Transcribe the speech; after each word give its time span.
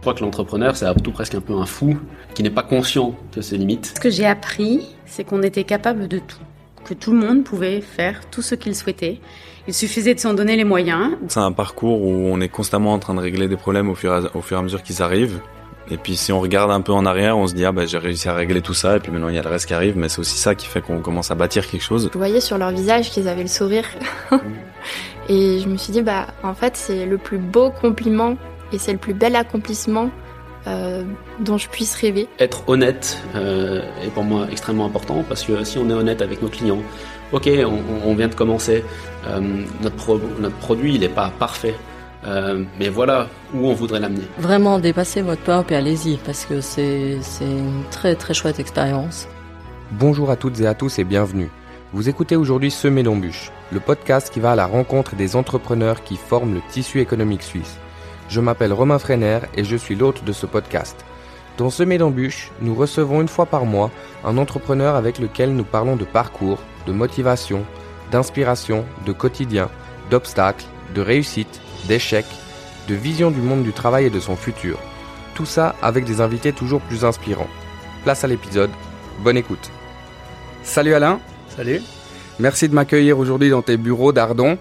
Je 0.00 0.02
crois 0.02 0.14
que 0.14 0.24
l'entrepreneur, 0.24 0.76
c'est 0.76 0.86
avant 0.86 0.98
tout 0.98 1.12
presque 1.12 1.34
un 1.34 1.42
peu 1.42 1.52
un 1.52 1.66
fou 1.66 1.94
qui 2.32 2.42
n'est 2.42 2.48
pas 2.48 2.62
conscient 2.62 3.14
de 3.36 3.42
ses 3.42 3.58
limites. 3.58 3.92
Ce 3.96 4.00
que 4.00 4.08
j'ai 4.08 4.24
appris, 4.24 4.96
c'est 5.04 5.24
qu'on 5.24 5.42
était 5.42 5.64
capable 5.64 6.08
de 6.08 6.18
tout, 6.18 6.38
que 6.86 6.94
tout 6.94 7.12
le 7.12 7.18
monde 7.18 7.44
pouvait 7.44 7.82
faire 7.82 8.22
tout 8.30 8.40
ce 8.40 8.54
qu'il 8.54 8.74
souhaitait. 8.74 9.20
Il 9.68 9.74
suffisait 9.74 10.14
de 10.14 10.18
s'en 10.18 10.32
donner 10.32 10.56
les 10.56 10.64
moyens. 10.64 11.18
C'est 11.28 11.40
un 11.40 11.52
parcours 11.52 12.00
où 12.00 12.12
on 12.32 12.40
est 12.40 12.48
constamment 12.48 12.94
en 12.94 12.98
train 12.98 13.12
de 13.12 13.20
régler 13.20 13.46
des 13.46 13.58
problèmes 13.58 13.90
au 13.90 13.94
fur 13.94 14.14
et 14.14 14.26
à, 14.26 14.34
au 14.34 14.40
fur 14.40 14.56
et 14.56 14.60
à 14.60 14.62
mesure 14.62 14.82
qu'ils 14.82 15.02
arrivent. 15.02 15.38
Et 15.90 15.98
puis 15.98 16.16
si 16.16 16.32
on 16.32 16.40
regarde 16.40 16.70
un 16.70 16.80
peu 16.80 16.92
en 16.92 17.04
arrière, 17.04 17.36
on 17.36 17.46
se 17.46 17.52
dit 17.52 17.66
ah 17.66 17.72
ben 17.72 17.86
j'ai 17.86 17.98
réussi 17.98 18.26
à 18.30 18.32
régler 18.32 18.62
tout 18.62 18.72
ça 18.72 18.96
et 18.96 19.00
puis 19.00 19.12
maintenant 19.12 19.28
il 19.28 19.34
y 19.34 19.38
a 19.38 19.42
le 19.42 19.50
reste 19.50 19.66
qui 19.66 19.74
arrive, 19.74 19.98
mais 19.98 20.08
c'est 20.08 20.20
aussi 20.20 20.38
ça 20.38 20.54
qui 20.54 20.66
fait 20.66 20.80
qu'on 20.80 21.00
commence 21.00 21.30
à 21.30 21.34
bâtir 21.34 21.68
quelque 21.68 21.82
chose. 21.82 22.08
Je 22.10 22.16
voyais 22.16 22.40
sur 22.40 22.56
leur 22.56 22.70
visage 22.70 23.10
qu'ils 23.10 23.28
avaient 23.28 23.42
le 23.42 23.48
sourire. 23.48 23.84
et 25.28 25.58
je 25.58 25.68
me 25.68 25.76
suis 25.76 25.92
dit 25.92 26.00
bah 26.00 26.28
en 26.42 26.54
fait 26.54 26.74
c'est 26.76 27.04
le 27.04 27.18
plus 27.18 27.38
beau 27.38 27.70
compliment 27.70 28.36
et 28.72 28.78
c'est 28.78 28.92
le 28.92 28.98
plus 28.98 29.14
bel 29.14 29.36
accomplissement 29.36 30.10
euh, 30.66 31.04
dont 31.38 31.58
je 31.58 31.68
puisse 31.68 31.94
rêver. 31.94 32.28
Être 32.38 32.68
honnête 32.68 33.18
euh, 33.34 33.82
est 34.04 34.10
pour 34.10 34.24
moi 34.24 34.46
extrêmement 34.50 34.86
important 34.86 35.24
parce 35.28 35.44
que 35.44 35.64
si 35.64 35.78
on 35.78 35.88
est 35.88 35.94
honnête 35.94 36.22
avec 36.22 36.42
nos 36.42 36.48
clients, 36.48 36.82
ok, 37.32 37.48
on, 37.66 38.08
on 38.08 38.14
vient 38.14 38.28
de 38.28 38.34
commencer, 38.34 38.84
euh, 39.26 39.40
notre, 39.82 39.96
pro, 39.96 40.20
notre 40.38 40.56
produit 40.56 40.94
il 40.94 41.00
n'est 41.00 41.08
pas 41.08 41.32
parfait, 41.38 41.74
euh, 42.26 42.64
mais 42.78 42.88
voilà 42.88 43.28
où 43.54 43.66
on 43.66 43.74
voudrait 43.74 44.00
l'amener. 44.00 44.24
Vraiment 44.38 44.78
dépasser 44.78 45.22
votre 45.22 45.42
peur 45.42 45.64
et 45.70 45.76
allez-y 45.76 46.18
parce 46.18 46.44
que 46.44 46.60
c'est 46.60 47.18
une 47.40 47.82
très 47.90 48.14
très 48.14 48.34
chouette 48.34 48.60
expérience. 48.60 49.28
Bonjour 49.92 50.30
à 50.30 50.36
toutes 50.36 50.60
et 50.60 50.66
à 50.66 50.74
tous 50.74 50.98
et 50.98 51.04
bienvenue. 51.04 51.48
Vous 51.92 52.08
écoutez 52.08 52.36
aujourd'hui 52.36 52.70
Semer 52.70 53.02
d'embûches, 53.02 53.50
le 53.72 53.80
podcast 53.80 54.30
qui 54.32 54.38
va 54.38 54.52
à 54.52 54.54
la 54.54 54.66
rencontre 54.66 55.16
des 55.16 55.34
entrepreneurs 55.34 56.04
qui 56.04 56.16
forment 56.16 56.54
le 56.54 56.60
tissu 56.70 57.00
économique 57.00 57.42
suisse. 57.42 57.78
Je 58.30 58.40
m'appelle 58.40 58.72
Romain 58.72 59.00
Freiner 59.00 59.40
et 59.56 59.64
je 59.64 59.74
suis 59.74 59.96
l'hôte 59.96 60.22
de 60.22 60.30
ce 60.30 60.46
podcast. 60.46 61.04
Dans 61.58 61.68
Semer 61.68 61.98
d'embûches, 61.98 62.52
nous 62.60 62.76
recevons 62.76 63.20
une 63.20 63.28
fois 63.28 63.44
par 63.44 63.66
mois 63.66 63.90
un 64.24 64.38
entrepreneur 64.38 64.94
avec 64.94 65.18
lequel 65.18 65.52
nous 65.52 65.64
parlons 65.64 65.96
de 65.96 66.04
parcours, 66.04 66.60
de 66.86 66.92
motivation, 66.92 67.64
d'inspiration, 68.12 68.84
de 69.04 69.12
quotidien, 69.12 69.68
d'obstacles, 70.10 70.64
de 70.94 71.00
réussite 71.00 71.60
d'échecs, 71.88 72.24
de 72.88 72.94
vision 72.94 73.32
du 73.32 73.40
monde 73.40 73.64
du 73.64 73.72
travail 73.72 74.06
et 74.06 74.10
de 74.10 74.20
son 74.20 74.36
futur. 74.36 74.78
Tout 75.34 75.44
ça 75.46 75.74
avec 75.82 76.04
des 76.04 76.20
invités 76.20 76.52
toujours 76.52 76.82
plus 76.82 77.04
inspirants. 77.04 77.50
Place 78.04 78.22
à 78.22 78.28
l'épisode, 78.28 78.70
bonne 79.24 79.38
écoute. 79.38 79.72
Salut 80.62 80.94
Alain. 80.94 81.18
Salut. 81.48 81.82
Merci 82.38 82.68
de 82.68 82.74
m'accueillir 82.74 83.18
aujourd'hui 83.18 83.50
dans 83.50 83.62
tes 83.62 83.76
bureaux 83.76 84.12
d'Ardon, 84.12 84.56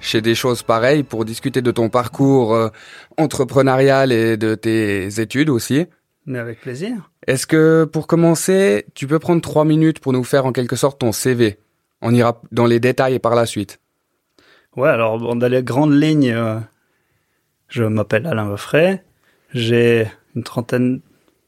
chez 0.00 0.20
des 0.20 0.34
choses 0.34 0.62
pareilles, 0.62 1.02
pour 1.02 1.24
discuter 1.24 1.62
de 1.62 1.70
ton 1.70 1.88
parcours 1.88 2.54
euh, 2.54 2.68
entrepreneurial 3.16 4.12
et 4.12 4.36
de 4.36 4.54
tes 4.54 5.20
études 5.20 5.50
aussi. 5.50 5.86
Mais 6.26 6.38
avec 6.38 6.60
plaisir. 6.60 7.10
Est-ce 7.26 7.46
que 7.46 7.84
pour 7.84 8.06
commencer, 8.06 8.84
tu 8.94 9.06
peux 9.06 9.18
prendre 9.18 9.40
trois 9.40 9.64
minutes 9.64 9.98
pour 9.98 10.12
nous 10.12 10.24
faire 10.24 10.46
en 10.46 10.52
quelque 10.52 10.76
sorte 10.76 11.00
ton 11.00 11.12
CV 11.12 11.58
On 12.02 12.12
ira 12.14 12.42
dans 12.52 12.66
les 12.66 12.80
détails 12.80 13.18
par 13.18 13.34
la 13.34 13.46
suite. 13.46 13.80
Ouais, 14.76 14.90
alors 14.90 15.18
dans 15.18 15.48
les 15.48 15.62
grandes 15.62 15.94
lignes, 15.94 16.30
euh, 16.30 16.58
je 17.68 17.82
m'appelle 17.84 18.26
Alain 18.26 18.48
Voffray, 18.48 19.02
j'ai 19.52 20.06
une 20.36 20.42
trentaine 20.42 21.00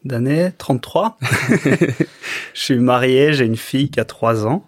d'années, 0.05 0.51
33. 0.56 1.19
je 2.55 2.61
suis 2.61 2.78
marié, 2.78 3.33
j'ai 3.33 3.45
une 3.45 3.56
fille 3.56 3.91
qui 3.91 4.01
a 4.01 4.05
3 4.05 4.47
ans. 4.47 4.65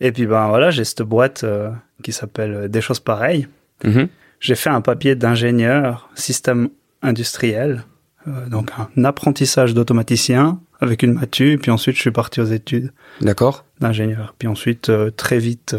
Et 0.00 0.12
puis 0.12 0.26
ben 0.26 0.48
voilà, 0.48 0.70
j'ai 0.70 0.84
cette 0.84 1.02
boîte 1.02 1.44
euh, 1.44 1.70
qui 2.02 2.12
s'appelle 2.12 2.54
euh, 2.54 2.68
Des 2.68 2.80
choses 2.80 3.00
pareilles. 3.00 3.48
Mhm. 3.84 4.08
J'ai 4.40 4.54
fait 4.54 4.70
un 4.70 4.80
papier 4.80 5.16
d'ingénieur 5.16 6.08
système 6.14 6.68
industriel, 7.02 7.84
euh, 8.28 8.46
donc 8.46 8.70
un 8.96 9.04
apprentissage 9.04 9.74
d'automaticien 9.74 10.60
avec 10.80 11.02
une 11.02 11.14
matu, 11.14 11.58
puis 11.60 11.72
ensuite 11.72 11.96
je 11.96 12.00
suis 12.00 12.10
parti 12.12 12.40
aux 12.40 12.44
études 12.44 12.92
D'accord. 13.20 13.64
d'ingénieur. 13.80 14.34
Puis 14.38 14.46
ensuite, 14.46 14.90
euh, 14.90 15.10
très 15.10 15.38
vite, 15.38 15.74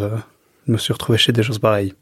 je 0.68 0.72
me 0.72 0.78
suis 0.78 0.92
retrouvé 0.92 1.18
chez 1.18 1.32
Des 1.32 1.44
choses 1.44 1.60
pareilles. 1.60 1.94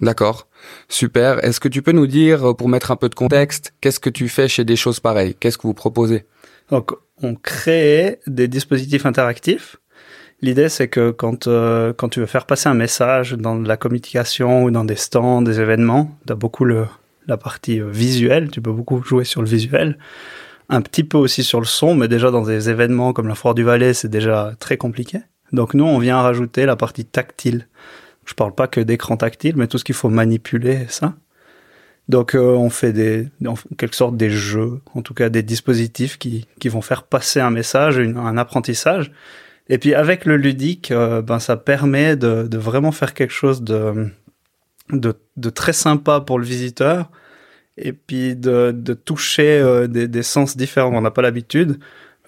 D'accord. 0.00 0.48
Super. 0.88 1.42
Est-ce 1.44 1.60
que 1.60 1.68
tu 1.68 1.80
peux 1.80 1.92
nous 1.92 2.06
dire, 2.06 2.54
pour 2.56 2.68
mettre 2.68 2.90
un 2.90 2.96
peu 2.96 3.08
de 3.08 3.14
contexte, 3.14 3.72
qu'est-ce 3.80 4.00
que 4.00 4.10
tu 4.10 4.28
fais 4.28 4.46
chez 4.46 4.64
des 4.64 4.76
choses 4.76 5.00
pareilles? 5.00 5.34
Qu'est-ce 5.38 5.56
que 5.56 5.66
vous 5.66 5.74
proposez? 5.74 6.26
Donc, 6.70 6.92
on 7.22 7.34
crée 7.34 8.20
des 8.26 8.46
dispositifs 8.48 9.06
interactifs. 9.06 9.76
L'idée, 10.42 10.68
c'est 10.68 10.88
que 10.88 11.10
quand, 11.10 11.46
euh, 11.46 11.92
quand 11.94 12.10
tu 12.10 12.20
veux 12.20 12.26
faire 12.26 12.44
passer 12.44 12.68
un 12.68 12.74
message 12.74 13.32
dans 13.32 13.56
la 13.56 13.76
communication 13.76 14.64
ou 14.64 14.70
dans 14.70 14.84
des 14.84 14.96
stands, 14.96 15.40
des 15.42 15.60
événements, 15.60 16.16
tu 16.26 16.32
as 16.32 16.36
beaucoup 16.36 16.64
le, 16.64 16.86
la 17.26 17.36
partie 17.36 17.80
euh, 17.80 17.88
visuelle, 17.90 18.50
tu 18.50 18.60
peux 18.60 18.72
beaucoup 18.72 19.02
jouer 19.02 19.24
sur 19.24 19.40
le 19.40 19.48
visuel, 19.48 19.98
un 20.68 20.82
petit 20.82 21.04
peu 21.04 21.16
aussi 21.16 21.42
sur 21.42 21.60
le 21.60 21.66
son, 21.66 21.94
mais 21.94 22.08
déjà 22.08 22.30
dans 22.30 22.42
des 22.42 22.68
événements 22.68 23.12
comme 23.12 23.28
la 23.28 23.34
Foire 23.34 23.54
du 23.54 23.62
Valais, 23.62 23.94
c'est 23.94 24.08
déjà 24.08 24.52
très 24.58 24.76
compliqué. 24.76 25.20
Donc 25.52 25.74
nous, 25.74 25.84
on 25.84 25.98
vient 25.98 26.20
rajouter 26.20 26.66
la 26.66 26.76
partie 26.76 27.04
tactile. 27.04 27.66
Je 28.24 28.34
parle 28.34 28.54
pas 28.54 28.66
que 28.66 28.80
d'écran 28.80 29.16
tactile, 29.16 29.56
mais 29.56 29.68
tout 29.68 29.78
ce 29.78 29.84
qu'il 29.84 29.94
faut 29.94 30.08
manipuler, 30.08 30.86
ça. 30.88 31.14
Donc 32.08 32.34
euh, 32.34 32.52
on 32.52 32.70
fait 32.70 32.92
des, 32.92 33.28
en 33.46 33.54
quelque 33.78 33.96
sorte 33.96 34.16
des 34.16 34.30
jeux, 34.30 34.80
en 34.94 35.02
tout 35.02 35.14
cas 35.14 35.28
des 35.28 35.42
dispositifs 35.42 36.18
qui, 36.18 36.46
qui 36.60 36.68
vont 36.68 36.82
faire 36.82 37.04
passer 37.04 37.40
un 37.40 37.50
message, 37.50 37.98
un 37.98 38.36
apprentissage. 38.36 39.12
Et 39.68 39.78
puis 39.78 39.94
avec 39.94 40.24
le 40.24 40.36
ludique, 40.36 40.90
euh, 40.90 41.22
ben 41.22 41.38
ça 41.38 41.56
permet 41.56 42.16
de, 42.16 42.46
de 42.46 42.58
vraiment 42.58 42.92
faire 42.92 43.14
quelque 43.14 43.32
chose 43.32 43.62
de, 43.62 44.08
de, 44.92 45.14
de 45.36 45.50
très 45.50 45.72
sympa 45.72 46.20
pour 46.20 46.38
le 46.38 46.44
visiteur, 46.44 47.10
et 47.76 47.92
puis 47.92 48.36
de, 48.36 48.72
de 48.72 48.94
toucher 48.94 49.58
euh, 49.60 49.86
des, 49.86 50.08
des 50.08 50.22
sens 50.22 50.56
différents. 50.56 50.94
On 50.96 51.00
n'a 51.02 51.10
pas 51.10 51.22
l'habitude. 51.22 51.78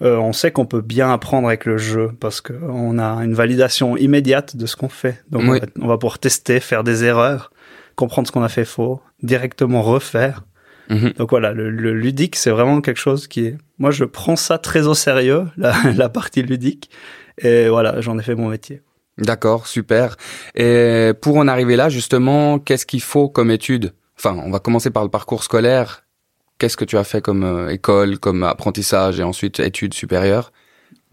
Euh, 0.01 0.15
on 0.17 0.31
sait 0.31 0.51
qu'on 0.51 0.65
peut 0.65 0.81
bien 0.81 1.11
apprendre 1.11 1.47
avec 1.47 1.65
le 1.65 1.77
jeu 1.77 2.11
parce 2.19 2.39
qu'on 2.39 2.99
a 2.99 3.23
une 3.23 3.33
validation 3.33 3.97
immédiate 3.97 4.55
de 4.55 4.65
ce 4.65 4.75
qu'on 4.75 4.87
fait. 4.89 5.23
Donc 5.29 5.43
on, 5.43 5.49
Oui. 5.51 5.59
va, 5.59 5.65
on 5.81 5.87
va 5.87 5.97
pouvoir 5.97 6.19
tester, 6.19 6.59
faire 6.59 6.83
des 6.83 7.03
erreurs, 7.03 7.51
comprendre 7.95 8.27
ce 8.27 8.31
qu'on 8.31 8.43
a 8.43 8.49
fait 8.49 8.63
faux, 8.65 9.01
directement 9.23 9.81
refaire. 9.81 10.43
Mhm. 10.89 11.13
Donc 11.17 11.29
voilà, 11.29 11.51
le, 11.53 11.69
le 11.69 11.93
ludique, 11.93 12.35
c'est 12.35 12.49
vraiment 12.49 12.81
quelque 12.81 12.99
chose 12.99 13.27
qui 13.27 13.45
est... 13.45 13.57
Moi, 13.77 13.91
je 13.91 14.05
prends 14.05 14.35
ça 14.35 14.57
très 14.57 14.87
au 14.87 14.93
sérieux, 14.93 15.45
la, 15.57 15.73
la 15.95 16.09
partie 16.09 16.41
ludique. 16.41 16.89
Et 17.37 17.69
voilà, 17.69 18.01
j'en 18.01 18.17
ai 18.17 18.23
fait 18.23 18.35
mon 18.35 18.49
métier. 18.49 18.81
D'accord, 19.17 19.67
super. 19.67 20.15
Et 20.55 21.11
pour 21.21 21.37
en 21.37 21.47
arriver 21.47 21.75
là, 21.75 21.89
justement, 21.89 22.57
qu'est-ce 22.59 22.85
qu'il 22.85 23.01
faut 23.01 23.29
comme 23.29 23.51
étude? 23.51 23.93
Enfin, 24.17 24.41
on 24.45 24.51
va 24.51 24.59
commencer 24.59 24.89
par 24.89 25.03
le 25.03 25.09
parcours 25.09 25.43
scolaire. 25.43 26.03
Qu'est-ce 26.57 26.75
que 26.75 26.85
tu 26.85 26.97
as 26.97 27.03
fait 27.03 27.21
comme 27.21 27.43
euh, 27.43 27.69
école, 27.69 28.17
comme 28.17 28.43
apprentissage 28.43 29.19
et 29.19 29.23
ensuite 29.23 29.59
études 29.59 29.93
supérieures? 29.93 30.51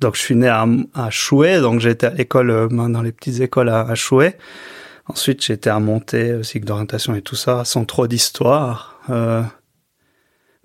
Donc 0.01 0.17
je 0.17 0.21
suis 0.21 0.35
né 0.35 0.49
à, 0.49 0.67
à 0.95 1.11
Chouet, 1.11 1.61
donc 1.61 1.85
été 1.85 2.07
à 2.07 2.11
l'école, 2.11 2.51
euh, 2.51 2.69
dans 2.69 3.03
les 3.03 3.13
petites 3.13 3.41
écoles 3.41 3.69
à, 3.69 3.81
à 3.83 3.95
Chouet. 3.95 4.37
Ensuite, 5.09 5.49
été 5.51 5.71
à 5.71 5.79
Monté, 5.79 6.31
euh, 6.31 6.43
cycle 6.43 6.67
d'orientation 6.67 7.15
et 7.15 7.23
tout 7.23 7.37
ça, 7.37 7.65
sans 7.65 7.85
trop 7.85 8.09
d'histoire. 8.09 9.01
Euh, 9.09 9.43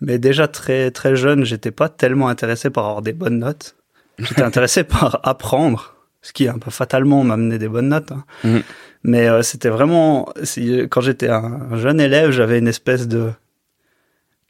mais 0.01 0.17
déjà 0.19 0.47
très 0.47 0.91
très 0.91 1.15
jeune, 1.15 1.45
j'étais 1.45 1.71
pas 1.71 1.87
tellement 1.89 2.27
intéressé 2.27 2.69
par 2.69 2.85
avoir 2.85 3.01
des 3.01 3.13
bonnes 3.13 3.39
notes. 3.39 3.75
J'étais 4.19 4.41
intéressé 4.51 4.83
par 4.83 5.19
apprendre, 5.23 5.95
ce 6.21 6.33
qui 6.33 6.47
un 6.47 6.57
peu 6.59 6.69
fatalement 6.71 7.23
m'a 7.23 7.35
amené 7.35 7.57
des 7.57 7.67
bonnes 7.69 7.89
notes. 7.89 8.11
hein. 8.11 8.23
Mhm. 8.43 8.61
Mais 9.03 9.27
euh, 9.27 9.41
c'était 9.41 9.69
vraiment, 9.69 10.29
si- 10.43 10.83
quand 10.91 11.01
j'étais 11.01 11.29
un 11.29 11.75
jeune 11.77 11.99
élève, 11.99 12.29
j'avais 12.31 12.59
une 12.59 12.67
espèce 12.67 13.07
de, 13.07 13.31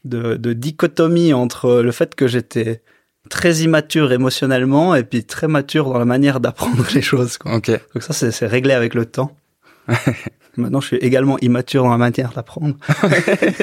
de 0.04 0.36
de 0.36 0.52
dichotomie 0.54 1.32
entre 1.34 1.82
le 1.82 1.92
fait 1.92 2.16
que 2.16 2.28
j'étais 2.28 2.82
très 3.30 3.58
immature 3.60 4.12
émotionnellement 4.12 4.94
et 4.96 5.04
puis 5.04 5.24
très 5.24 5.48
mature 5.48 5.86
dans 5.94 6.00
la 6.00 6.06
manière 6.06 6.40
d'apprendre 6.42 6.86
les 6.94 7.02
choses. 7.02 7.38
Quoi. 7.38 7.52
Donc 7.54 7.72
ça, 8.02 8.14
c'est 8.14 8.48
réglé 8.48 8.74
avec 8.74 8.94
le 8.94 9.06
temps. 9.06 9.36
Maintenant, 10.58 10.82
je 10.82 10.88
suis 10.88 10.98
également 10.98 11.38
immature 11.40 11.84
dans 11.84 11.92
la 11.92 11.98
manière 11.98 12.34
d'apprendre. 12.34 12.76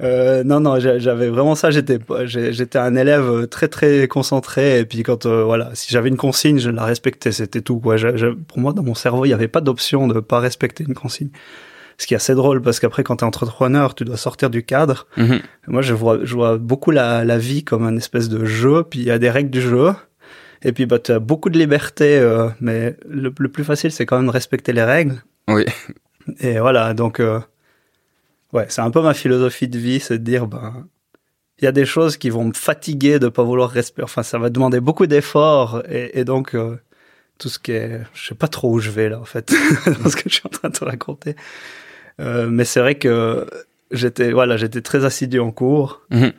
Euh, 0.00 0.42
non, 0.44 0.60
non, 0.60 0.78
j'a- 0.80 0.98
j'avais 0.98 1.28
vraiment 1.28 1.54
ça. 1.54 1.70
J'étais, 1.70 1.98
j'étais 2.26 2.78
un 2.78 2.94
élève 2.96 3.46
très 3.48 3.68
très 3.68 4.08
concentré. 4.08 4.78
Et 4.80 4.84
puis 4.84 5.02
quand, 5.02 5.26
euh, 5.26 5.44
voilà, 5.44 5.70
si 5.74 5.90
j'avais 5.90 6.08
une 6.08 6.16
consigne, 6.16 6.58
je 6.58 6.70
la 6.70 6.84
respectais. 6.84 7.32
C'était 7.32 7.60
tout. 7.60 7.78
Quoi. 7.78 7.96
Pour 8.48 8.58
moi, 8.58 8.72
dans 8.72 8.82
mon 8.82 8.94
cerveau, 8.94 9.24
il 9.24 9.28
n'y 9.28 9.34
avait 9.34 9.48
pas 9.48 9.60
d'option 9.60 10.06
de 10.08 10.20
pas 10.20 10.40
respecter 10.40 10.84
une 10.86 10.94
consigne. 10.94 11.28
Ce 11.98 12.06
qui 12.06 12.14
est 12.14 12.16
assez 12.16 12.34
drôle 12.34 12.62
parce 12.62 12.80
qu'après, 12.80 13.04
quand 13.04 13.16
tu 13.16 13.24
es 13.24 13.26
entrepreneur, 13.28 13.94
tu 13.94 14.04
dois 14.04 14.16
sortir 14.16 14.50
du 14.50 14.64
cadre. 14.64 15.06
Mhm. 15.16 15.40
Moi, 15.68 15.82
je 15.82 15.92
vois, 15.94 16.18
je 16.22 16.34
vois 16.34 16.56
beaucoup 16.56 16.90
la, 16.90 17.24
la 17.24 17.38
vie 17.38 17.62
comme 17.64 17.84
un 17.86 17.96
espèce 17.96 18.28
de 18.28 18.44
jeu, 18.44 18.82
puis 18.88 19.00
il 19.00 19.04
y 19.06 19.10
a 19.10 19.18
des 19.18 19.30
règles 19.30 19.50
du 19.50 19.60
jeu. 19.60 19.90
Et 20.64 20.72
puis, 20.72 20.86
bah, 20.86 20.98
tu 20.98 21.12
as 21.12 21.18
beaucoup 21.18 21.50
de 21.50 21.58
liberté, 21.58 22.18
euh, 22.18 22.48
mais 22.60 22.96
le, 23.08 23.32
le 23.36 23.48
plus 23.48 23.62
facile, 23.64 23.92
c'est 23.92 24.06
quand 24.06 24.16
même 24.16 24.26
de 24.26 24.32
respecter 24.32 24.72
les 24.72 24.82
règles. 24.84 25.22
Oui. 25.48 25.64
Et 26.40 26.58
voilà, 26.60 26.94
donc, 26.94 27.18
euh, 27.20 27.40
ouais, 28.52 28.66
c'est 28.68 28.80
un 28.80 28.90
peu 28.90 29.02
ma 29.02 29.14
philosophie 29.14 29.68
de 29.68 29.78
vie, 29.78 30.00
c'est 30.00 30.18
de 30.18 30.24
dire, 30.24 30.46
ben, 30.46 30.86
il 31.58 31.64
y 31.64 31.68
a 31.68 31.72
des 31.72 31.86
choses 31.86 32.16
qui 32.16 32.30
vont 32.30 32.44
me 32.44 32.52
fatiguer 32.52 33.18
de 33.18 33.28
pas 33.28 33.42
vouloir 33.42 33.70
respecter. 33.70 34.02
Enfin, 34.02 34.22
ça 34.22 34.38
va 34.38 34.50
demander 34.50 34.80
beaucoup 34.80 35.06
d'efforts, 35.06 35.82
et, 35.88 36.18
et 36.18 36.24
donc, 36.24 36.54
euh, 36.54 36.78
tout 37.38 37.48
ce 37.48 37.58
qui 37.58 37.72
est, 37.72 38.00
je 38.14 38.28
sais 38.28 38.34
pas 38.34 38.48
trop 38.48 38.72
où 38.72 38.78
je 38.78 38.90
vais 38.90 39.08
là, 39.08 39.20
en 39.20 39.24
fait, 39.24 39.52
dans 40.02 40.10
ce 40.10 40.16
que 40.16 40.28
je 40.28 40.34
suis 40.34 40.46
en 40.46 40.50
train 40.50 40.68
de 40.68 40.74
te 40.74 40.84
raconter. 40.84 41.36
Euh, 42.20 42.48
mais 42.50 42.64
c'est 42.64 42.80
vrai 42.80 42.96
que 42.96 43.46
j'étais 43.90 44.32
voilà, 44.32 44.56
j'étais 44.56 44.82
très 44.82 45.04
assidu 45.04 45.40
en 45.40 45.50
cours. 45.50 46.02
Mhm. 46.10 46.32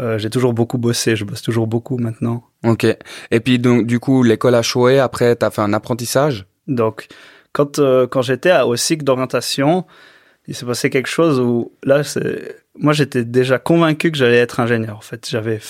Euh, 0.00 0.18
j'ai 0.18 0.28
toujours 0.28 0.52
beaucoup 0.52 0.76
bossé, 0.76 1.16
je 1.16 1.24
bosse 1.24 1.40
toujours 1.40 1.66
beaucoup 1.66 1.98
maintenant. 1.98 2.44
Ok. 2.64 2.84
Et 3.30 3.40
puis 3.40 3.58
donc 3.58 3.86
du 3.86 4.00
coup 4.00 4.22
l'école 4.22 4.54
a 4.54 4.62
choué. 4.62 4.98
Après 4.98 5.34
t'as 5.36 5.50
fait 5.50 5.62
un 5.62 5.72
apprentissage? 5.72 6.46
Donc, 6.66 7.06
quand, 7.52 7.78
quand 8.10 8.22
j'étais 8.22 8.52
au 8.60 8.76
cycle 8.76 9.04
d'orientation, 9.04 9.86
il 10.46 10.54
s'est 10.54 10.66
passé 10.66 10.90
quelque 10.90 11.08
chose 11.08 11.40
où, 11.40 11.72
là, 11.84 12.02
moi, 12.76 12.92
j'étais 12.92 13.24
déjà 13.24 13.58
convaincu 13.58 14.10
que 14.10 14.18
j'allais 14.18 14.38
être 14.38 14.60
ingénieur. 14.60 14.96
En 14.96 15.00
fait, 15.00 15.28
j'avais 15.30 15.60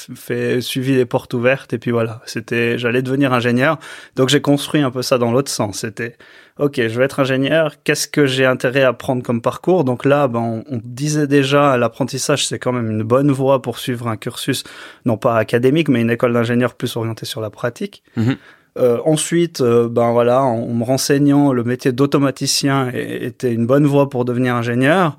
suivi 0.61 0.97
les 0.97 1.05
portes 1.05 1.33
ouvertes 1.35 1.73
et 1.73 1.79
puis 1.79 1.91
voilà, 1.91 2.23
c'était, 2.27 2.77
j'allais 2.79 3.03
devenir 3.03 3.33
ingénieur. 3.33 3.79
Donc, 4.17 4.31
j'ai 4.31 4.41
construit 4.41 4.81
un 4.81 4.91
peu 4.91 5.03
ça 5.03 5.19
dans 5.19 5.31
l'autre 5.31 5.51
sens. 5.51 5.81
C'était, 5.81 6.17
OK, 6.59 6.77
je 6.77 6.99
vais 6.99 7.05
être 7.05 7.21
ingénieur. 7.21 7.83
Qu'est-ce 7.85 8.09
que 8.09 8.27
j'ai 8.27 8.47
intérêt 8.47 8.83
à 8.83 8.93
prendre 8.93 9.23
comme 9.23 9.43
parcours? 9.43 9.85
Donc 9.85 10.05
là, 10.05 10.29
ben, 10.29 10.65
on, 10.69 10.81
disait 10.83 11.27
déjà, 11.27 11.77
l'apprentissage, 11.77 12.47
c'est 12.47 12.59
quand 12.59 12.73
même 12.73 12.91
une 12.91 13.03
bonne 13.03 13.31
voie 13.31 13.61
pour 13.61 13.79
suivre 13.79 14.09
un 14.09 14.17
cursus, 14.17 14.65
non 15.05 15.17
pas 15.17 15.37
académique, 15.37 15.89
mais 15.89 16.01
une 16.01 16.11
école 16.11 16.33
d'ingénieur 16.33 16.75
plus 16.75 16.97
orientée 16.97 17.27
sur 17.27 17.41
la 17.41 17.51
pratique. 17.51 18.03
Mhm. 18.17 18.37
Euh, 18.77 18.99
ensuite, 19.05 19.61
euh, 19.61 19.89
ben 19.89 20.13
voilà, 20.13 20.43
en, 20.43 20.63
en 20.63 20.75
me 20.75 20.85
renseignant, 20.85 21.53
le 21.53 21.63
métier 21.63 21.93
d'automaticien 21.93 22.91
était 22.93 23.53
une 23.53 23.67
bonne 23.67 23.87
voie 23.87 24.11
pour 24.11 24.25
devenir 24.25 24.55
ingénieur. 24.57 25.17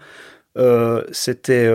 Euh, 0.57 1.03
c'était 1.11 1.69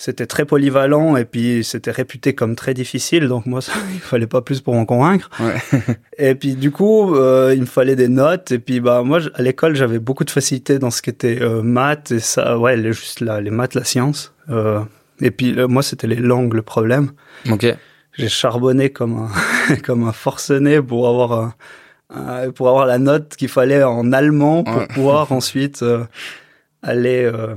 c'était 0.00 0.26
très 0.26 0.44
polyvalent 0.44 1.16
et 1.16 1.24
puis 1.24 1.64
c'était 1.64 1.90
réputé 1.90 2.32
comme 2.32 2.54
très 2.54 2.72
difficile, 2.72 3.26
donc 3.26 3.46
moi 3.46 3.60
ça, 3.62 3.72
il 3.92 4.00
fallait 4.00 4.28
pas 4.28 4.42
plus 4.42 4.60
pour 4.60 4.74
m'en 4.74 4.86
convaincre. 4.86 5.28
Ouais. 5.40 5.80
et 6.18 6.34
puis 6.34 6.54
du 6.54 6.70
coup, 6.70 7.14
il 7.14 7.60
me 7.60 7.66
fallait 7.66 7.96
des 7.96 8.08
notes 8.08 8.52
et 8.52 8.58
puis 8.58 8.80
bah 8.80 9.02
moi 9.02 9.18
à 9.34 9.42
l'école 9.42 9.74
j'avais 9.74 9.98
beaucoup 9.98 10.24
de 10.24 10.30
facilité 10.30 10.78
dans 10.78 10.90
ce 10.90 11.02
qui 11.02 11.10
était 11.10 11.40
maths 11.62 12.12
et 12.12 12.20
ça, 12.20 12.58
ouais, 12.58 12.76
les, 12.76 12.92
juste 12.92 13.20
les 13.20 13.50
maths, 13.50 13.74
la 13.74 13.84
science. 13.84 14.32
Et 15.20 15.30
puis 15.30 15.54
moi 15.68 15.82
c'était 15.82 16.06
les 16.06 16.16
langues 16.16 16.54
le 16.54 16.62
problème 16.62 17.10
Ok. 17.50 17.66
J'ai 18.18 18.28
charbonné 18.28 18.90
comme 18.90 19.16
un 19.70 19.76
comme 19.86 20.06
un 20.06 20.12
forcené 20.12 20.82
pour 20.82 21.08
avoir 21.08 21.32
un, 21.32 21.54
un- 22.10 22.50
pour 22.50 22.68
avoir 22.68 22.84
la 22.86 22.98
note 22.98 23.36
qu'il 23.36 23.48
fallait 23.48 23.82
en 23.82 24.12
allemand 24.12 24.64
pour 24.64 24.76
Ouais. 24.76 24.88
pouvoir 24.88 25.32
ensuite 25.38 25.82
euh, 25.82 26.04
aller 26.82 27.22
euh, 27.24 27.54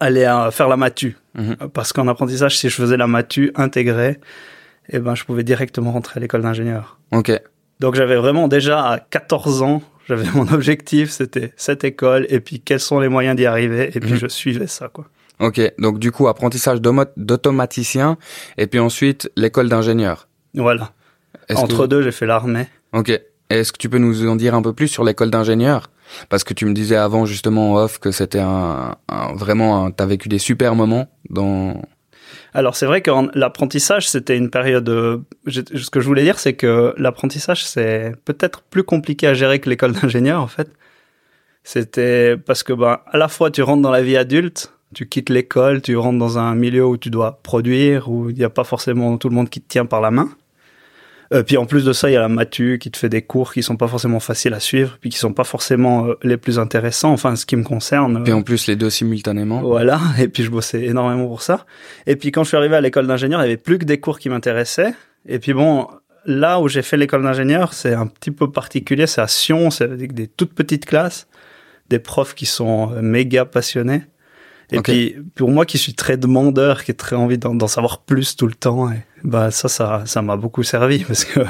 aller 0.00 0.24
euh, 0.24 0.50
faire 0.50 0.68
la 0.68 0.76
matu 0.76 1.16
Mhm. 1.34 1.56
parce 1.72 1.92
qu'en 1.92 2.08
apprentissage 2.08 2.58
si 2.58 2.68
je 2.68 2.74
faisais 2.74 2.96
la 2.96 3.06
matu 3.06 3.52
intégrée 3.54 4.18
eh 4.90 4.98
ben 4.98 5.14
je 5.14 5.24
pouvais 5.24 5.44
directement 5.44 5.92
rentrer 5.92 6.18
à 6.18 6.20
l'école 6.20 6.42
d'ingénieur 6.42 6.98
Ok. 7.12 7.30
donc 7.78 7.94
j'avais 7.94 8.16
vraiment 8.16 8.48
déjà 8.48 8.84
à 8.84 8.98
14 8.98 9.62
ans 9.62 9.82
j'avais 10.08 10.28
mon 10.34 10.48
objectif 10.52 11.10
c'était 11.10 11.52
cette 11.56 11.84
école 11.84 12.26
et 12.30 12.40
puis 12.40 12.58
quels 12.60 12.80
sont 12.80 12.98
les 12.98 13.08
moyens 13.08 13.36
d'y 13.36 13.46
arriver 13.46 13.90
et 13.94 14.00
puis 14.00 14.12
Mhm. 14.12 14.18
je 14.18 14.26
suivais 14.26 14.66
ça 14.66 14.88
quoi 14.88 15.06
Ok. 15.40 15.60
Donc 15.78 15.98
du 15.98 16.10
coup 16.12 16.28
apprentissage 16.28 16.80
d'automaticien 17.16 18.16
et 18.56 18.66
puis 18.66 18.80
ensuite 18.80 19.30
l'école 19.36 19.68
d'ingénieur. 19.68 20.28
voilà 20.54 20.92
entre 21.54 21.82
que- 21.84 21.86
deux 21.88 22.02
j'ai 22.02 22.12
fait 22.12 22.26
l'armée 22.26 22.66
Ok. 22.92 23.10
Est-ce 23.50 23.72
que 23.72 23.78
tu 23.78 23.88
peux 23.88 23.98
nous 23.98 24.26
en 24.28 24.36
dire 24.36 24.54
un 24.54 24.60
peu 24.62 24.72
plus 24.74 24.88
sur 24.88 25.04
l'école 25.04 25.30
d'ingénieur? 25.30 25.90
Parce 26.28 26.42
que 26.44 26.52
tu 26.54 26.64
me 26.66 26.72
disais 26.74 26.96
avant 26.96 27.24
justement 27.26 27.72
en 27.72 27.76
off 27.84 27.98
que 27.98 28.10
c'était 28.10 28.40
un, 28.40 28.94
un- 29.08 29.32
vraiment 29.34 29.84
un, 29.84 29.90
t'as 29.90 30.06
vécu 30.06 30.28
des 30.28 30.38
super 30.38 30.74
moments 30.74 31.06
dans. 31.30 31.80
Alors 32.54 32.76
c'est 32.76 32.86
vrai 32.86 33.00
que 33.02 33.10
l'apprentissage 33.38 34.08
c'était 34.08 34.36
une 34.36 34.50
période. 34.50 34.88
euh, 34.88 35.18
ce 35.46 35.90
que 35.90 36.00
je 36.00 36.06
voulais 36.06 36.24
dire 36.24 36.38
c'est 36.38 36.54
que 36.54 36.94
l'apprentissage 36.98 37.64
c'est 37.66 38.12
peut-être 38.24 38.62
plus 38.62 38.84
compliqué 38.84 39.26
à 39.26 39.34
gérer 39.34 39.60
que 39.60 39.68
l'école 39.70 39.92
d'ingénieur 39.92 40.40
en 40.42 40.46
fait. 40.46 40.68
C'était 41.64 42.36
parce 42.38 42.62
que 42.62 42.72
bah 42.72 43.04
à 43.06 43.18
la 43.18 43.28
fois 43.28 43.50
tu 43.50 43.62
rentres 43.62 43.82
dans 43.82 43.90
la 43.90 44.02
vie 44.02 44.16
adulte, 44.16 44.72
tu 44.94 45.06
quittes 45.06 45.30
l'école, 45.30 45.82
tu 45.82 45.96
rentres 45.96 46.18
dans 46.18 46.38
un 46.38 46.54
milieu 46.54 46.86
où 46.86 46.96
tu 46.96 47.10
dois 47.10 47.40
produire 47.42 48.08
où 48.10 48.30
il 48.30 48.36
n'y 48.36 48.44
a 48.44 48.50
pas 48.50 48.64
forcément 48.64 49.16
tout 49.18 49.28
le 49.28 49.34
monde 49.34 49.50
qui 49.50 49.60
te 49.60 49.68
tient 49.68 49.86
par 49.86 50.00
la 50.00 50.10
main. 50.10 50.30
Euh, 51.34 51.42
puis 51.42 51.58
en 51.58 51.66
plus 51.66 51.84
de 51.84 51.92
ça, 51.92 52.08
il 52.08 52.14
y 52.14 52.16
a 52.16 52.20
la 52.20 52.28
matu 52.28 52.78
qui 52.80 52.90
te 52.90 52.96
fait 52.96 53.10
des 53.10 53.20
cours 53.20 53.52
qui 53.52 53.62
sont 53.62 53.76
pas 53.76 53.88
forcément 53.88 54.20
faciles 54.20 54.54
à 54.54 54.60
suivre, 54.60 54.96
puis 55.00 55.10
qui 55.10 55.18
sont 55.18 55.34
pas 55.34 55.44
forcément 55.44 56.06
euh, 56.06 56.14
les 56.22 56.38
plus 56.38 56.58
intéressants. 56.58 57.12
Enfin, 57.12 57.36
ce 57.36 57.44
qui 57.44 57.56
me 57.56 57.64
concerne. 57.64 58.26
Et 58.26 58.32
en 58.32 58.42
plus 58.42 58.66
les 58.66 58.76
deux 58.76 58.88
simultanément. 58.88 59.60
Voilà, 59.60 60.00
et 60.18 60.28
puis 60.28 60.42
je 60.42 60.50
bossais 60.50 60.84
énormément 60.84 61.26
pour 61.26 61.42
ça. 61.42 61.66
Et 62.06 62.16
puis 62.16 62.32
quand 62.32 62.44
je 62.44 62.48
suis 62.48 62.56
arrivé 62.56 62.76
à 62.76 62.80
l'école 62.80 63.06
d'ingénieur, 63.06 63.40
il 63.40 63.44
y 63.44 63.46
avait 63.46 63.56
plus 63.58 63.78
que 63.78 63.84
des 63.84 64.00
cours 64.00 64.18
qui 64.18 64.30
m'intéressaient. 64.30 64.94
Et 65.26 65.38
puis 65.38 65.52
bon, 65.52 65.86
là 66.24 66.60
où 66.60 66.68
j'ai 66.68 66.82
fait 66.82 66.96
l'école 66.96 67.22
d'ingénieur, 67.22 67.74
c'est 67.74 67.92
un 67.92 68.06
petit 68.06 68.30
peu 68.30 68.50
particulier, 68.50 69.06
c'est 69.06 69.20
à 69.20 69.28
Sion, 69.28 69.70
c'est 69.70 69.84
avec 69.84 70.14
des 70.14 70.28
toutes 70.28 70.54
petites 70.54 70.86
classes, 70.86 71.26
des 71.90 71.98
profs 71.98 72.34
qui 72.34 72.46
sont 72.46 72.92
euh, 72.92 73.02
méga 73.02 73.44
passionnés. 73.44 74.02
Et 74.70 74.76
puis 74.82 75.16
pour 75.34 75.50
moi 75.50 75.64
qui 75.64 75.78
suis 75.78 75.94
très 75.94 76.16
demandeur, 76.16 76.84
qui 76.84 76.90
ai 76.90 76.94
très 76.94 77.16
envie 77.16 77.38
d'en 77.38 77.68
savoir 77.68 78.00
plus 78.02 78.36
tout 78.36 78.46
le 78.46 78.54
temps, 78.54 78.90
et 78.92 78.98
bah 79.24 79.50
ça, 79.50 79.68
ça, 79.68 80.02
ça 80.04 80.20
m'a 80.22 80.36
beaucoup 80.36 80.62
servi 80.62 81.04
parce 81.08 81.24
que 81.24 81.40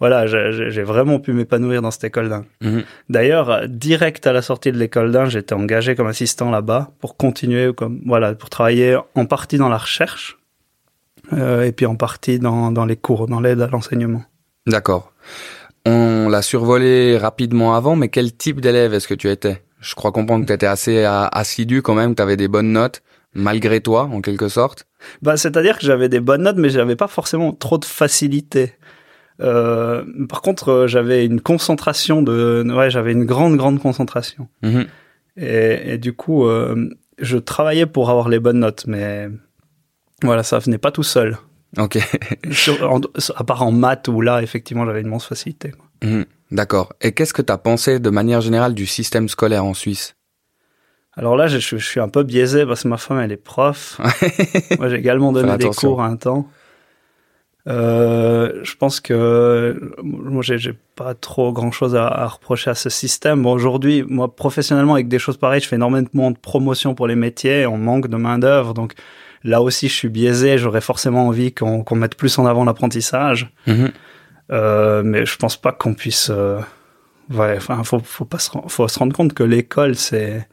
voilà, 0.00 0.26
j'ai- 0.26 0.82
vraiment 0.82 1.20
pu 1.20 1.32
m'épanouir 1.32 1.80
dans 1.82 1.90
cette 1.92 2.04
école 2.04 2.28
d'ingé. 2.28 2.48
Mhm. 2.62 2.82
D'ailleurs, 3.08 3.68
direct 3.68 4.26
à 4.26 4.32
la 4.32 4.42
sortie 4.42 4.72
de 4.72 4.78
l'école 4.78 5.12
d'Inde, 5.12 5.28
j'étais 5.30 5.54
engagé 5.54 5.94
comme 5.94 6.08
assistant 6.08 6.50
là-bas 6.50 6.90
pour 7.00 7.16
continuer, 7.16 7.72
comme 7.74 8.00
voilà, 8.06 8.34
pour 8.34 8.50
travailler 8.50 8.96
en 9.14 9.26
partie 9.26 9.58
dans 9.58 9.68
la 9.68 9.78
recherche 9.78 10.38
euh, 11.32 11.62
et 11.64 11.72
puis 11.72 11.86
en 11.86 11.94
partie 11.94 12.38
dans, 12.40 12.72
dans 12.72 12.84
les 12.84 12.96
cours, 12.96 13.28
dans 13.28 13.40
l'aide 13.40 13.60
à 13.60 13.68
l'enseignement. 13.68 14.24
D'accord. 14.66 15.12
On 15.86 16.28
l'a 16.28 16.42
survolé 16.42 17.16
rapidement 17.18 17.74
avant, 17.74 17.94
mais 17.96 18.08
quel 18.08 18.34
type 18.36 18.60
d'élève 18.60 18.94
est-ce 18.94 19.06
que 19.08 19.14
tu 19.14 19.28
étais? 19.28 19.62
Je 19.82 19.94
crois 19.94 20.12
comprendre 20.12 20.44
que 20.44 20.48
tu 20.48 20.54
étais 20.54 20.66
assez 20.66 21.04
euh, 21.04 21.26
assidu 21.32 21.82
quand 21.82 21.94
même, 21.94 22.12
que 22.12 22.16
tu 22.16 22.22
avais 22.22 22.36
des 22.38 22.48
bonnes 22.48 22.72
notes, 22.72 23.02
malgré 23.34 23.80
toi, 23.80 24.04
en 24.12 24.20
quelque 24.22 24.48
sorte. 24.48 24.86
Bah, 25.20 25.36
c'est-à-dire 25.36 25.76
que 25.78 25.84
j'avais 25.84 26.08
des 26.08 26.20
bonnes 26.20 26.42
notes, 26.42 26.56
mais 26.56 26.70
j'avais 26.70 26.96
pas 26.96 27.08
forcément 27.08 27.52
trop 27.52 27.76
de 27.78 27.84
facilité. 27.84 28.74
Euh, 29.40 30.04
par 30.28 30.40
contre, 30.42 30.68
euh, 30.70 30.86
j'avais 30.86 31.24
une 31.26 31.40
concentration 31.40 32.22
de, 32.22 32.64
ouais, 32.74 32.90
j'avais 32.90 33.12
une 33.12 33.24
grande, 33.24 33.56
grande 33.56 33.80
concentration. 33.80 34.48
Mhm. 34.62 34.86
Et, 35.36 35.94
et 35.94 35.98
du 35.98 36.12
coup, 36.12 36.46
euh, 36.46 36.88
je 37.18 37.38
travaillais 37.38 37.86
pour 37.86 38.10
avoir 38.10 38.28
les 38.28 38.38
bonnes 38.38 38.60
notes, 38.60 38.84
mais 38.86 39.28
voilà, 40.22 40.42
ça 40.42 40.58
venait 40.58 40.78
pas 40.78 40.92
tout 40.92 41.02
seul. 41.02 41.38
Ok. 41.78 41.98
Sur- 42.52 42.92
en- 42.92 43.00
à 43.34 43.44
part 43.44 43.62
en 43.62 43.72
maths 43.72 44.06
où 44.08 44.20
là, 44.20 44.42
effectivement, 44.42 44.84
j'avais 44.86 45.00
une 45.00 45.06
immense 45.06 45.26
facilité. 45.26 45.70
quoi. 45.72 45.86
D'accord. 46.52 46.92
Et 47.00 47.12
qu'est-ce 47.12 47.32
que 47.32 47.42
tu 47.42 47.52
as 47.52 47.58
pensé 47.58 47.98
de 47.98 48.10
manière 48.10 48.42
générale 48.42 48.74
du 48.74 48.86
système 48.86 49.28
scolaire 49.28 49.64
en 49.64 49.74
Suisse? 49.74 50.16
Alors 51.14 51.36
là, 51.36 51.46
je, 51.46 51.58
je 51.58 51.76
suis 51.76 52.00
un 52.00 52.08
peu 52.08 52.22
biaisé 52.22 52.64
parce 52.64 52.84
que 52.84 52.88
ma 52.88 52.98
femme, 52.98 53.18
elle 53.20 53.32
est 53.32 53.36
prof. 53.36 54.00
Moi, 54.78 54.88
j'ai 54.88 54.96
également 54.96 55.32
donné 55.32 55.56
des 55.56 55.68
cours 55.68 56.02
à 56.02 56.06
un 56.06 56.16
temps. 56.16 56.48
Euh, 57.68 58.60
je 58.64 58.74
pense 58.74 58.98
que 58.98 59.92
moi, 60.02 60.42
j'ai 60.42 60.74
pas 60.96 61.14
trop 61.14 61.52
grand 61.52 61.70
chose 61.70 61.94
à, 61.94 62.08
à 62.08 62.26
reprocher 62.26 62.70
à 62.70 62.74
ce 62.74 62.90
système. 62.90 63.42
Bon, 63.42 63.52
aujourd'hui, 63.52 64.04
moi, 64.08 64.34
professionnellement, 64.34 64.94
avec 64.94 65.06
des 65.06 65.20
choses 65.20 65.36
pareilles, 65.36 65.60
je 65.60 65.68
fais 65.68 65.76
énormément 65.76 66.32
de 66.32 66.38
promotion 66.38 66.96
pour 66.96 67.06
les 67.06 67.14
métiers. 67.14 67.66
On 67.66 67.78
manque 67.78 68.08
de 68.08 68.16
main 68.16 68.38
d'œuvre, 68.40 68.74
donc 68.74 68.94
là 69.44 69.62
aussi, 69.62 69.88
je 69.88 69.94
suis 69.94 70.08
biaisé. 70.08 70.58
J'aurais 70.58 70.80
forcément 70.80 71.28
envie 71.28 71.52
qu'on 71.52 71.84
qu'on 71.84 71.94
mette 71.94 72.16
plus 72.16 72.36
en 72.38 72.46
avant 72.46 72.64
l'apprentissage. 72.64 73.52
Mhm. 73.68 73.92
Euh, 74.50 75.02
mais 75.04 75.24
je 75.26 75.36
pense 75.36 75.56
pas 75.56 75.72
qu'on 75.72 75.94
puisse. 75.94 76.30
euh, 76.30 76.60
Ouais, 77.30 77.54
enfin, 77.56 77.82
faut, 77.84 78.00
faut 78.00 78.24
pas 78.24 78.38
se, 78.38 78.50
ren- 78.50 78.64
faut 78.68 78.86
se 78.88 78.98
rendre 78.98 79.14
compte 79.14 79.32
que 79.32 79.42
l'école, 79.44 79.94
c'est. 79.94 80.46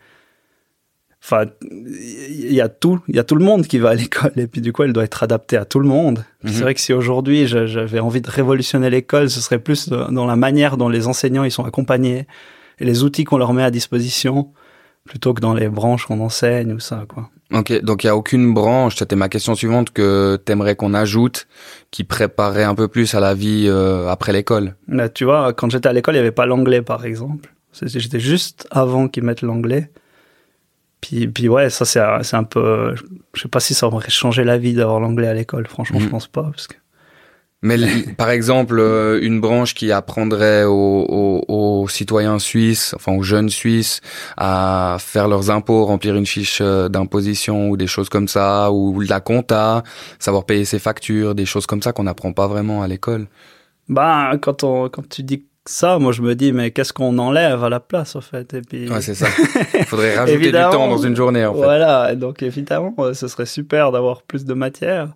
Enfin, 1.21 1.45
il 1.69 2.53
y 2.53 2.61
a 2.61 2.69
tout, 2.69 3.01
il 3.09 3.15
y 3.15 3.19
a 3.19 3.25
tout 3.25 3.35
le 3.35 3.43
monde 3.43 3.67
qui 3.67 3.77
va 3.77 3.89
à 3.89 3.93
l'école 3.93 4.31
et 4.37 4.47
puis 4.47 4.61
du 4.61 4.71
coup, 4.71 4.83
elle 4.83 4.93
doit 4.93 5.03
être 5.03 5.21
adaptée 5.21 5.57
à 5.57 5.65
tout 5.65 5.79
le 5.79 5.87
monde. 5.87 6.23
Mhm. 6.43 6.51
C'est 6.53 6.61
vrai 6.61 6.73
que 6.73 6.79
si 6.79 6.93
aujourd'hui 6.93 7.45
j'a- 7.45 7.65
j'avais 7.65 7.99
envie 7.99 8.21
de 8.21 8.29
révolutionner 8.29 8.89
l'école, 8.89 9.29
ce 9.29 9.41
serait 9.41 9.59
plus 9.59 9.89
dans 9.89 10.25
la 10.25 10.35
manière 10.37 10.77
dont 10.77 10.87
les 10.87 11.07
enseignants 11.07 11.43
ils 11.43 11.51
sont 11.51 11.65
accompagnés 11.65 12.25
et 12.79 12.85
les 12.85 13.03
outils 13.03 13.25
qu'on 13.25 13.37
leur 13.37 13.51
met 13.53 13.63
à 13.63 13.71
disposition, 13.71 14.53
plutôt 15.03 15.33
que 15.33 15.41
dans 15.41 15.53
les 15.53 15.67
branches 15.67 16.05
qu'on 16.05 16.21
enseigne 16.21 16.71
ou 16.71 16.79
ça, 16.79 17.03
quoi. 17.09 17.29
Ok, 17.51 17.81
donc 17.81 18.03
il 18.03 18.07
y 18.07 18.09
a 18.11 18.15
aucune 18.15 18.53
branche, 18.53 18.97
c'était 18.97 19.15
ma 19.15 19.27
question 19.27 19.55
suivante, 19.55 19.89
que 19.91 20.35
t'aimerais 20.45 20.75
qu'on 20.75 20.93
ajoute, 20.93 21.47
qui 21.89 22.03
préparerait 22.03 22.63
un 22.63 22.75
peu 22.75 22.87
plus 22.87 23.15
à 23.15 23.19
la 23.19 23.33
vie 23.33 23.65
euh, 23.67 24.07
après 24.07 24.33
l'école. 24.33 24.75
Là, 24.87 25.09
tu 25.09 25.25
vois, 25.25 25.53
quand 25.53 25.69
j'étais 25.71 25.89
à 25.89 25.93
l'école, 25.93 26.13
il 26.13 26.17
n'y 26.17 26.21
avait 26.21 26.31
pas 26.31 26.45
l'anglais, 26.45 26.83
par 26.83 27.05
exemple. 27.05 27.51
J'étais 27.81 28.19
juste 28.19 28.67
avant 28.69 29.07
qu'ils 29.07 29.23
mettent 29.23 29.41
l'anglais. 29.41 29.89
Puis, 31.01 31.27
puis 31.27 31.47
ouais, 31.49 31.69
ça 31.69 31.85
c'est 31.85 32.35
un- 32.35 32.43
peu. 32.43 32.93
Je 33.33 33.41
sais 33.41 33.47
pas 33.47 33.59
si 33.61 33.73
ça 33.73 33.87
aurait 33.87 34.09
changé 34.09 34.43
la 34.43 34.57
vie 34.57 34.73
d'avoir 34.73 34.99
l'anglais 34.99 35.27
à 35.27 35.33
l'école. 35.33 35.65
Franchement, 35.67 35.99
je 35.99 36.05
Mhm. 36.05 36.11
pense 36.11 36.27
pas. 36.27 36.43
Parce 36.43 36.67
que... 36.67 36.75
Mais 37.61 37.77
par 38.17 38.29
exemple, 38.29 38.79
euh, 38.79 39.19
une 39.21 39.41
branche 39.41 39.73
qui 39.73 39.91
apprendrait 39.91 40.63
aux, 40.63 40.71
aux- 41.09 41.43
aux 41.49 41.87
citoyens 41.89 42.39
suisses, 42.39 42.93
enfin 42.95 43.11
aux 43.13 43.21
jeunes 43.23 43.49
suisses, 43.49 43.99
à 44.37 44.95
faire 44.99 45.27
leurs 45.27 45.51
impôts, 45.51 45.83
remplir 45.85 46.15
une 46.15 46.25
fiche 46.25 46.59
euh, 46.61 46.87
d'imposition 46.87 47.69
ou 47.69 47.75
des 47.75 47.87
choses 47.87 48.07
comme 48.07 48.29
ça, 48.29 48.71
ou 48.71 49.03
de 49.03 49.09
la 49.09 49.19
compta, 49.19 49.83
savoir 50.19 50.45
payer 50.45 50.63
ses 50.63 50.79
factures, 50.79 51.35
des 51.35 51.45
choses 51.45 51.65
comme 51.65 51.81
ça 51.81 51.91
qu'on 51.91 52.03
n'apprend 52.03 52.31
pas 52.31 52.47
vraiment 52.47 52.81
à 52.81 52.87
l'école. 52.87 53.27
Bah, 53.89 54.31
quand, 54.41 54.63
on, 54.63 54.87
quand 54.87 55.07
tu 55.09 55.23
dis 55.23 55.43
ça, 55.65 55.99
moi, 55.99 56.13
je 56.13 56.21
me 56.21 56.35
dis, 56.35 56.53
mais 56.53 56.71
qu'est-ce 56.71 56.93
qu'on 56.93 57.17
enlève 57.17 57.63
à 57.63 57.69
la 57.69 57.79
place, 57.81 58.15
en 58.15 58.21
fait 58.21 58.53
Et 58.53 58.61
puis, 58.61 58.89
Ouais, 58.89 59.01
c'est 59.01 59.15
ça. 59.15 59.27
Il 59.77 59.83
faudrait 59.85 60.15
rajouter 60.17 60.45
du 60.45 60.51
temps 60.53 60.87
dans 60.87 60.97
une 60.97 61.15
journée, 61.15 61.45
en 61.45 61.53
fait. 61.53 61.59
Voilà, 61.59 62.15
donc 62.15 62.41
évidemment, 62.41 62.95
euh, 62.99 63.13
ce 63.13 63.27
serait 63.27 63.45
super 63.45 63.91
d'avoir 63.91 64.21
plus 64.23 64.45
de 64.45 64.53
matière. 64.53 65.09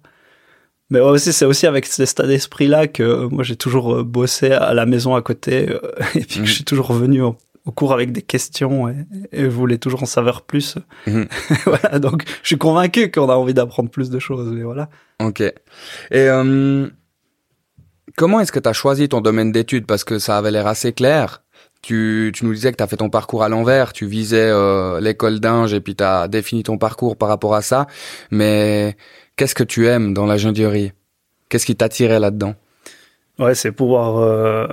Mais 0.90 1.00
ouais, 1.00 1.10
aussi, 1.10 1.34
c'est 1.34 1.46
aussi 1.46 1.66
avec 1.66 1.86
cet 1.86 2.12
état 2.12 2.28
d'esprit-là 2.28 2.88
que 2.88 3.04
euh, 3.04 3.30
moi, 3.30 3.44
j'ai 3.44 3.56
toujours 3.56 3.96
euh, 3.96 4.04
bossé 4.04 4.52
à 4.52 4.74
la 4.74 4.86
maison 4.86 5.16
à 5.16 5.22
côté, 5.22 5.70
euh, 5.70 5.80
et 6.16 6.20
puis 6.22 6.36
que 6.36 6.40
Mhm. 6.42 6.46
je 6.46 6.54
suis 6.54 6.64
toujours 6.66 6.88
revenu 6.88 7.22
au, 7.22 7.36
au 7.66 7.72
cours 7.72 7.94
avec 7.94 8.12
des 8.12 8.22
questions, 8.22 8.90
et, 8.90 8.96
et 9.32 9.42
je 9.44 9.48
voulais 9.50 9.78
toujours 9.78 10.04
en 10.04 10.06
savoir 10.06 10.42
plus. 10.44 10.76
Mhm. 11.08 11.28
voilà, 11.66 12.00
donc 12.00 12.24
je 12.44 12.48
suis 12.48 12.58
convaincu 12.58 13.10
qu'on 13.10 13.30
a 13.30 13.36
envie 13.36 13.54
d'apprendre 13.54 13.90
plus 13.90 14.10
de 14.10 14.20
choses, 14.20 14.52
mais 14.52 14.64
voilà. 14.64 14.90
Ok. 15.22 15.42
Et 15.42 15.54
euh, 16.12 16.88
comment 18.18 18.40
est-ce 18.40 18.52
que 18.52 18.60
tu 18.60 18.70
as 18.70 18.74
choisi 18.74 19.10
ton 19.10 19.22
domaine 19.22 19.52
d'études? 19.52 19.86
Parce 19.86 20.04
que 20.04 20.20
ça 20.20 20.38
avait 20.38 20.52
l'air 20.52 20.68
assez 20.68 20.94
clair. 20.94 21.42
Tu, 21.82 22.32
tu 22.34 22.46
nous 22.46 22.54
disais 22.54 22.72
que 22.72 22.78
tu 22.78 22.84
as 22.84 22.88
fait 22.88 22.96
ton 22.98 23.10
parcours 23.10 23.44
à 23.44 23.50
l'envers, 23.50 23.92
tu 23.92 24.06
visais 24.06 24.50
euh, 24.50 25.02
l'école 25.02 25.42
d'Inge 25.42 25.74
et 25.74 25.82
puis 25.82 25.96
tu 25.98 26.04
as 26.04 26.30
défini 26.30 26.64
ton 26.64 26.78
parcours 26.78 27.18
par 27.18 27.28
rapport 27.28 27.56
à 27.56 27.62
ça. 27.62 27.88
Mais 28.32 28.96
qu'est-ce 29.36 29.56
que 29.56 29.64
tu 29.64 29.88
aimes 29.88 30.14
dans 30.14 30.26
l'ingénierie? 30.26 30.92
Qu'est-ce 31.50 31.66
qui 31.66 31.76
t'attirait 31.76 32.20
là-dedans? 32.20 32.56
Ouais, 33.40 33.56
c'est 33.56 33.72
pouvoir 33.72 34.18
euh, 34.18 34.68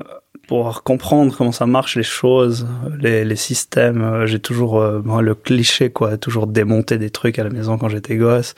pouvoir 0.50 0.82
comprendre 0.82 1.34
comment 1.36 1.52
ça 1.52 1.66
marche 1.66 1.96
les 1.96 2.02
choses, 2.02 2.66
les, 2.98 3.24
les 3.24 3.36
systèmes. 3.36 4.02
Euh, 4.02 4.26
J'ai 4.26 4.40
toujours 4.40 4.80
euh, 4.80 5.00
le 5.20 5.34
cliché 5.34 5.90
quoi, 5.90 6.18
toujours 6.18 6.46
démonter 6.46 6.98
des 6.98 7.10
trucs 7.10 7.38
à 7.38 7.44
la 7.44 7.50
maison 7.50 7.78
quand 7.78 7.88
j'étais 7.88 8.16
gosse. 8.16 8.54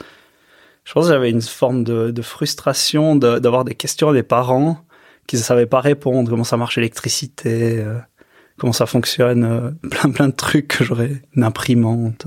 Je 0.85 0.92
pense 0.94 1.04
que 1.06 1.12
j'avais 1.12 1.30
une 1.30 1.42
forme 1.42 1.85
de, 1.85 2.11
de 2.11 2.23
frustration 2.23 3.14
d'avoir 3.14 3.64
des 3.64 3.75
questions 3.75 4.09
à 4.09 4.12
des 4.12 4.25
parents 4.25 4.78
qui 5.26 5.37
ne 5.37 5.42
savaient 5.42 5.66
pas 5.66 5.80
répondre. 5.80 6.30
Comment 6.30 6.44
ça 6.44 6.56
marche 6.56 6.76
l'électricité, 6.76 7.78
euh, 7.78 7.99
comment 8.59 8.73
ça 8.73 8.87
fonctionne, 8.87 9.78
plein 9.90 10.11
plein 10.11 10.28
de 10.28 10.35
trucs 10.35 10.68
que 10.68 10.85
j'aurais 10.85 11.23
une 11.37 11.44
imprimante. 11.44 12.26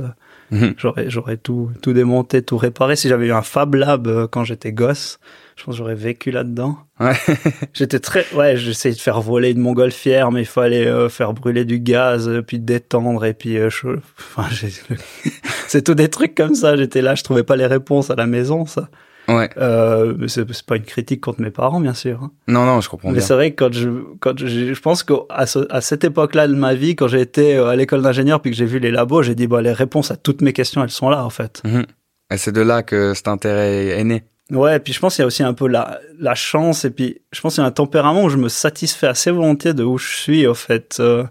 Mhm. 0.52 0.76
J'aurais, 0.78 1.10
j'aurais 1.10 1.38
tout, 1.38 1.72
tout 1.82 1.94
démonté, 1.94 2.42
tout 2.44 2.58
réparé. 2.58 2.96
Si 2.96 3.10
j'avais 3.10 3.28
eu 3.28 3.32
un 3.32 3.42
Fab 3.42 3.74
Lab 3.76 4.08
euh, 4.08 4.28
quand 4.28 4.44
j'étais 4.44 4.72
gosse, 4.72 5.20
je 5.56 5.64
pense 5.64 5.74
que 5.74 5.78
j'aurais 5.80 5.96
vécu 5.96 6.30
là-dedans. 6.32 6.78
Ouais. 7.00 7.14
J'étais 7.74 8.00
très, 8.00 8.26
ouais, 8.36 8.56
j'essayais 8.58 8.94
de 8.96 9.00
faire 9.00 9.22
voler 9.22 9.52
une 9.52 9.60
montgolfière, 9.60 10.32
mais 10.32 10.42
il 10.42 10.46
fallait 10.48 10.86
euh, 10.88 11.10
faire 11.10 11.34
brûler 11.34 11.66
du 11.66 11.80
gaz, 11.80 12.28
euh, 12.30 12.42
puis 12.42 12.60
détendre, 12.60 13.26
et 13.26 13.34
puis, 13.34 13.58
euh, 13.58 13.70
je- 13.70 13.98
enfin, 14.20 14.48
c'est 15.68 15.82
tout 15.84 15.96
des 15.96 16.10
trucs 16.10 16.36
comme 16.36 16.56
ça. 16.56 16.76
J'étais 16.78 17.02
là, 17.02 17.16
je 17.16 17.24
trouvais 17.24 17.44
pas 17.44 17.56
les 17.56 17.66
réponses 17.66 18.10
à 18.12 18.16
la 18.16 18.28
maison, 18.28 18.66
ça. 18.66 18.90
Ouais. 19.28 19.50
Euh, 19.58 20.28
c'est, 20.28 20.46
pas 20.66 20.76
une 20.76 20.84
critique 20.84 21.22
contre 21.22 21.42
mes 21.42 21.50
parents, 21.52 21.80
bien 21.80 21.94
sûr. 21.94 22.22
hein. 22.24 22.32
Non, 22.48 22.66
non, 22.66 22.82
je 22.82 22.90
comprends 22.90 23.12
Mais 23.12 23.22
c'est 23.22 23.34
vrai 23.34 23.52
que 23.52 23.64
quand 23.64 23.74
je, 23.74 23.90
quand 24.20 24.38
je, 24.38 24.74
je 24.74 24.82
pense 24.82 25.04
qu'à 25.04 25.46
ce- 25.46 25.66
à 25.72 25.82
cette 25.82 26.04
époque-là 26.04 26.48
de 26.48 26.54
ma 26.56 26.74
vie, 26.76 26.96
quand 26.96 27.08
été 27.08 27.56
euh, 27.58 27.68
à 27.70 27.76
l'école 27.76 28.02
d'ingénieur 28.02 28.42
puis 28.42 28.52
que 28.52 28.58
j'ai 28.58 28.66
vu 28.66 28.80
les 28.80 28.92
labos, 28.92 29.24
j'ai 29.24 29.36
dit, 29.36 29.48
bah, 29.48 29.62
les 29.62 29.72
réponses 29.74 30.12
à 30.12 30.16
toutes 30.18 30.42
mes 30.42 30.54
questions, 30.54 30.84
elles 30.84 30.90
sont 30.92 31.10
là, 31.10 31.26
en 31.26 31.30
fait. 31.30 31.62
Mhm. 31.66 31.86
Et 32.32 32.38
c'est 32.38 32.52
de 32.52 32.62
là 32.62 32.84
que 32.84 33.14
cet 33.14 33.28
intérêt 33.28 33.88
est 34.00 34.04
né. 34.04 34.24
Ouais, 34.52 34.76
et 34.76 34.80
puis 34.80 34.94
je 34.94 35.00
pense 35.00 35.16
qu'il 35.16 35.24
y 35.24 35.24
a 35.24 35.28
aussi 35.28 35.42
un 35.44 35.54
peu 35.54 35.68
la, 35.68 36.00
la 36.20 36.36
chance, 36.36 36.86
et 36.86 36.92
puis 36.92 37.22
je 37.32 37.42
pense 37.42 37.56
qu'il 37.56 37.62
y 37.62 37.66
a 37.66 37.68
un 37.68 37.72
tempérament 37.72 38.24
où 38.26 38.30
je 38.30 38.38
me 38.38 38.50
satisfais 38.50 39.08
assez 39.08 39.32
volontiers 39.32 39.74
de 39.74 39.84
où 39.84 39.98
je 39.98 40.16
suis, 40.16 40.46
au 40.46 40.54
fait. 40.54 40.98
Euh, 41.00 41.24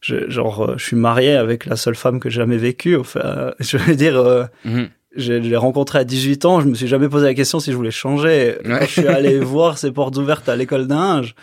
je, 0.00 0.28
genre, 0.30 0.76
je 0.78 0.84
suis 0.84 0.96
marié 0.96 1.36
avec 1.36 1.66
la 1.66 1.76
seule 1.76 1.94
femme 1.94 2.18
que 2.18 2.28
j'ai 2.30 2.40
jamais 2.40 2.56
vécue, 2.56 2.96
au 2.96 3.04
fait. 3.04 3.20
Euh, 3.24 3.52
je 3.60 3.76
veux 3.76 3.94
dire, 3.94 4.16
euh, 4.16 4.44
Mhm. 4.64 4.88
Je 5.16 5.32
l'ai 5.32 5.56
rencontrée 5.56 5.98
à 5.98 6.04
18 6.04 6.44
ans, 6.44 6.60
je 6.60 6.66
me 6.68 6.74
suis 6.74 6.86
jamais 6.86 7.08
posé 7.08 7.26
la 7.26 7.34
question 7.34 7.60
si 7.60 7.72
je 7.72 7.76
voulais 7.76 7.90
changer. 7.90 8.56
Quand 8.64 8.70
Ouais. 8.74 8.86
je 8.86 9.00
suis 9.00 9.06
allé 9.08 9.38
voir 9.40 9.78
ses 9.78 9.90
portes 9.90 10.16
ouvertes 10.16 10.48
à 10.48 10.56
l'école 10.56 10.86
d'Inge, 10.86 11.34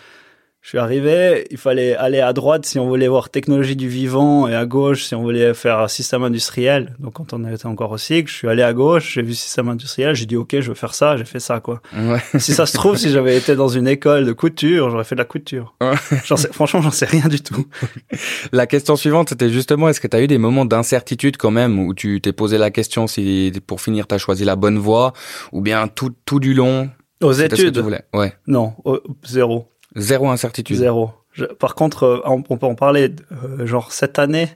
je 0.60 0.70
suis 0.70 0.78
arrivé, 0.78 1.46
il 1.50 1.56
fallait 1.56 1.94
aller 1.94 2.20
à 2.20 2.32
droite 2.32 2.66
si 2.66 2.78
on 2.78 2.86
voulait 2.88 3.08
voir 3.08 3.30
technologie 3.30 3.76
du 3.76 3.88
vivant 3.88 4.48
et 4.48 4.54
à 4.54 4.66
gauche 4.66 5.04
si 5.04 5.14
on 5.14 5.22
voulait 5.22 5.54
faire 5.54 5.78
un 5.78 5.88
système 5.88 6.24
industriel. 6.24 6.94
Donc 6.98 7.14
quand 7.14 7.32
on 7.32 7.44
était 7.50 7.64
encore 7.66 7.92
au 7.92 7.96
cycle, 7.96 8.30
je 8.30 8.36
suis 8.36 8.48
allé 8.48 8.62
à 8.62 8.72
gauche, 8.74 9.14
j'ai 9.14 9.22
vu 9.22 9.34
système 9.34 9.68
industriel, 9.68 10.14
j'ai 10.14 10.26
dit 10.26 10.36
ok, 10.36 10.60
je 10.60 10.68
veux 10.68 10.74
faire 10.74 10.92
ça, 10.94 11.16
j'ai 11.16 11.24
fait 11.24 11.40
ça 11.40 11.60
quoi. 11.60 11.80
Ouais. 11.96 12.18
Si 12.38 12.52
ça 12.52 12.66
se 12.66 12.74
trouve, 12.74 12.96
si 12.98 13.08
j'avais 13.10 13.36
été 13.38 13.54
dans 13.56 13.68
une 13.68 13.86
école 13.88 14.26
de 14.26 14.32
couture, 14.32 14.90
j'aurais 14.90 15.04
fait 15.04 15.14
de 15.14 15.20
la 15.20 15.24
couture. 15.24 15.74
Ouais. 15.80 15.94
J'en 16.26 16.36
sais, 16.36 16.48
franchement, 16.52 16.82
j'en 16.82 16.90
sais 16.90 17.06
rien 17.06 17.28
du 17.28 17.40
tout. 17.40 17.66
La 18.52 18.66
question 18.66 18.96
suivante, 18.96 19.30
c'était 19.30 19.50
justement, 19.50 19.88
est-ce 19.88 20.00
que 20.00 20.08
tu 20.08 20.16
as 20.16 20.22
eu 20.22 20.26
des 20.26 20.38
moments 20.38 20.64
d'incertitude 20.64 21.36
quand 21.36 21.50
même, 21.52 21.78
où 21.78 21.94
tu 21.94 22.20
t'es 22.20 22.32
posé 22.32 22.58
la 22.58 22.70
question 22.70 23.06
si 23.06 23.52
pour 23.66 23.80
finir 23.80 24.06
tu 24.06 24.14
as 24.14 24.18
choisi 24.18 24.44
la 24.44 24.56
bonne 24.56 24.78
voie, 24.78 25.12
ou 25.52 25.60
bien 25.60 25.88
tout, 25.88 26.10
tout 26.26 26.40
du 26.40 26.52
long, 26.52 26.90
Aux 27.22 27.32
c'était 27.32 27.56
ce 27.56 27.62
que 27.62 27.66
tu 27.66 27.68
études, 27.68 27.78
voulais 27.82 28.02
Ouais. 28.14 28.34
non, 28.46 28.74
au- 28.84 29.00
zéro. 29.24 29.68
Zéro 29.98 30.28
incertitude. 30.30 30.76
Zéro. 30.76 31.10
Je- 31.32 31.44
par 31.44 31.74
contre, 31.74 32.04
euh, 32.04 32.20
on, 32.24 32.42
on 32.48 32.56
peut 32.56 32.66
en 32.66 32.74
parler, 32.74 33.14
euh, 33.32 33.66
genre 33.66 33.92
cette 33.92 34.18
année, 34.18 34.48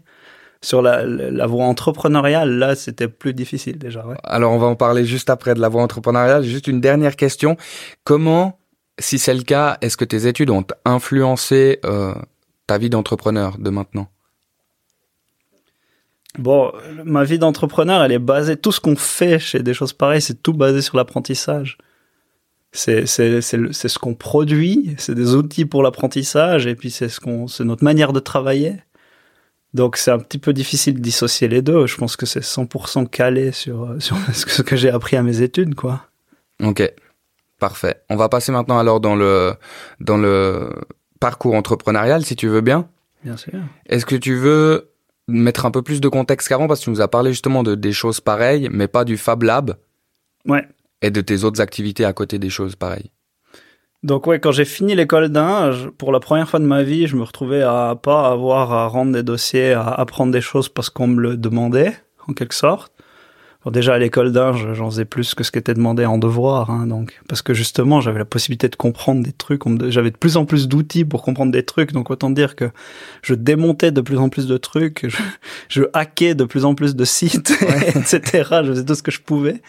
sur 0.65 0.81
la, 0.81 1.05
la, 1.05 1.31
la 1.31 1.47
voie 1.47 1.65
entrepreneuriale, 1.65 2.51
là, 2.59 2.77
c'était 2.77 3.09
plus 3.09 3.35
difficile 3.35 3.79
déjà. 3.79 4.07
Ouais. 4.07 4.17
Alors 4.23 4.53
on 4.53 4.59
va 4.59 4.69
en 4.69 4.77
parler 4.77 5.05
juste 5.05 5.29
après 5.29 5.55
de 5.55 5.61
la 5.61 5.69
voie 5.69 5.83
entrepreneuriale. 5.83 6.45
Juste 6.45 6.69
une 6.69 6.81
dernière 6.81 7.17
question. 7.17 7.57
Comment, 8.05 8.59
si 8.99 9.19
c'est 9.19 9.35
le 9.35 9.43
cas, 9.43 9.77
est-ce 9.81 9.97
que 9.97 10.05
tes 10.05 10.29
études 10.29 10.51
ont 10.51 10.65
influencé 10.85 11.81
euh, 11.85 12.15
ta 12.69 12.79
vie 12.79 12.91
d'entrepreneur 12.91 13.59
de 13.59 13.71
maintenant? 13.71 14.07
Bon, 16.39 16.73
ma 17.05 17.25
vie 17.25 17.39
d'entrepreneur, 17.39 18.03
elle 18.03 18.13
est 18.13 18.19
basée, 18.19 18.57
tout 18.57 18.73
ce 18.73 18.81
qu'on 18.81 18.97
fait 18.97 19.39
chez 19.39 19.63
des 19.63 19.75
choses 19.75 19.93
pareilles, 19.93 20.23
c'est 20.23 20.43
tout 20.43 20.55
basé 20.55 20.81
sur 20.81 20.97
l'apprentissage. 20.97 21.77
C'est, 22.73 23.05
c'est, 23.07 23.41
c'est, 23.43 23.57
le- 23.59 23.73
c'est 23.73 23.89
ce 23.89 23.99
qu'on 23.99 24.15
produit, 24.15 24.95
c'est 24.99 25.15
des 25.15 25.35
outils 25.35 25.67
pour 25.67 25.83
l'apprentissage, 25.83 26.67
et 26.67 26.75
puis 26.75 26.91
c'est 26.91 27.09
ce 27.11 27.21
qu'on, 27.21 27.47
c'est 27.47 27.65
notre 27.65 27.85
manière 27.85 28.13
de 28.15 28.21
travailler. 28.21 28.77
Donc 29.75 29.97
c'est 29.97 30.11
un 30.11 30.19
petit 30.19 30.39
peu 30.39 30.53
difficile 30.53 30.95
de 30.95 31.01
dissocier 31.01 31.49
les 31.49 31.63
deux. 31.63 31.87
Je 31.87 31.97
pense 31.97 32.17
que 32.17 32.27
c'est 32.27 32.41
100% 32.43 33.07
calé 33.09 33.53
sur, 33.53 33.85
euh, 33.85 34.01
sur 34.01 34.17
ce 34.33 34.45
que- 34.47 34.51
ce 34.53 34.63
que 34.63 34.77
j'ai 34.77 34.91
appris 34.91 35.17
à 35.17 35.23
mes 35.23 35.43
études, 35.43 35.75
quoi. 35.75 36.07
Ok, 36.63 36.83
parfait. 37.59 38.03
On 38.11 38.17
va 38.17 38.29
passer 38.29 38.53
maintenant 38.53 38.79
alors 38.79 39.01
dans 39.01 39.17
le 39.17 39.53
dans 40.01 40.17
le 40.19 40.71
parcours 41.21 41.55
entrepreneurial, 41.55 42.25
si 42.25 42.37
tu 42.37 42.49
veux 42.49 42.61
bien. 42.63 42.89
Bien 43.25 43.37
sûr. 43.37 43.55
Est-ce 43.87 44.05
que 44.07 44.17
tu 44.17 44.35
veux 44.35 44.91
mettre 45.29 45.65
un 45.67 45.71
peu 45.71 45.83
plus 45.83 46.01
de 46.01 46.09
contexte 46.09 46.49
qu'avant? 46.49 46.69
Parce 46.69 46.81
que 46.81 46.85
tu 46.85 46.91
nous 46.91 47.01
as 47.01 47.09
parlé 47.09 47.33
justement 47.33 47.63
de 47.63 47.75
des 47.75 47.93
choses 47.93 48.21
pareilles, 48.21 48.69
mais 48.73 48.89
pas 48.89 49.05
du 49.05 49.17
Fab 49.17 49.43
Lab 49.43 49.77
Ouais. 50.47 50.67
Et 51.03 51.11
de 51.11 51.21
tes 51.21 51.45
autres 51.45 51.61
activités 51.61 52.05
à 52.05 52.13
côté 52.13 52.39
des 52.39 52.51
choses 52.51 52.77
pareilles. 52.77 53.11
Donc 54.03 54.27
ouais, 54.27 54.41
quand 54.41 54.51
j'ai 54.51 54.65
fini 54.65 54.97
l'école 54.97 55.29
d'Inge, 55.29 55.89
pour 55.97 56.11
la 56.11 56.19
première 56.19 56.49
fois 56.49 56.59
de 56.59 56.65
ma 56.65 56.83
vie, 56.83 57.07
je 57.07 57.15
me 57.15 57.23
retrouvais 57.23 57.63
à 57.63 57.97
pas 58.01 58.31
avoir 58.31 58.73
à 58.73 58.89
rendre 58.89 59.13
des 59.13 59.23
dossiers, 59.23 59.75
à 59.75 59.89
apprendre 59.89 60.33
des 60.33 60.41
choses 60.41 60.69
parce 60.69 60.91
qu'on 60.91 61.07
me 61.07 61.21
le 61.21 61.37
demandait, 61.37 61.97
en 62.27 62.33
quelque 62.33 62.55
sorte. 62.55 62.93
Bon, 63.65 63.71
déjà 63.71 63.95
à 63.95 63.99
l'école 63.99 64.33
d'Inge, 64.33 64.73
j'en 64.73 64.91
faisais 64.91 65.05
plus 65.05 65.37
que 65.37 65.45
ce 65.45 65.53
qui 65.53 65.59
était 65.59 65.75
demandé 65.75 66.05
en 66.05 66.19
devoir, 66.19 66.69
hein, 66.71 66.89
donc 66.89 67.21
parce 67.29 67.43
que 67.43 67.55
justement 67.55 68.01
j'avais 68.01 68.19
la 68.19 68.25
possibilité 68.25 68.69
de 68.69 68.75
comprendre 68.75 69.23
des 69.23 69.31
trucs, 69.31 69.63
j'avais 69.89 70.11
de 70.11 70.17
plus 70.17 70.37
en 70.37 70.47
plus 70.47 70.67
d'outils 70.67 71.05
pour 71.05 71.23
comprendre 71.23 71.53
des 71.53 71.63
trucs, 71.63 71.93
donc 71.93 72.11
autant 72.11 72.31
dire 72.31 72.57
que 72.57 72.71
je 73.23 73.35
démontais 73.35 73.93
de 73.93 74.01
plus 74.01 74.19
en 74.19 74.31
plus 74.31 74.49
de 74.49 74.57
trucs, 74.57 75.09
je, 75.09 75.23
je 75.69 75.83
hackais 75.93 76.35
de 76.35 76.43
plus 76.43 76.65
en 76.65 76.75
plus 76.75 76.97
de 76.97 77.05
sites, 77.05 77.53
etc. 77.95 78.21
Je 78.65 78.71
faisais 78.71 78.85
tout 78.85 78.97
ce 78.97 79.03
que 79.05 79.13
je 79.13 79.21
pouvais. 79.21 79.63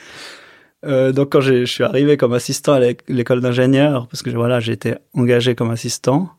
Euh, 0.86 1.12
donc 1.12 1.32
quand 1.32 1.42
je 1.42 1.66
suis 1.66 1.84
arrivé 1.84 2.18
comme 2.18 2.34
assistant 2.34 2.74
à 2.74 2.80
l'é- 2.80 2.98
l'école 3.08 3.42
d'ingénieur, 3.42 4.08
parce 4.08 4.22
que 4.22 4.30
voilà, 4.32 4.60
j'ai 4.60 4.74
été 4.74 4.96
engagé 5.14 5.56
comme 5.56 5.72
assistant, 5.72 6.30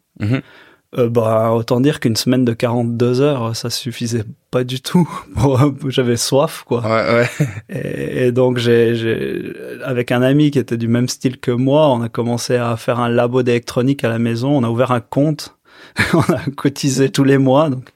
euh, 0.97 1.09
bah, 1.09 1.51
autant 1.53 1.81
dire 1.81 1.99
qu'une 1.99 2.15
semaine 2.15 2.45
de 2.45 2.53
42 2.53 3.21
heures, 3.21 3.57
ça 3.57 3.69
suffisait 3.71 4.23
pas 4.51 4.63
du 4.63 4.81
tout. 4.81 5.09
J'avais 5.89 6.17
soif, 6.17 6.63
quoi. 6.67 6.83
Ouais, 6.83 7.15
ouais. 7.15 7.47
Et, 7.69 8.27
et 8.27 8.33
donc, 8.33 8.59
j'ai, 8.59 8.95
j'ai, 8.95 9.53
avec 9.83 10.13
un 10.13 10.23
ami 10.23 10.51
qui 10.53 10.59
était 10.61 10.77
du 10.77 10.87
même 10.89 11.09
style 11.09 11.39
que 11.41 11.51
moi, 11.51 11.89
on 11.91 12.01
a 12.03 12.09
commencé 12.09 12.57
à 12.57 12.77
faire 12.77 13.01
un 13.01 13.09
labo 13.09 13.43
d'électronique 13.43 14.05
à 14.05 14.09
la 14.09 14.19
maison. 14.21 14.57
On 14.57 14.63
a 14.63 14.69
ouvert 14.69 14.93
un 14.93 15.01
compte. 15.01 15.57
on 16.15 16.21
a 16.33 16.39
cotisé 16.57 17.09
tous 17.11 17.25
les 17.25 17.39
mois. 17.39 17.71
Donc, 17.71 17.89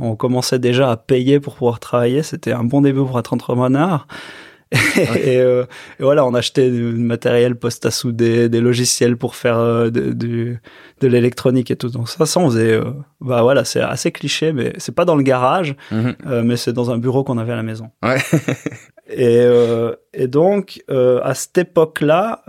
on 0.00 0.14
commençait 0.16 0.58
déjà 0.58 0.90
à 0.90 0.96
payer 0.98 1.40
pour 1.40 1.54
pouvoir 1.54 1.80
travailler. 1.80 2.22
C'était 2.22 2.52
un 2.52 2.64
bon 2.64 2.82
début 2.82 3.00
pour 3.00 3.18
être 3.18 3.32
entrepreneur. 3.32 4.06
Et, 5.22 5.38
euh, 5.38 5.64
et 6.00 6.02
voilà, 6.02 6.24
on 6.24 6.32
achetait 6.34 6.70
du 6.70 6.82
matériel 6.82 7.56
poste 7.56 7.84
à 7.86 7.90
souder, 7.90 8.48
des 8.48 8.60
logiciels 8.60 9.16
pour 9.16 9.36
faire 9.36 9.58
euh, 9.58 9.90
de, 9.90 10.12
du- 10.12 10.60
de 11.00 11.06
l'électronique 11.08 11.70
et 11.70 11.76
tout. 11.76 11.88
Donc 11.90 12.08
ça, 12.08 12.24
ça 12.26 12.40
on 12.40 12.48
faisait. 12.50 12.72
euh, 12.72 12.84
bah 13.20 13.42
voilà, 13.42 13.64
c'est 13.64 13.80
assez 13.80 14.12
cliché, 14.12 14.52
mais 14.52 14.72
c'est 14.78 14.94
pas 14.94 15.04
dans 15.04 15.16
le 15.16 15.22
garage, 15.22 15.76
Mhm. 15.90 16.14
mais 16.44 16.56
c'est 16.56 16.72
dans 16.72 16.90
un 16.90 16.98
bureau 16.98 17.22
qu'on 17.24 17.38
avait 17.38 17.52
à 17.52 17.56
la 17.56 17.62
maison. 17.62 17.90
Ouais. 18.02 18.18
Et, 19.14 19.44
et 20.14 20.26
donc, 20.28 20.82
à 20.88 21.34
cette 21.34 21.58
époque-là, 21.58 22.42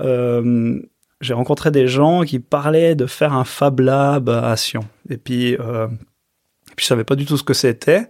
j'ai 1.20 1.34
rencontré 1.34 1.72
des 1.72 1.88
gens 1.88 2.22
qui 2.24 2.40
parlaient 2.40 2.96
de 2.96 3.06
faire 3.06 3.34
un 3.34 3.44
Fab 3.44 3.80
Lab 3.82 4.30
à 4.30 4.56
Sion. 4.56 4.86
Et 5.10 5.18
puis, 5.18 5.50
et 5.54 5.58
puis 5.58 6.84
je 6.84 6.86
savais 6.86 7.04
pas 7.04 7.16
du 7.16 7.26
tout 7.26 7.38
ce 7.38 7.44
que 7.44 7.54
c'était. 7.54 8.08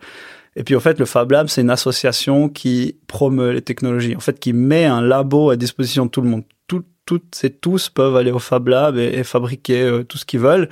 Et 0.55 0.63
puis, 0.63 0.75
en 0.75 0.79
fait, 0.79 0.99
le 0.99 1.05
Fab 1.05 1.31
Lab, 1.31 1.47
c'est 1.47 1.61
une 1.61 1.69
association 1.69 2.49
qui 2.49 2.97
promeut 3.07 3.51
les 3.51 3.61
technologies. 3.61 4.15
En 4.15 4.19
fait, 4.19 4.39
qui 4.39 4.53
met 4.53 4.85
un 4.85 5.01
labo 5.01 5.49
à 5.49 5.55
disposition 5.55 6.05
de 6.05 6.11
tout 6.11 6.21
le 6.21 6.29
monde. 6.29 6.43
Tout, 6.67 6.83
toutes 7.05 7.39
et 7.43 7.49
tous 7.49 7.89
peuvent 7.89 8.15
aller 8.15 8.31
au 8.31 8.39
Fab 8.39 8.67
Lab 8.67 8.97
et, 8.97 9.11
et 9.19 9.23
fabriquer 9.23 9.81
euh, 9.81 10.03
tout 10.03 10.17
ce 10.17 10.25
qu'ils 10.25 10.39
veulent. 10.39 10.69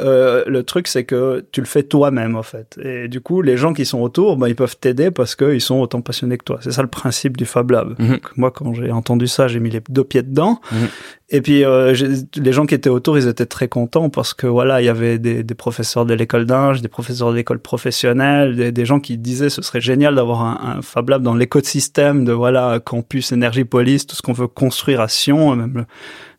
euh, 0.00 0.44
le 0.46 0.62
truc, 0.62 0.86
c'est 0.88 1.04
que 1.04 1.44
tu 1.52 1.60
le 1.60 1.66
fais 1.66 1.82
toi-même, 1.82 2.36
en 2.36 2.42
fait. 2.42 2.78
Et 2.82 3.08
du 3.08 3.20
coup, 3.20 3.42
les 3.42 3.56
gens 3.56 3.72
qui 3.72 3.84
sont 3.84 4.00
autour, 4.00 4.36
bah, 4.36 4.48
ils 4.48 4.54
peuvent 4.56 4.76
t'aider 4.78 5.10
parce 5.10 5.34
qu'ils 5.34 5.60
sont 5.60 5.80
autant 5.80 6.00
passionnés 6.00 6.38
que 6.38 6.44
toi. 6.44 6.58
C'est 6.62 6.70
ça 6.72 6.82
le 6.82 6.88
principe 6.88 7.36
du 7.36 7.44
Fab 7.46 7.70
Lab. 7.70 7.96
Mhm. 7.98 8.08
Donc, 8.12 8.36
moi, 8.36 8.50
quand 8.50 8.72
j'ai 8.74 8.90
entendu 8.92 9.26
ça, 9.26 9.46
j'ai 9.48 9.60
mis 9.60 9.70
les 9.70 9.82
deux 9.88 10.04
pieds 10.04 10.22
dedans. 10.22 10.60
Mhm. 10.72 10.88
Et 11.30 11.42
puis, 11.42 11.62
euh, 11.62 11.94
les 12.36 12.52
gens 12.54 12.64
qui 12.64 12.74
étaient 12.74 12.88
autour, 12.88 13.18
ils 13.18 13.28
étaient 13.28 13.44
très 13.44 13.68
contents 13.68 14.08
parce 14.08 14.32
que 14.32 14.46
voilà, 14.46 14.80
il 14.80 14.86
y 14.86 14.88
avait 14.88 15.18
des, 15.18 15.42
des 15.42 15.54
professeurs 15.54 16.06
de 16.06 16.14
l'école 16.14 16.46
d'Inge, 16.46 16.80
des 16.80 16.88
professeurs 16.88 17.30
de 17.32 17.36
l'école 17.36 17.58
professionnelle, 17.58 18.56
des, 18.56 18.72
des 18.72 18.84
gens 18.86 18.98
qui 18.98 19.18
disaient 19.18 19.50
ce 19.50 19.60
serait 19.60 19.82
génial 19.82 20.14
d'avoir 20.14 20.40
un, 20.40 20.76
un 20.78 20.80
Fab 20.82 21.10
Lab 21.10 21.22
dans 21.22 21.34
l'écosystème 21.34 22.24
de 22.24 22.32
voilà 22.32 22.80
campus 22.82 23.30
énergie 23.32 23.64
police, 23.66 24.06
tout 24.06 24.16
ce 24.16 24.22
qu'on 24.22 24.32
veut 24.32 24.46
construire 24.46 25.02
à 25.02 25.08
Sion, 25.08 25.54
même 25.54 25.74
le- 25.74 25.84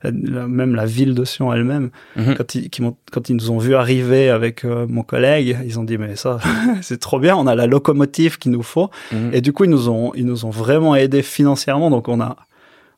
la, 0.02 0.48
même 0.48 0.74
la 0.74 0.86
ville 0.88 1.14
de 1.14 1.24
Sion 1.24 1.54
elle-même. 1.54 1.92
Mhm. 2.16 2.34
Quand 2.36 2.56
ils, 2.56 2.70
qui 2.72 2.82
quand 3.12 3.30
ils 3.30 3.36
nous 3.36 3.52
ont 3.52 3.58
vu 3.60 3.76
arriver 3.76 4.30
avec 4.32 4.66
euh, 4.66 4.88
mon 4.90 5.04
collègue, 5.04 5.56
ils 5.68 5.78
ont 5.78 5.84
dit 5.84 6.00
mais 6.00 6.16
ça 6.16 6.40
c'est 6.82 7.00
trop 7.00 7.20
bien, 7.20 7.36
on 7.36 7.46
a 7.46 7.54
la 7.54 7.68
locomotive 7.68 8.40
qu'il 8.40 8.54
nous 8.54 8.64
faut. 8.64 8.90
Mhm. 9.12 9.30
Et 9.34 9.42
du 9.42 9.54
coup 9.54 9.66
ils 9.66 9.70
nous 9.70 9.88
ont 9.90 10.14
ils 10.16 10.26
nous 10.26 10.46
ont 10.46 10.50
vraiment 10.50 10.96
aidés 10.96 11.22
financièrement, 11.22 11.92
donc 11.92 12.08
on 12.08 12.20
a 12.22 12.38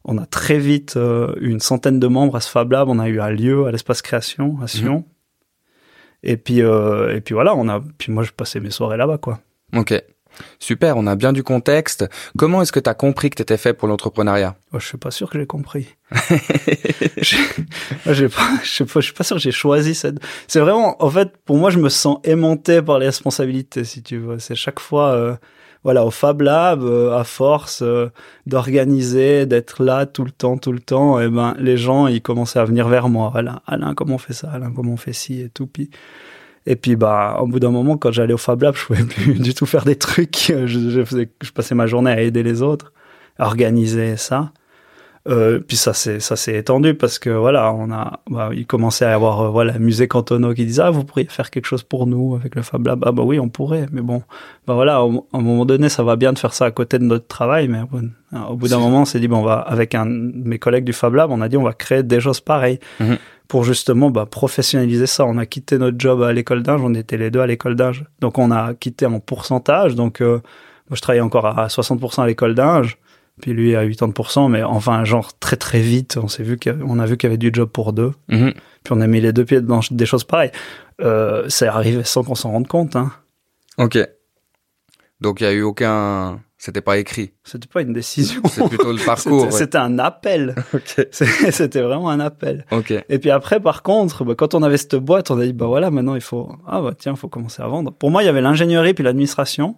on 0.06 0.18
a 0.18 0.26
très 0.26 0.58
vite 0.60 0.98
euh, 0.98 1.34
eu 1.40 1.50
une 1.50 1.60
centaine 1.60 2.00
de 2.00 2.08
membres 2.08 2.36
à 2.36 2.42
ce 2.42 2.50
Fab 2.50 2.72
Lab. 2.72 2.90
On 2.90 3.00
a 3.00 3.08
eu 3.10 3.20
un 3.20 3.30
lieu 3.30 3.66
à 3.68 3.72
l'espace 3.72 4.02
création 4.02 4.58
à 4.62 4.68
Sion. 4.68 5.06
Et 6.24 6.38
puis 6.38 6.62
euh, 6.62 7.16
et 7.16 7.22
puis 7.22 7.34
voilà, 7.34 7.56
on 7.56 7.68
a 7.70 7.82
puis 7.98 8.12
moi 8.12 8.24
je 8.24 8.32
passais 8.32 8.60
mes 8.60 8.70
soirées 8.72 8.98
là-bas 8.98 9.18
quoi. 9.18 9.40
Ok. 9.76 9.94
Super, 10.60 10.96
on 10.98 11.08
a 11.08 11.16
bien 11.16 11.34
du 11.34 11.44
contexte. 11.44 12.08
Comment 12.38 12.62
est-ce 12.62 12.72
que 12.72 12.80
tu 12.80 12.90
as 12.90 12.94
compris 12.94 13.30
que 13.30 13.36
tu 13.36 13.42
étais 13.42 13.58
fait 13.58 13.74
pour 13.74 13.88
l'entrepreneuriat? 13.90 14.56
Moi, 14.72 14.80
je 14.80 14.88
suis 14.88 14.98
pas 14.98 15.12
sûr 15.12 15.30
que 15.30 15.38
j'ai 15.38 15.46
compris. 15.46 15.88
Je- 17.22 18.26
pas, 18.28 18.50
je 18.64 18.70
suis 19.02 19.14
pas 19.14 19.24
sûr 19.24 19.36
que 19.36 19.42
j'ai 19.42 19.52
choisi 19.52 19.94
cette. 19.94 20.16
C'est 20.48 20.60
vraiment, 20.60 21.02
en 21.04 21.10
fait, 21.10 21.36
pour 21.46 21.58
moi, 21.58 21.70
je 21.70 21.80
me 21.80 21.90
sens 21.90 22.20
aimanté 22.24 22.82
par 22.82 23.00
les 23.00 23.08
responsabilités, 23.08 23.84
si 23.84 24.02
tu 24.04 24.18
veux. 24.18 24.40
C'est 24.40 24.56
chaque 24.56 24.80
fois, 24.80 25.12
euh, 25.12 25.36
voilà, 25.84 26.06
au 26.06 26.12
Fab 26.12 26.42
Lab, 26.42 26.84
euh, 26.84 27.18
à 27.18 27.24
force 27.24 27.82
euh, 27.82 28.10
d'organiser, 28.46 29.46
d'être 29.46 29.84
là 29.84 30.06
tout 30.06 30.24
le 30.24 30.32
temps, 30.32 30.58
tout 30.58 30.72
le 30.72 30.80
temps, 30.80 31.20
et 31.20 31.28
ben, 31.28 31.56
les 31.58 31.78
gens, 31.78 32.08
ils 32.08 32.22
commençaient 32.22 32.60
à 32.60 32.66
venir 32.66 32.88
vers 32.88 33.10
moi. 33.10 33.30
Voilà, 33.32 33.64
Alain, 33.66 33.96
comment 33.96 34.16
on 34.16 34.20
fait 34.20 34.34
ça? 34.34 34.52
Alain, 34.52 34.72
comment 34.72 34.94
on 34.94 34.98
fait 34.98 35.14
ci 35.14 35.42
et 35.42 35.50
tout? 35.50 35.66
Puis, 35.66 35.90
et 36.68 36.76
puis, 36.76 36.96
bah, 36.96 37.38
au 37.42 37.48
bout 37.48 37.60
d'un 37.60 37.72
moment, 37.72 37.98
quand 37.98 38.12
j'allais 38.12 38.34
au 38.34 38.38
Fab 38.38 38.62
Lab, 38.62 38.76
je 38.76 38.86
pouvais 38.86 39.04
plus 39.04 39.34
du 39.40 39.56
tout 39.56 39.66
faire 39.66 39.84
des 39.84 39.96
trucs. 39.96 40.54
Je 40.66 41.04
faisais, 41.04 41.30
je 41.42 41.52
passais 41.52 41.74
ma 41.74 41.88
journée 41.88 42.12
à 42.12 42.22
aider 42.22 42.44
les 42.44 42.62
autres, 42.62 42.94
à 43.40 43.48
organiser 43.48 44.18
ça. 44.18 44.52
Euh, 45.30 45.60
puis 45.60 45.78
ça 45.78 45.94
s'est 45.94 46.20
ça 46.20 46.36
s'est 46.36 46.56
étendu 46.58 46.96
parce 46.96 47.20
que 47.20 47.30
voilà 47.30 47.72
on 47.74 47.92
a 47.92 48.22
bah, 48.28 48.50
il 48.54 48.66
commençait 48.66 49.06
à 49.06 49.12
y 49.12 49.14
avoir 49.14 49.42
euh, 49.42 49.50
voilà 49.50 49.78
musée 49.78 50.08
cantonaux 50.08 50.56
qui 50.56 50.66
disait 50.66 50.82
ah 50.82 50.90
vous 50.90 51.04
pourriez 51.04 51.28
faire 51.28 51.52
quelque 51.52 51.68
chose 51.68 51.84
pour 51.84 52.08
nous 52.08 52.34
avec 52.34 52.56
le 52.56 52.64
Fab 52.64 52.88
Lab. 52.88 53.04
Ah 53.06 53.12
bah 53.12 53.22
oui 53.22 53.40
on 53.40 53.48
pourrait 53.48 53.86
mais 53.92 54.02
bon 54.02 54.24
bah 54.66 54.74
voilà 54.74 54.96
à 54.96 55.02
un 55.02 55.42
moment 55.42 55.64
donné 55.68 55.90
ça 55.90 56.02
va 56.02 56.16
bien 56.16 56.34
de 56.34 56.40
faire 56.40 56.56
ça 56.56 56.66
à 56.66 56.72
côté 56.72 56.98
de 56.98 57.04
notre 57.04 57.28
travail 57.28 57.68
mais 57.68 57.82
bon, 57.92 58.10
hein, 58.34 58.46
au 58.50 58.56
bout 58.56 58.68
d'un 58.68 58.78
C'est- 58.78 58.82
moment 58.82 59.02
on 59.02 59.06
s'est 59.06 59.20
dit 59.20 59.28
bon 59.28 59.38
on 59.38 59.44
va 59.44 59.60
avec 59.60 59.94
un 59.94 60.08
de 60.08 60.32
mes 60.44 60.58
collègues 60.58 60.86
du 60.86 60.94
Fab 60.94 61.14
Lab 61.14 61.30
on 61.30 61.42
a 61.42 61.50
dit 61.50 61.58
on 61.58 61.62
va 61.64 61.74
créer 61.74 62.02
des 62.02 62.20
choses 62.20 62.40
pareilles 62.42 62.80
Mhm. 63.00 63.18
pour 63.48 63.64
justement 63.64 64.10
bah, 64.10 64.26
professionnaliser 64.26 65.06
ça. 65.06 65.26
On 65.28 65.38
a 65.38 65.46
quitté 65.46 65.78
notre 65.78 66.00
job 66.00 66.24
à 66.24 66.34
l'école 66.34 66.64
d'Inge 66.64 66.82
on 66.84 66.96
était 66.96 67.18
les 67.18 67.30
deux 67.30 67.42
à 67.42 67.46
l'école 67.46 67.76
d'Inge. 67.76 68.06
Donc 68.22 68.40
on 68.40 68.50
a 68.50 68.74
quitté 68.74 69.06
en 69.06 69.20
pourcentage. 69.20 69.94
Donc 69.94 70.20
euh, 70.22 70.40
moi 70.90 70.96
je 70.96 71.02
travaillais 71.02 71.22
encore 71.22 71.46
à 71.46 71.68
60% 71.68 72.24
à 72.24 72.26
l'école 72.26 72.56
d'Inge 72.56 72.98
puis 73.42 73.52
lui 73.54 73.76
à 73.76 73.86
80%, 73.86 74.50
mais 74.50 74.64
enfin, 74.64 75.04
genre 75.04 75.38
très 75.40 75.58
très 75.58 75.82
vite, 75.82 76.18
on 76.22 76.28
s'est 76.30 76.44
vu 76.44 76.58
qu'on 76.58 77.00
a 77.00 77.06
vu 77.06 77.18
qu'il 77.18 77.28
y 77.28 77.32
avait 77.32 77.38
du 77.38 77.50
job 77.54 77.70
pour 77.70 77.92
deux, 77.92 78.14
Mhm. 78.30 78.54
puis 78.84 78.94
on 78.94 79.02
a 79.02 79.08
mis 79.08 79.20
les 79.20 79.34
deux 79.34 79.44
pieds 79.44 79.60
dans 79.62 79.82
des 79.92 80.06
choses 80.06 80.24
pareilles. 80.24 80.52
Euh, 81.02 81.46
c'est 81.50 81.68
arrivé 81.68 82.04
sans 82.06 82.24
qu'on 82.24 82.36
s'en 82.36 82.52
rende 82.52 82.68
compte, 82.68 82.96
hein. 82.96 83.12
Ok. 83.78 83.98
Donc 85.20 85.42
il 85.42 85.44
y 85.44 85.48
a 85.48 85.52
eu 85.54 85.62
aucun... 85.62 86.40
C'était 86.58 86.82
pas 86.82 87.00
écrit. 87.00 87.32
C'était 87.44 87.68
pas 87.68 87.82
une 87.82 87.92
décision. 87.94 88.40
C'est 88.48 88.68
plutôt 88.70 88.92
le 88.92 89.00
parcours. 89.06 89.52
C'était 89.52 89.80
ouais. 89.80 89.84
un 89.84 89.98
appel. 89.98 90.54
Ok. 90.76 91.08
C'est- 91.10 91.52
C'était 91.52 91.82
vraiment 91.82 92.10
un 92.12 92.20
appel. 92.20 92.68
Ok. 92.72 92.94
Et 93.10 93.18
puis 93.18 93.32
après, 93.32 93.60
par 93.60 93.82
contre, 93.82 94.24
bah, 94.24 94.36
quand 94.38 94.54
on 94.54 94.62
avait 94.62 94.78
cette 94.78 94.96
boîte, 94.96 95.32
on 95.32 95.40
a 95.40 95.46
dit, 95.46 95.54
bah 95.54 95.66
voilà, 95.66 95.90
maintenant 95.90 96.14
il 96.14 96.22
faut, 96.22 96.52
ah 96.68 96.80
bah 96.82 96.92
tiens, 96.96 97.14
il 97.14 97.18
faut 97.18 97.30
commencer 97.30 97.64
à 97.64 97.68
vendre. 97.68 97.92
Pour 97.92 98.12
moi, 98.12 98.22
il 98.22 98.28
y 98.28 98.30
avait 98.30 98.42
l'ingénierie 98.42 98.94
puis 98.94 99.04
l'administration. 99.04 99.78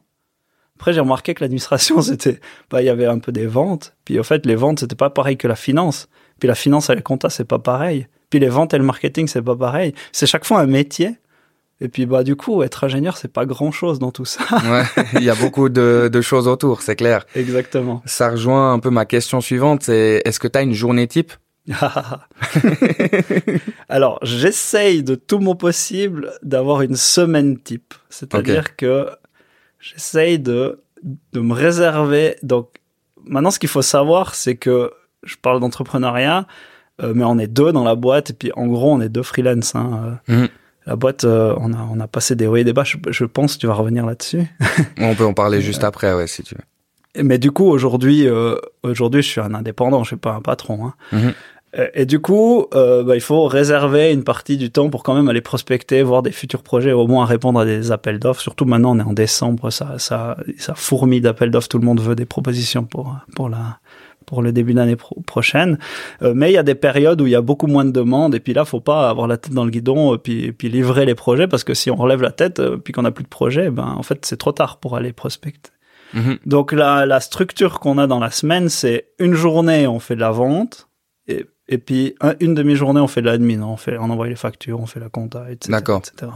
Après, 0.84 0.92
j'ai 0.92 1.00
remarqué 1.00 1.34
que 1.34 1.42
l'administration, 1.42 2.02
c'était, 2.02 2.42
bah, 2.70 2.82
il 2.82 2.86
y 2.86 2.90
avait 2.90 3.06
un 3.06 3.18
peu 3.18 3.32
des 3.32 3.46
ventes. 3.48 3.94
Puis 4.04 4.20
au 4.20 4.24
fait, 4.24 4.46
les 4.46 4.56
ventes, 4.56 4.82
c'était 4.82 4.98
pas 4.98 5.10
pareil 5.10 5.38
que 5.38 5.48
la 5.48 5.56
finance. 5.56 6.10
Puis 6.40 6.50
la 6.50 6.56
finance 6.56 6.90
et 6.90 6.96
la 6.96 7.00
compta, 7.00 7.30
c'est 7.30 7.46
pas 7.46 7.58
pareil. 7.58 8.08
Puis 8.30 8.42
les 8.42 8.50
ventes 8.50 8.74
et 8.74 8.78
le 8.78 8.84
marketing, 8.84 9.28
c'est 9.28 9.42
pas 9.42 9.56
pareil. 9.56 9.94
C'est 10.12 10.26
chaque 10.26 10.44
fois 10.44 10.60
un 10.60 10.66
métier. 10.66 11.12
Et 11.80 11.88
puis, 11.88 12.06
bah, 12.06 12.26
du 12.26 12.36
coup, 12.36 12.64
être 12.64 12.84
ingénieur, 12.84 13.16
c'est 13.16 13.32
pas 13.32 13.46
grand 13.46 13.72
chose 13.72 13.98
dans 13.98 14.12
tout 14.12 14.26
ça. 14.26 14.44
Ouais, 14.52 14.84
il 15.14 15.24
y 15.24 15.30
a 15.30 15.36
beaucoup 15.36 15.70
de, 15.70 16.10
de 16.12 16.22
choses 16.22 16.50
autour, 16.50 16.82
c'est 16.82 16.98
clair. 16.98 17.26
Exactement. 17.34 18.02
Ça 18.06 18.32
rejoint 18.32 18.74
un 18.74 18.80
peu 18.80 18.90
ma 18.90 19.06
question 19.06 19.40
suivante, 19.40 19.84
c'est 19.84 20.22
est-ce 20.26 20.38
que 20.38 20.50
tu 20.50 20.58
as 20.60 20.64
une 20.64 20.74
journée 20.74 21.08
type? 21.08 21.32
Alors, 23.88 24.20
j'essaye 24.22 25.02
de 25.02 25.16
tout 25.16 25.40
mon 25.40 25.56
possible 25.56 26.34
d'avoir 26.44 26.82
une 26.82 26.98
semaine 26.98 27.58
type. 27.58 27.94
C'est-à-dire 28.10 28.76
que 28.76 29.08
j'essaye 29.84 30.40
de, 30.40 30.82
de 31.34 31.40
me 31.42 31.54
réserver. 31.54 32.38
Donc, 32.42 32.70
maintenant, 33.26 33.52
ce 33.52 33.60
qu'il 33.60 33.70
faut 33.70 33.82
savoir, 33.82 34.34
c'est 34.36 34.56
que 34.56 34.92
je 35.24 35.36
parle 35.36 35.60
d'entrepreneuriat, 35.60 36.48
euh, 37.02 37.14
mais 37.16 37.24
on 37.26 37.38
est 37.38 37.48
deux 37.48 37.72
dans 37.72 37.84
la 37.84 37.96
boîte, 37.96 38.30
et 38.32 38.34
puis 38.34 38.52
en 38.56 38.68
gros, 38.68 38.94
on 38.94 39.02
est 39.02 39.10
deux 39.10 39.24
freelance. 39.24 39.76
Hein. 39.76 40.20
Euh, 40.30 40.34
Mhm. 40.36 40.48
La 40.86 40.98
boîte, 40.98 41.24
euh, 41.24 41.56
on, 41.62 41.72
a, 41.72 41.78
on 41.94 42.00
a 42.02 42.08
passé 42.10 42.36
des 42.36 42.46
hauts 42.46 42.58
et 42.58 42.66
des 42.66 42.74
bas, 42.74 42.84
je, 42.84 42.98
je 43.10 43.24
pense 43.24 43.56
que 43.56 43.62
tu 43.62 43.68
vas 43.68 43.74
revenir 43.74 44.06
là-dessus. 44.06 44.44
On 45.00 45.16
peut 45.16 45.24
en 45.24 45.34
parler 45.34 45.62
juste 45.62 45.86
après, 45.86 46.14
ouais, 46.14 46.28
si 46.28 46.44
tu 46.44 46.56
veux. 46.56 47.24
Mais 47.24 47.38
du 47.38 47.52
coup, 47.52 47.64
aujourd'hui, 47.70 48.28
aujourd'hui, 48.82 49.22
je 49.22 49.30
suis 49.30 49.40
un 49.40 49.54
indépendant, 49.54 50.04
je 50.04 50.08
suis 50.10 50.16
pas 50.18 50.34
un 50.34 50.42
patron. 50.42 50.88
Hein. 50.88 50.94
Mhm. 51.14 51.34
Euh, 51.78 51.88
Et 51.94 52.06
du 52.06 52.20
coup, 52.20 52.68
euh, 52.76 53.04
bah, 53.04 53.16
il 53.16 53.22
faut 53.22 53.46
réserver 53.48 54.12
une 54.12 54.24
partie 54.24 54.58
du 54.58 54.70
temps 54.72 54.90
pour 54.90 55.04
quand 55.04 55.16
même 55.16 55.28
aller 55.30 55.42
prospecter, 55.42 56.04
voir 56.04 56.22
des 56.22 56.32
futurs 56.32 56.62
projets, 56.64 56.92
au 56.92 57.08
moins 57.08 57.26
répondre 57.26 57.60
à 57.60 57.66
des 57.66 57.92
appels 57.92 58.20
d'offres. 58.20 58.42
Surtout 58.42 58.66
maintenant, 58.66 58.96
on 58.96 59.00
est 59.00 59.04
en 59.04 59.14
décembre, 59.14 59.72
ça, 59.72 59.96
ça, 59.98 60.38
ça 60.58 60.76
fourmille 60.76 61.22
d'appels 61.22 61.52
d'offres. 61.52 61.68
Tout 61.70 61.80
le 61.80 61.86
monde 61.86 62.02
veut 62.02 62.16
des 62.16 62.26
propositions 62.26 62.84
pour 62.84 63.16
pour 63.36 63.50
la 63.50 63.80
pour 64.26 64.42
le 64.42 64.54
début 64.54 64.74
d'année 64.74 64.96
pro- 64.96 65.20
prochaine. 65.26 65.78
Euh, 66.22 66.34
mais 66.34 66.50
il 66.50 66.54
y 66.54 66.58
a 66.58 66.64
des 66.64 66.76
périodes 66.76 67.20
où 67.20 67.28
il 67.28 67.32
y 67.32 67.36
a 67.36 67.42
beaucoup 67.42 67.68
moins 67.68 67.84
de 67.84 67.92
demandes 67.92 68.34
et 68.34 68.40
puis 68.40 68.54
là, 68.54 68.64
faut 68.64 68.80
pas 68.80 69.10
avoir 69.10 69.28
la 69.28 69.36
tête 69.38 69.54
dans 69.54 69.66
le 69.66 69.70
guidon 69.70 70.16
et 70.16 70.18
puis, 70.18 70.46
et 70.46 70.52
puis 70.54 70.70
livrer 70.70 71.06
les 71.06 71.14
projets 71.14 71.46
parce 71.48 71.66
que 71.66 71.74
si 71.74 71.92
on 71.92 71.96
relève 71.98 72.22
la 72.22 72.32
tête 72.32 72.60
euh, 72.60 72.78
puis 72.78 72.94
qu'on 72.94 73.02
n'a 73.02 73.12
plus 73.12 73.26
de 73.26 73.30
projet, 73.30 73.70
ben 73.70 73.94
en 73.98 74.02
fait 74.02 74.26
c'est 74.26 74.38
trop 74.38 74.54
tard 74.54 74.78
pour 74.78 74.96
aller 74.96 75.12
prospecter. 75.12 75.72
Mhm. 76.14 76.38
Donc 76.46 76.72
la, 76.72 77.06
la 77.06 77.20
structure 77.20 77.80
qu'on 77.82 77.98
a 77.98 78.08
dans 78.08 78.20
la 78.20 78.32
semaine, 78.32 78.70
c'est 78.70 79.08
une 79.20 79.34
journée 79.34 79.88
on 79.88 80.00
fait 80.00 80.16
de 80.16 80.22
la 80.22 80.32
vente 80.32 80.88
et, 81.74 81.78
puis 81.78 82.16
un- 82.22 82.36
une 82.40 82.54
demi-journée 82.54 83.02
on 83.02 83.08
fait 83.08 83.22
de 83.22 83.28
l'admin, 83.28 83.62
on 83.64 83.78
fait 83.78 83.98
on 83.98 84.10
envoie 84.10 84.28
les 84.28 84.36
factures, 84.36 84.80
on 84.80 84.86
fait 84.86 85.00
la 85.00 85.10
compta, 85.10 85.46
etc. 85.52 85.72
D'accord. 85.72 86.02
etc. 86.02 86.32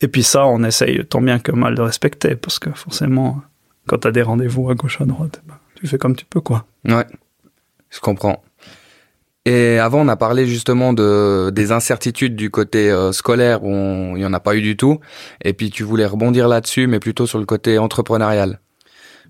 Et 0.00 0.08
puis 0.08 0.22
ça, 0.22 0.46
on 0.46 0.62
essaye 0.64 1.04
tant 1.06 1.20
bien 1.20 1.38
que 1.38 1.52
mal 1.52 1.74
de 1.74 1.82
respecter 1.82 2.34
parce 2.36 2.58
que 2.58 2.70
forcément, 2.72 3.42
quand 3.86 3.98
t'as 3.98 4.10
des 4.12 4.22
rendez-vous 4.22 4.70
à 4.70 4.74
gauche 4.74 5.00
à 5.00 5.04
droite, 5.04 5.42
ben, 5.46 5.58
tu 5.74 5.86
fais 5.86 5.98
comme 5.98 6.16
tu 6.16 6.24
peux 6.24 6.40
quoi. 6.40 6.64
Ouais, 6.86 7.04
je 7.90 8.00
comprends. 8.00 8.42
Et 9.46 9.78
avant, 9.78 10.00
on 10.02 10.08
a 10.08 10.16
parlé 10.16 10.46
justement 10.46 10.92
de 10.92 11.50
des 11.50 11.72
incertitudes 11.72 12.36
du 12.36 12.50
côté 12.50 12.90
euh, 12.90 13.10
scolaire 13.12 13.64
où 13.64 13.68
on- 13.70 14.16
il 14.16 14.22
y 14.22 14.26
en 14.26 14.32
a 14.34 14.40
pas 14.40 14.54
eu 14.54 14.62
du 14.62 14.76
tout. 14.76 15.00
Et 15.42 15.52
puis 15.54 15.70
tu 15.70 15.82
voulais 15.82 16.06
rebondir 16.06 16.46
là-dessus, 16.48 16.86
mais 16.86 17.00
plutôt 17.00 17.26
sur 17.26 17.38
le 17.38 17.46
côté 17.46 17.78
entrepreneurial. 17.78 18.60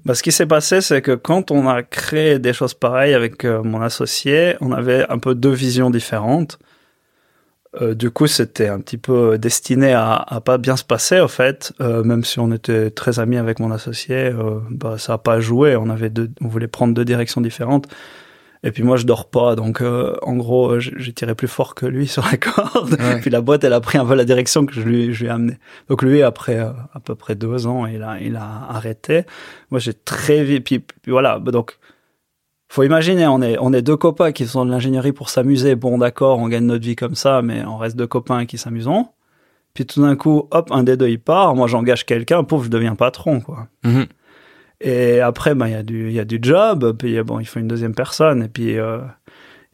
Bah, 0.04 0.14
ce 0.14 0.22
qui 0.22 0.32
s'est 0.32 0.46
passé, 0.46 0.80
c'est 0.80 1.02
que 1.02 1.12
quand 1.12 1.50
on 1.50 1.68
a 1.68 1.82
créé 1.82 2.38
des 2.38 2.52
choses 2.52 2.74
pareilles 2.74 3.14
avec 3.14 3.44
euh, 3.44 3.62
mon 3.62 3.82
associé, 3.82 4.56
on 4.60 4.72
avait 4.72 5.06
un 5.10 5.18
peu 5.18 5.34
deux 5.34 5.50
visions 5.50 5.90
différentes. 5.90 6.58
Euh, 7.80 7.94
du 7.94 8.10
coup, 8.10 8.26
c'était 8.26 8.68
un 8.68 8.80
petit 8.80 8.98
peu 8.98 9.38
destiné 9.38 9.92
à, 9.92 10.14
à 10.14 10.40
pas 10.40 10.58
bien 10.58 10.76
se 10.76 10.84
passer, 10.84 11.20
au 11.20 11.28
fait. 11.28 11.72
Euh, 11.80 12.02
même 12.02 12.24
si 12.24 12.40
on 12.40 12.50
était 12.50 12.90
très 12.90 13.20
amis 13.20 13.36
avec 13.36 13.60
mon 13.60 13.70
associé, 13.70 14.32
bah, 14.70 14.96
ça 14.98 15.14
a 15.14 15.18
pas 15.18 15.40
joué. 15.40 15.76
On 15.76 15.90
avait 15.90 16.10
deux, 16.10 16.30
on 16.40 16.48
voulait 16.48 16.68
prendre 16.68 16.94
deux 16.94 17.04
directions 17.04 17.40
différentes. 17.42 17.86
Et 18.62 18.72
puis 18.72 18.82
moi, 18.82 18.96
je 18.98 19.06
dors 19.06 19.30
pas, 19.30 19.56
donc 19.56 19.80
euh, 19.80 20.14
en 20.20 20.36
gros, 20.36 20.72
euh, 20.72 20.80
j'ai 20.80 21.12
tiré 21.14 21.34
plus 21.34 21.48
fort 21.48 21.74
que 21.74 21.86
lui 21.86 22.06
sur 22.06 22.24
la 22.30 22.36
corde. 22.36 22.90
Ouais. 23.00 23.18
puis 23.20 23.30
la 23.30 23.40
boîte, 23.40 23.64
elle 23.64 23.72
a 23.72 23.80
pris 23.80 23.96
un 23.96 24.04
peu 24.04 24.14
la 24.14 24.24
direction 24.26 24.66
que 24.66 24.74
je 24.74 24.82
lui, 24.82 25.14
je 25.14 25.20
lui 25.20 25.28
ai 25.28 25.32
amené. 25.32 25.58
Donc 25.88 26.02
lui, 26.02 26.22
après 26.22 26.58
euh, 26.58 26.70
à 26.92 27.00
peu 27.00 27.14
près 27.14 27.34
deux 27.34 27.66
ans, 27.66 27.86
il 27.86 28.02
a, 28.02 28.20
il 28.20 28.36
a 28.36 28.66
arrêté. 28.68 29.24
Moi, 29.70 29.80
j'ai 29.80 29.94
très 29.94 30.44
vite. 30.44 30.64
Puis, 30.64 30.78
puis 30.80 31.10
voilà. 31.10 31.38
bah, 31.38 31.52
Donc, 31.52 31.78
faut 32.68 32.82
imaginer, 32.82 33.26
on 33.26 33.40
est, 33.40 33.56
on 33.58 33.72
est 33.72 33.82
deux 33.82 33.96
copains 33.96 34.30
qui 34.30 34.46
sont 34.46 34.66
de 34.66 34.70
l'ingénierie 34.70 35.12
pour 35.12 35.30
s'amuser. 35.30 35.74
Bon, 35.74 35.96
d'accord, 35.96 36.38
on 36.38 36.48
gagne 36.48 36.66
notre 36.66 36.84
vie 36.84 36.96
comme 36.96 37.14
ça, 37.14 37.40
mais 37.40 37.64
on 37.64 37.78
reste 37.78 37.96
deux 37.96 38.06
copains 38.06 38.44
qui 38.44 38.58
s'amusons. 38.58 39.08
Puis 39.72 39.86
tout 39.86 40.02
d'un 40.02 40.16
coup, 40.16 40.48
hop, 40.50 40.70
un 40.70 40.82
des 40.82 40.96
deux 40.96 41.08
il 41.08 41.20
part. 41.20 41.54
Moi, 41.54 41.66
j'engage 41.66 42.04
quelqu'un. 42.04 42.44
Pouf, 42.44 42.64
je 42.64 42.68
deviens 42.68 42.94
patron, 42.94 43.40
quoi. 43.40 43.68
Mhm. 43.84 44.06
Et 44.80 45.20
après, 45.20 45.54
ben, 45.54 45.66
il 45.66 45.72
y 45.72 45.76
a 45.76 45.82
du, 45.82 46.08
il 46.08 46.12
y 46.14 46.20
a 46.20 46.24
du 46.24 46.38
job. 46.40 46.96
Puis 46.98 47.22
bon, 47.22 47.40
il 47.40 47.46
faut 47.46 47.60
une 47.60 47.68
deuxième 47.68 47.94
personne. 47.94 48.42
Et 48.44 48.48
puis, 48.48 48.78
euh, 48.78 48.98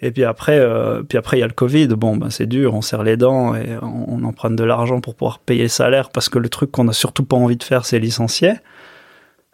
Et 0.01 0.11
puis 0.11 0.25
après, 0.25 0.59
euh, 0.59 1.03
puis 1.03 1.17
après 1.17 1.39
il 1.39 1.41
y 1.41 1.43
a 1.43 1.47
le 1.47 1.53
Covid. 1.55 1.89
Bon, 1.89 2.17
ben 2.17 2.31
c'est 2.31 2.47
dur, 2.47 2.75
on 2.75 2.83
serre 2.83 3.03
les 3.03 3.17
dents 3.17 3.55
et 3.55 3.79
on, 3.81 4.23
emprunte 4.25 4.57
de 4.57 4.65
l'argent 4.65 5.01
pour 5.01 5.15
pouvoir 5.15 5.39
payer 5.39 5.69
salaire 5.69 6.11
parce 6.11 6.29
que 6.29 6.39
le 6.39 6.49
truc 6.49 6.71
qu'on 6.71 6.89
a 6.89 6.93
surtout 6.93 7.25
pas 7.25 7.37
envie 7.37 7.57
de 7.57 7.63
faire, 7.63 7.87
c'est 7.87 7.99
licencier. 7.99 8.55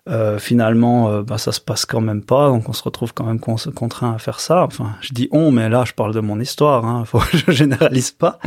Euh, 0.08 0.40
finalement, 0.40 1.10
euh, 1.10 1.22
bah, 1.22 1.38
ça 1.38 1.52
se 1.52 1.60
passe 1.60 1.86
quand 1.86 2.00
même 2.00 2.24
pas, 2.24 2.48
donc 2.48 2.68
on 2.68 2.72
se 2.72 2.82
retrouve 2.82 3.14
quand 3.14 3.22
même 3.24 3.38
con- 3.38 3.54
contraint 3.72 4.14
à 4.14 4.18
faire 4.18 4.40
ça. 4.40 4.64
Enfin, 4.64 4.96
je 5.00 5.12
dis 5.14 5.28
on, 5.30 5.52
mais 5.52 5.68
là, 5.68 5.84
je 5.86 5.92
parle 5.92 6.12
de 6.12 6.18
mon 6.18 6.40
histoire. 6.40 6.84
Hein, 6.84 7.04
faut, 7.04 7.20
je 7.32 7.52
généralise 7.52 8.10
pas. 8.10 8.40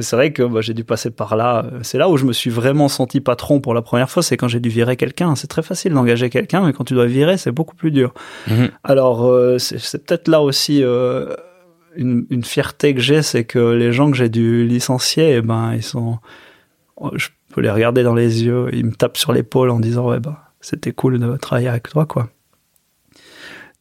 C'est 0.00 0.16
vrai 0.16 0.32
que 0.32 0.42
bah, 0.42 0.62
j'ai 0.62 0.74
dû 0.74 0.82
passer 0.82 1.12
par 1.12 1.36
là. 1.36 1.64
C'est 1.82 1.96
là 1.98 2.08
où 2.08 2.16
je 2.16 2.24
me 2.24 2.32
suis 2.32 2.50
vraiment 2.50 2.88
senti 2.88 3.20
patron 3.20 3.60
pour 3.60 3.72
la 3.72 3.82
première 3.82 4.10
fois. 4.10 4.20
C'est 4.24 4.36
quand 4.36 4.48
j'ai 4.48 4.58
dû 4.58 4.68
virer 4.68 4.96
quelqu'un. 4.96 5.36
C'est 5.36 5.46
très 5.46 5.62
facile 5.62 5.92
d'engager 5.92 6.28
quelqu'un, 6.28 6.66
mais 6.66 6.72
quand 6.72 6.82
tu 6.82 6.94
dois 6.94 7.06
virer, 7.06 7.36
c'est 7.36 7.52
beaucoup 7.52 7.76
plus 7.76 7.92
dur. 7.92 8.12
Mhm. 8.48 8.70
Alors, 8.82 9.26
euh, 9.26 9.58
c'est 9.58 10.04
peut-être 10.04 10.26
là 10.26 10.42
aussi 10.42 10.82
euh, 10.82 11.32
une, 11.94 12.26
une 12.30 12.42
fierté 12.42 12.96
que 12.96 13.00
j'ai, 13.00 13.22
c'est 13.22 13.44
que 13.44 13.60
les 13.74 13.92
gens 13.92 14.10
que 14.10 14.16
j'ai 14.16 14.28
dû 14.28 14.66
licencier, 14.66 15.36
eh 15.36 15.40
ben, 15.40 15.72
ils 15.72 15.84
sont. 15.84 16.18
oh, 16.96 17.12
Je 17.14 17.28
peux 17.54 17.60
les 17.60 17.70
regarder 17.70 18.02
dans 18.02 18.14
les 18.16 18.42
yeux, 18.42 18.70
ils 18.72 18.84
me 18.84 18.92
tapent 18.92 19.16
sur 19.18 19.32
l'épaule 19.32 19.70
en 19.70 19.78
disant 19.78 20.08
ouais 20.10 20.18
bah 20.18 20.42
c'était 20.66 20.90
cool 20.90 21.20
de 21.20 21.36
travailler 21.36 21.68
avec 21.68 21.88
toi, 21.88 22.06
quoi. 22.06 22.28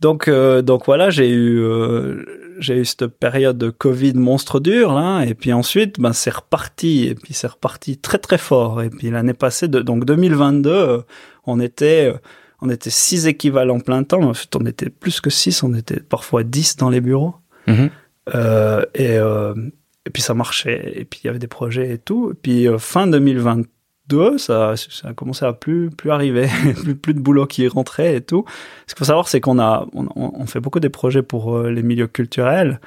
Donc, 0.02 0.28
euh, 0.28 0.62
donc 0.62 0.86
voilà, 0.86 1.10
j'ai 1.10 1.28
eu, 1.28 1.58
euh, 1.58 2.24
j'ai 2.60 2.78
eu 2.78 2.86
cette 2.86 3.08
période 3.08 3.58
de 3.58 3.72
Covid 3.72 4.14
monstre 4.14 4.60
dur, 4.60 4.94
là, 4.94 5.24
et 5.24 5.34
puis 5.34 5.52
ensuite, 5.52 6.00
ben, 6.00 6.14
c'est 6.14 6.34
reparti, 6.34 7.08
et 7.08 7.16
puis 7.16 7.34
c'est 7.34 7.48
reparti 7.48 7.98
très 7.98 8.20
très 8.20 8.38
fort. 8.38 8.84
Et 8.84 8.92
puis 8.92 9.10
l'année 9.10 9.34
passée, 9.34 9.68
donc 9.68 10.06
2022, 10.06 10.70
euh, 10.70 11.02
on 11.48 11.60
était, 11.60 12.14
on 12.62 12.70
était 12.70 12.92
six 12.92 13.26
équivalents 13.26 13.80
plein 13.80 14.04
temps, 14.04 14.22
en 14.22 14.36
fait, 14.36 14.56
on 14.56 14.66
était 14.68 14.92
plus 14.92 15.22
que 15.22 15.32
six, 15.32 15.64
on 15.64 15.74
était 15.74 16.02
parfois 16.02 16.44
dix 16.44 16.78
dans 16.78 16.92
les 16.92 17.02
bureaux. 17.02 17.34
Mm-hmm. 17.68 17.90
Et, 18.94 19.16
et 20.06 20.10
puis 20.12 20.22
ça 20.22 20.36
marchait, 20.36 20.94
et 20.96 21.06
puis 21.06 21.22
il 21.24 21.28
y 21.28 21.30
avait 21.32 21.40
des 21.40 21.48
projets 21.48 21.90
et 21.92 21.98
tout. 21.98 22.32
Et 22.32 22.36
puis 22.36 22.68
fin 22.78 23.08
2020, 23.08 23.64
deux, 24.08 24.38
ça, 24.38 24.74
a 25.04 25.14
commencé 25.14 25.46
à 25.46 25.54
plus, 25.54 25.90
plus 25.90 26.12
arriver, 26.12 26.48
plus, 26.84 26.96
plus 26.96 27.14
de 27.14 27.20
boulot 27.20 27.46
qui 27.46 27.68
rentrait 27.68 28.18
et 28.18 28.22
tout. 28.22 28.46
Ce 28.88 28.94
qu'il 28.94 29.00
faut 29.00 29.06
savoir, 29.06 29.28
c'est 29.28 29.42
qu'on 29.42 29.60
a, 29.60 29.88
on, 29.94 30.46
fait 30.46 30.60
beaucoup 30.60 30.80
des 30.80 30.90
projets 30.90 31.24
pour 31.24 31.58
euh, 31.58 31.72
les 31.72 31.84
milieux 31.84 32.08
culturels. 32.08 32.80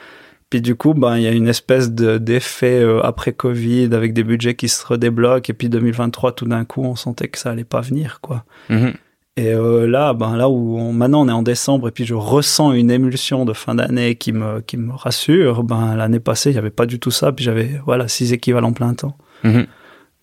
Puis 0.51 0.63
du 0.63 0.75
coup, 0.77 0.95
ben, 0.95 1.17
il 1.17 1.23
y 1.23 1.27
a 1.27 1.33
une 1.33 1.49
espèce 1.49 1.91
d'effet 1.91 2.81
de, 2.81 3.01
après 3.03 3.33
Covid 3.33 3.91
avec 3.93 4.15
des 4.15 4.25
budgets 4.25 4.55
qui 4.55 4.69
se 4.69 4.87
redébloquent. 4.87 5.51
Et 5.51 5.53
puis 5.53 5.69
2023, 5.69 6.33
tout 6.33 6.47
d'un 6.47 6.65
coup, 6.65 6.83
on 6.83 6.97
sentait 6.97 7.29
que 7.29 7.39
ça 7.39 7.51
allait 7.51 7.65
pas 7.65 7.83
venir, 7.83 8.21
quoi. 8.23 8.45
Mm-hmm. 8.71 8.95
Et 9.37 9.53
euh, 9.53 9.87
là, 9.87 10.15
ben 10.15 10.37
là 10.37 10.49
où 10.49 10.91
maintenant 10.91 11.25
on 11.25 11.29
est 11.29 11.33
en 11.33 11.45
décembre 11.45 11.87
et 11.87 11.91
puis 11.93 12.05
je 12.05 12.15
ressens 12.15 12.73
une 12.73 12.91
émulsion 12.91 13.45
de 13.45 13.53
fin 13.53 13.77
d'année 13.77 14.17
qui 14.17 14.33
me 14.33 14.61
qui 14.63 14.77
me 14.77 14.93
rassure. 14.93 15.63
Ben 15.63 15.95
l'année 15.95 16.19
passée, 16.19 16.51
il 16.51 16.55
n'y 16.55 16.59
avait 16.59 16.71
pas 16.71 16.87
du 16.87 16.99
tout 16.99 17.13
ça. 17.13 17.31
Puis 17.31 17.45
j'avais 17.45 17.81
voilà 17.87 18.09
six 18.09 18.33
équivalents 18.33 18.73
plein 18.73 18.95
temps. 18.95 19.17
Mm-hmm. 19.45 19.67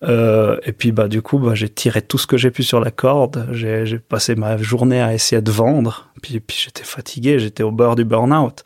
Euh, 0.02 0.58
et 0.64 0.72
puis 0.72 0.92
bah 0.92 1.08
du 1.08 1.22
coup, 1.22 1.38
bah, 1.38 1.54
j'ai 1.54 1.68
tiré 1.68 2.02
tout 2.02 2.18
ce 2.18 2.26
que 2.26 2.36
j'ai 2.36 2.50
pu 2.50 2.62
sur 2.62 2.80
la 2.80 2.90
corde. 2.90 3.48
J'ai 3.52 3.98
passé 3.98 4.34
ma 4.34 4.56
journée 4.56 5.00
à 5.00 5.14
essayer 5.14 5.42
de 5.42 5.50
vendre. 5.50 6.10
Puis 6.22 6.40
puis 6.40 6.58
j'étais 6.64 6.84
fatigué, 6.84 7.38
j'étais 7.38 7.62
au 7.62 7.70
bord 7.70 7.96
du 7.96 8.04
burn-out. 8.04 8.62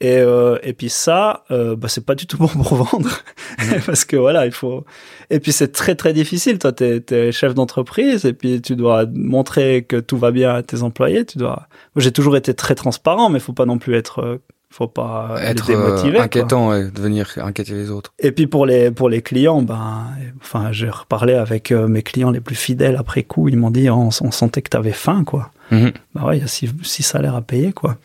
Et, 0.00 0.18
euh, 0.18 0.58
et 0.62 0.74
puis 0.74 0.90
ça, 0.90 1.44
euh, 1.50 1.74
bah, 1.74 1.88
c'est 1.88 2.04
pas 2.06 2.14
du 2.14 2.26
tout 2.26 2.36
bon 2.38 2.48
pour 2.48 2.74
vendre. 2.76 3.10
Parce 3.86 4.04
que 4.04 4.16
voilà, 4.16 4.46
il 4.46 4.52
faut. 4.52 4.84
Et 5.30 5.40
puis 5.40 5.52
c'est 5.52 5.72
très 5.72 5.94
très 5.94 6.12
difficile. 6.12 6.58
Toi, 6.58 6.72
t'es 6.72 7.02
es 7.10 7.32
chef 7.32 7.54
d'entreprise 7.54 8.24
et 8.24 8.32
puis 8.32 8.60
tu 8.60 8.76
dois 8.76 9.06
montrer 9.12 9.84
que 9.84 9.96
tout 9.96 10.18
va 10.18 10.30
bien 10.30 10.54
à 10.54 10.62
tes 10.62 10.82
employés. 10.82 11.24
Tu 11.24 11.38
dois. 11.38 11.66
J'ai 11.96 12.12
toujours 12.12 12.36
été 12.36 12.54
très 12.54 12.74
transparent, 12.74 13.30
mais 13.30 13.40
faut 13.40 13.52
pas 13.52 13.66
non 13.66 13.78
plus 13.78 13.94
être. 13.94 14.40
Faut 14.70 14.86
pas 14.86 15.36
Être 15.42 15.66
les 15.68 15.74
euh, 15.74 15.86
démotiver. 15.86 16.18
inquiétant, 16.18 16.68
ouais, 16.68 16.90
de 16.90 17.00
venir 17.00 17.30
inquiéter 17.38 17.72
les 17.72 17.90
autres. 17.90 18.12
Et 18.18 18.32
puis 18.32 18.46
pour 18.46 18.66
les 18.66 18.90
pour 18.90 19.08
les 19.08 19.22
clients, 19.22 19.62
ben, 19.62 20.08
enfin, 20.40 20.72
j'ai 20.72 20.90
reparlé 20.90 21.34
avec 21.34 21.72
euh, 21.72 21.88
mes 21.88 22.02
clients 22.02 22.30
les 22.30 22.40
plus 22.40 22.54
fidèles 22.54 22.96
après 22.96 23.22
coup. 23.22 23.48
Ils 23.48 23.56
m'ont 23.56 23.70
dit, 23.70 23.88
on, 23.88 24.08
on 24.08 24.30
sentait 24.30 24.60
que 24.62 24.68
t'avais 24.68 24.92
faim, 24.92 25.24
quoi. 25.24 25.50
Mhm. 25.70 25.92
Bah 26.14 26.24
ouais, 26.26 26.36
il 26.36 26.40
y 26.42 26.44
a 26.44 26.48
six, 26.48 26.70
six 26.82 27.02
salaires 27.02 27.34
à 27.34 27.40
payer, 27.42 27.72
quoi. 27.72 27.96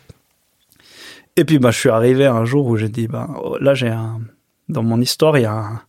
Et 1.36 1.44
puis, 1.44 1.58
bah, 1.58 1.70
je 1.70 1.78
suis 1.78 1.88
arrivé 1.90 2.26
un 2.26 2.44
jour 2.44 2.66
où 2.66 2.76
j'ai 2.76 2.88
dit, 2.88 3.08
ben, 3.08 3.28
oh, 3.42 3.58
là, 3.60 3.74
j'ai 3.74 3.88
un, 3.88 4.20
dans 4.68 4.82
mon 4.82 5.00
histoire, 5.00 5.36
il 5.36 5.42
y 5.42 5.46
a 5.46 5.52
un, 5.52 5.80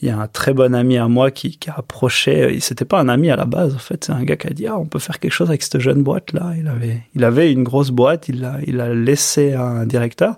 il 0.00 0.08
y 0.08 0.10
a 0.10 0.18
un 0.18 0.26
très 0.28 0.54
bon 0.54 0.74
ami 0.74 0.96
à 0.96 1.08
moi 1.08 1.30
qui, 1.30 1.56
qui 1.58 1.70
a 1.70 1.74
approché, 1.78 2.58
c'était 2.60 2.84
pas 2.84 3.00
un 3.00 3.08
ami 3.08 3.30
à 3.30 3.36
la 3.36 3.44
base, 3.44 3.74
en 3.74 3.78
fait, 3.78 4.04
c'est 4.04 4.12
un 4.12 4.22
gars 4.22 4.36
qui 4.36 4.46
a 4.46 4.50
dit, 4.50 4.66
ah, 4.66 4.78
on 4.78 4.86
peut 4.86 4.98
faire 4.98 5.18
quelque 5.18 5.32
chose 5.32 5.48
avec 5.48 5.62
cette 5.62 5.80
jeune 5.80 6.02
boîte-là. 6.02 6.52
Il 6.58 6.68
avait, 6.68 7.02
il 7.14 7.24
avait 7.24 7.52
une 7.52 7.64
grosse 7.64 7.90
boîte, 7.90 8.28
il 8.28 8.40
l'a, 8.40 8.58
il 8.66 8.80
a 8.80 8.94
laissé 8.94 9.54
à 9.54 9.64
un 9.64 9.86
directeur. 9.86 10.36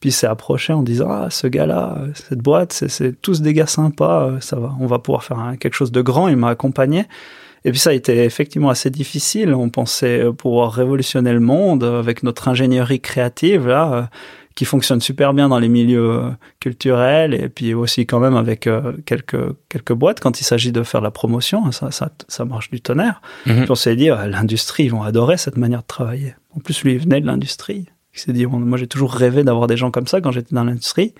Puis 0.00 0.10
il 0.10 0.12
s'est 0.12 0.26
approché 0.26 0.72
en 0.72 0.82
disant, 0.82 1.08
ah, 1.10 1.28
ce 1.30 1.46
gars-là, 1.46 1.96
euh, 1.98 2.08
cette 2.14 2.40
boîte, 2.40 2.72
c'est, 2.72 3.20
tous 3.20 3.40
des 3.40 3.54
gars 3.54 3.66
sympas, 3.66 4.26
euh, 4.28 4.40
ça 4.40 4.56
va, 4.56 4.74
on 4.80 4.86
va 4.86 4.98
pouvoir 4.98 5.24
faire 5.24 5.38
un- 5.38 5.56
quelque 5.56 5.74
chose 5.74 5.92
de 5.92 6.02
grand. 6.02 6.28
Il 6.28 6.36
m'a 6.36 6.48
accompagné. 6.48 7.04
Et 7.64 7.70
puis 7.70 7.80
ça 7.80 7.90
a 7.90 7.92
été 7.94 8.22
effectivement 8.24 8.70
assez 8.70 8.90
difficile. 8.90 9.52
On 9.54 9.70
pensait 9.70 10.20
euh, 10.20 10.32
pouvoir 10.32 10.72
révolutionner 10.72 11.32
le 11.32 11.40
monde 11.40 11.82
euh, 11.82 11.98
avec 11.98 12.22
notre 12.22 12.48
ingénierie 12.48 13.00
créative 13.00 13.66
là, 13.66 13.92
euh, 13.92 14.02
qui 14.56 14.64
fonctionne 14.64 15.00
super 15.02 15.34
bien 15.34 15.50
dans 15.50 15.58
les 15.58 15.68
milieux 15.68 16.10
euh, 16.10 16.30
culturels 16.60 17.34
et 17.34 17.48
puis 17.48 17.74
aussi 17.74 18.06
quand 18.06 18.18
même 18.18 18.34
avec 18.34 18.66
euh, 18.66 18.94
quelques 19.04 19.54
quelques 19.68 19.92
boîtes 19.92 20.18
quand 20.18 20.40
il 20.40 20.44
s'agit 20.44 20.72
de 20.72 20.82
faire 20.82 21.02
la 21.02 21.12
promotion. 21.12 21.70
Ça 21.70 21.92
ça, 21.92 22.10
ça 22.26 22.44
marche 22.44 22.70
du 22.70 22.80
tonnerre. 22.80 23.20
Mhm. 23.44 23.62
Puis 23.62 23.70
on 23.70 23.76
s'est 23.76 23.94
dit 23.94 24.08
l'industrie 24.08 24.84
ils 24.84 24.90
vont 24.90 25.02
adorer 25.02 25.36
cette 25.36 25.58
manière 25.58 25.82
de 25.82 25.86
travailler. 25.86 26.34
En 26.56 26.60
plus 26.60 26.82
lui 26.82 26.94
il 26.94 26.98
venait 26.98 27.20
de 27.20 27.26
l'industrie. 27.26 27.84
Il 28.14 28.18
s'est 28.18 28.32
dit 28.32 28.46
moi 28.46 28.78
j'ai 28.78 28.86
toujours 28.86 29.12
rêvé 29.12 29.44
d'avoir 29.44 29.66
des 29.66 29.76
gens 29.76 29.90
comme 29.90 30.06
ça 30.06 30.20
quand 30.22 30.32
j'étais 30.32 30.54
dans 30.54 30.64
l'industrie. 30.64 31.12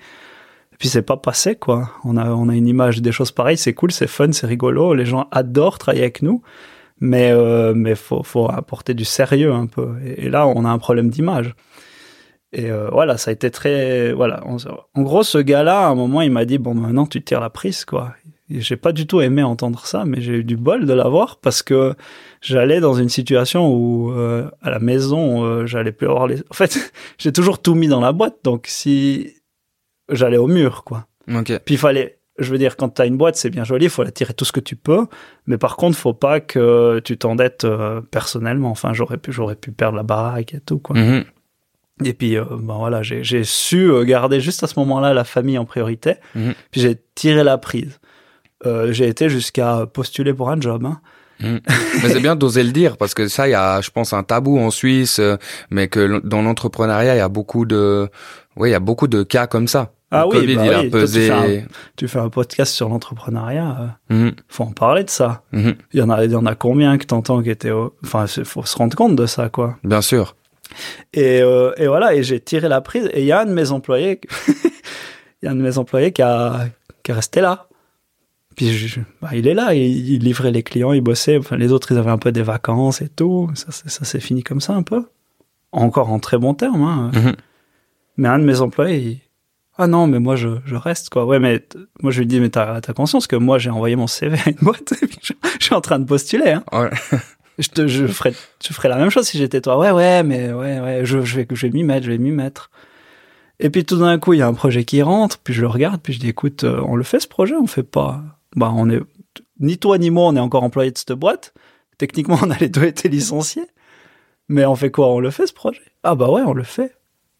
Et 0.73 0.77
puis 0.79 0.89
c'est 0.89 1.03
pas 1.03 1.17
passé 1.17 1.55
quoi. 1.55 1.91
On 2.03 2.17
a 2.17 2.31
on 2.31 2.49
a 2.49 2.55
une 2.55 2.67
image 2.67 3.03
des 3.03 3.11
choses 3.11 3.31
pareilles, 3.31 3.57
c'est 3.57 3.73
cool, 3.73 3.91
c'est 3.91 4.07
fun, 4.07 4.31
c'est 4.31 4.47
rigolo, 4.47 4.95
les 4.95 5.05
gens 5.05 5.27
adorent 5.31 5.77
travailler 5.77 6.03
avec 6.03 6.23
nous. 6.23 6.41
Mais 6.99 7.29
euh, 7.31 7.75
mais 7.75 7.93
faut 7.93 8.23
faut 8.23 8.49
apporter 8.49 8.95
du 8.95 9.05
sérieux 9.05 9.53
un 9.53 9.67
peu. 9.67 9.89
Et, 10.03 10.25
et 10.25 10.29
là 10.31 10.47
on 10.47 10.65
a 10.65 10.69
un 10.69 10.79
problème 10.79 11.11
d'image. 11.11 11.53
Et 12.53 12.71
euh, 12.71 12.89
voilà, 12.91 13.17
ça 13.17 13.31
a 13.31 13.33
été 13.33 13.51
très 13.51 14.13
voilà. 14.13 14.41
En 14.45 15.01
gros, 15.01 15.23
ce 15.23 15.37
gars-là, 15.37 15.87
à 15.87 15.87
un 15.87 15.95
moment, 15.95 16.21
il 16.21 16.31
m'a 16.31 16.45
dit 16.45 16.57
bon 16.57 16.73
maintenant 16.73 17.05
tu 17.05 17.21
tires 17.21 17.41
la 17.41 17.49
prise 17.49 17.85
quoi. 17.85 18.13
J'ai 18.49 18.77
pas 18.77 18.93
du 18.93 19.05
tout 19.05 19.19
aimé 19.19 19.43
entendre 19.43 19.85
ça, 19.85 20.05
mais 20.05 20.21
j'ai 20.21 20.35
eu 20.35 20.43
du 20.45 20.55
bol 20.55 20.85
de 20.85 20.93
l'avoir 20.93 21.35
parce 21.37 21.61
que 21.61 21.95
j'allais 22.39 22.79
dans 22.79 22.93
une 22.93 23.09
situation 23.09 23.73
où 23.73 24.11
euh, 24.11 24.49
à 24.61 24.69
la 24.69 24.79
maison 24.79 25.43
euh, 25.43 25.65
j'allais 25.65 25.91
plus 25.91 26.07
avoir 26.07 26.27
les. 26.27 26.39
En 26.49 26.53
fait, 26.53 26.93
j'ai 27.17 27.33
toujours 27.33 27.61
tout 27.61 27.75
mis 27.75 27.89
dans 27.89 27.99
la 27.99 28.13
boîte, 28.13 28.37
donc 28.45 28.67
si 28.67 29.35
j'allais 30.09 30.37
au 30.37 30.47
mur 30.47 30.85
quoi. 30.85 31.07
Puis 31.65 31.75
il 31.75 31.77
fallait, 31.77 32.19
je 32.39 32.49
veux 32.49 32.57
dire, 32.57 32.77
quand 32.77 32.87
tu 32.87 33.01
as 33.01 33.05
une 33.05 33.17
boîte, 33.17 33.35
c'est 33.35 33.49
bien 33.49 33.65
joli, 33.65 33.87
il 33.87 33.89
faut 33.89 34.03
la 34.03 34.11
tirer 34.11 34.33
tout 34.33 34.45
ce 34.45 34.53
que 34.53 34.61
tu 34.61 34.77
peux, 34.77 35.07
mais 35.45 35.57
par 35.57 35.75
contre, 35.75 35.97
faut 35.97 36.13
pas 36.13 36.39
que 36.39 37.01
tu 37.03 37.17
t'endettes 37.17 37.67
personnellement. 38.11 38.69
Enfin, 38.69 38.93
j'aurais 38.93 39.17
pu, 39.17 39.33
j'aurais 39.33 39.57
pu 39.57 39.73
perdre 39.73 39.97
la 39.97 40.03
baraque 40.03 40.53
et 40.53 40.61
tout, 40.61 40.79
quoi. 40.79 40.95
Mhm. 40.95 41.25
Et 42.03 42.13
puis, 42.13 42.37
euh, 42.37 42.43
ben 42.49 42.75
voilà, 42.77 43.01
j'ai 43.01 43.43
su 43.43 43.89
euh, 43.91 44.03
garder 44.03 44.39
juste 44.39 44.63
à 44.63 44.67
ce 44.67 44.77
moment-là 44.79 45.13
la 45.13 45.23
famille 45.23 45.57
en 45.57 45.65
priorité. 45.65 46.15
Mhm. 46.35 46.53
Puis 46.71 46.81
j'ai 46.81 46.97
tiré 47.15 47.43
la 47.43 47.57
prise. 47.57 47.99
Euh, 48.65 48.91
j'ai 48.93 49.07
été 49.07 49.29
jusqu'à 49.29 49.85
postuler 49.91 50.33
pour 50.33 50.49
un 50.49 50.59
job. 50.59 50.85
Hein. 50.85 50.99
Mais 51.39 52.09
c'est 52.09 52.19
bien 52.19 52.35
d'oser 52.35 52.63
le 52.63 52.71
dire 52.71 52.97
parce 52.97 53.13
que 53.13 53.27
ça, 53.27 53.47
il 53.47 53.51
y 53.51 53.55
a, 53.55 53.79
je 53.81 53.91
pense, 53.91 54.11
un 54.13 54.23
tabou 54.23 54.57
en 54.59 54.71
Suisse, 54.71 55.19
euh, 55.19 55.37
mais 55.69 55.87
que 55.87 56.19
dans 56.25 56.41
l'entrepreneuriat, 56.41 57.13
il 57.15 57.19
y 57.19 57.21
a 57.21 57.29
beaucoup 57.29 57.65
de, 57.65 58.09
oui, 58.55 58.69
il 58.69 58.71
y 58.71 58.75
a 58.75 58.79
beaucoup 58.79 59.07
de 59.07 59.21
cas 59.23 59.45
comme 59.45 59.67
ça. 59.67 59.91
Ah 60.09 60.21
le 60.21 60.27
oui, 60.29 60.39
Covid, 60.41 60.55
bah 60.55 60.65
il 60.65 60.73
a 60.73 60.79
oui, 60.81 60.89
toi, 60.89 60.99
tu 61.01 61.05
pesé. 61.05 61.27
fais 61.27 61.31
un- 61.33 61.67
Tu 61.97 62.07
fais 62.07 62.19
un 62.19 62.29
podcast 62.29 62.73
sur 62.73 62.89
l'entrepreneuriat, 62.89 63.99
Mhm, 64.09 64.31
faut 64.47 64.63
en 64.63 64.71
parler 64.71 65.03
de 65.03 65.09
ça. 65.09 65.43
mhm. 65.51 65.75
Il 65.93 65.99
y 65.99 66.01
en 66.01 66.09
a, 66.09 66.23
il 66.25 66.31
y 66.31 66.35
en 66.35 66.45
a 66.45 66.55
combien 66.55 66.97
que 66.97 67.05
t'entends 67.05 67.43
qui 67.43 67.49
étaient, 67.51 67.71
au- 67.71 67.93
enfin, 68.03 68.25
il 68.37 68.45
faut 68.45 68.63
se 68.65 68.75
rendre 68.77 68.95
compte 68.95 69.15
de 69.15 69.25
ça, 69.25 69.49
quoi. 69.49 69.75
Bien 69.83 70.01
sûr. 70.01 70.35
Et, 71.13 71.41
euh, 71.41 71.71
et 71.77 71.87
voilà, 71.87 72.13
et 72.15 72.23
j'ai 72.23 72.39
tiré 72.39 72.67
la 72.67 72.81
prise. 72.81 73.09
Et 73.13 73.21
il 73.21 73.25
y 73.25 73.31
a 73.31 73.41
un 73.41 73.45
de 73.45 73.53
mes 73.53 73.71
employés, 73.71 74.19
il 74.47 75.45
y 75.45 75.47
a 75.47 75.51
un 75.51 75.55
de 75.55 75.61
mes 75.61 75.77
employés 75.77 76.11
qui 76.11 76.21
a, 76.21 76.67
qui 77.03 77.11
est 77.11 77.13
resté 77.13 77.41
là. 77.41 77.67
Puis 78.55 78.69
je- 78.71 78.99
bah, 79.21 79.29
il 79.33 79.47
est 79.47 79.53
là, 79.53 79.73
il, 79.75 80.09
il 80.09 80.23
livrait 80.23 80.51
les 80.51 80.63
clients, 80.63 80.91
il 80.93 81.01
bossait. 81.01 81.37
Enfin, 81.37 81.57
les 81.57 81.71
autres, 81.71 81.91
ils 81.91 81.97
avaient 81.97 82.09
un 82.09 82.17
peu 82.17 82.31
des 82.31 82.41
vacances 82.43 83.01
et 83.01 83.09
tout. 83.09 83.49
Ça, 83.53 83.67
ça 83.71 84.05
s'est 84.05 84.19
fini 84.19 84.41
comme 84.43 84.61
ça 84.61 84.73
un 84.73 84.83
peu. 84.83 85.05
Encore 85.71 86.09
en 86.11 86.19
très 86.19 86.37
bon 86.37 86.53
terme. 86.53 86.81
Hein. 86.81 87.11
Mhm. 87.13 87.35
Mais 88.17 88.27
un 88.29 88.39
de 88.39 88.43
mes 88.45 88.61
employés, 88.61 88.97
il, 88.97 89.19
ah 89.77 89.85
non, 89.85 90.07
mais 90.07 90.17
moi 90.17 90.35
je, 90.35 90.47
je 90.65 90.75
reste 90.75 91.09
quoi. 91.09 91.25
Ouais, 91.27 91.37
mais 91.37 91.63
moi 92.01 92.11
je 92.11 92.17
lui 92.19 92.25
dis, 92.25 92.39
mais 92.39 92.49
t'as 92.49 92.77
as 92.77 92.93
conscience 92.93 93.27
que 93.27 93.35
moi 93.35 93.59
j'ai 93.59 93.69
envoyé 93.69 93.95
mon 93.95 94.07
CV 94.07 94.35
à 94.43 94.49
une 94.49 94.55
boîte, 94.59 94.93
et 95.03 95.05
puis 95.05 95.19
je, 95.21 95.33
je 95.59 95.63
suis 95.63 95.75
en 95.75 95.81
train 95.81 95.99
de 95.99 96.05
postuler. 96.05 96.49
Hein. 96.49 96.63
Ouais. 96.71 96.89
Je, 97.57 97.69
te, 97.69 97.87
je, 97.87 98.05
ferais, 98.05 98.33
la 98.87 98.97
même 98.97 99.09
chose 99.09 99.27
si 99.27 99.37
j'étais 99.37 99.61
toi. 99.61 99.79
Ouais, 99.79 99.91
ouais, 99.91 100.23
mais 100.23 100.53
ouais, 100.53 100.79
ouais, 100.79 101.01
je, 101.03 101.21
je 101.21 101.37
vais, 101.37 101.47
je 101.49 101.67
vais 101.67 101.73
m'y 101.73 101.83
mettre, 101.83 102.05
je 102.05 102.11
vais 102.11 102.17
m'y 102.17 102.31
mettre. 102.31 102.69
Et 103.59 103.69
puis 103.69 103.83
tout 103.83 103.97
d'un 103.97 104.19
coup, 104.19 104.33
il 104.33 104.39
y 104.39 104.41
a 104.41 104.47
un 104.47 104.53
projet 104.53 104.83
qui 104.83 105.01
rentre, 105.01 105.39
puis 105.39 105.53
je 105.53 105.61
le 105.61 105.67
regarde, 105.67 105.99
puis 106.01 106.13
je 106.13 106.19
dis, 106.19 106.29
écoute, 106.29 106.63
euh, 106.63 106.81
on 106.85 106.95
le 106.95 107.03
fait 107.03 107.19
ce 107.19 107.27
projet, 107.27 107.55
on 107.55 107.65
fait 107.65 107.83
pas? 107.83 108.21
Bah, 108.55 108.71
on 108.75 108.89
est, 108.89 109.01
ni 109.59 109.77
toi 109.77 109.97
ni 109.97 110.11
moi, 110.11 110.27
on 110.27 110.35
est 110.35 110.39
encore 110.39 110.63
employé 110.63 110.91
de 110.91 110.97
cette 110.97 111.13
boîte. 111.13 111.53
Techniquement, 111.97 112.37
on 112.43 112.51
a 112.51 112.57
les 112.57 112.69
deux 112.69 112.85
été 112.85 113.09
licenciés. 113.09 113.67
Mais 114.49 114.65
on 114.65 114.75
fait 114.75 114.91
quoi? 114.91 115.07
On 115.09 115.19
le 115.19 115.31
fait 115.31 115.47
ce 115.47 115.53
projet? 115.53 115.81
Ah 116.03 116.15
bah 116.15 116.29
ouais, 116.29 116.43
on 116.45 116.53
le 116.53 116.63
fait. 116.63 116.95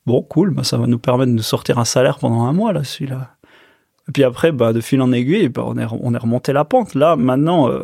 bon, 0.05 0.23
cool, 0.23 0.49
bah, 0.49 0.63
ça 0.63 0.77
va 0.77 0.87
nous 0.87 0.99
permettre 0.99 1.31
de 1.31 1.37
nous 1.37 1.43
sortir 1.43 1.77
un 1.77 1.85
salaire 1.85 2.17
pendant 2.17 2.43
un 2.45 2.53
mois, 2.53 2.73
là, 2.73 2.83
celui-là. 2.83 3.35
Et 4.09 4.11
puis 4.11 4.23
après, 4.23 4.51
bah, 4.51 4.73
de 4.73 4.81
fil 4.81 5.01
en 5.01 5.11
aiguille, 5.11 5.49
bah, 5.49 5.63
on, 5.65 5.77
est, 5.77 5.85
on 5.89 6.13
est 6.13 6.17
remonté 6.17 6.51
la 6.51 6.65
pente. 6.65 6.95
Là, 6.95 7.15
maintenant, 7.15 7.69
euh, 7.69 7.83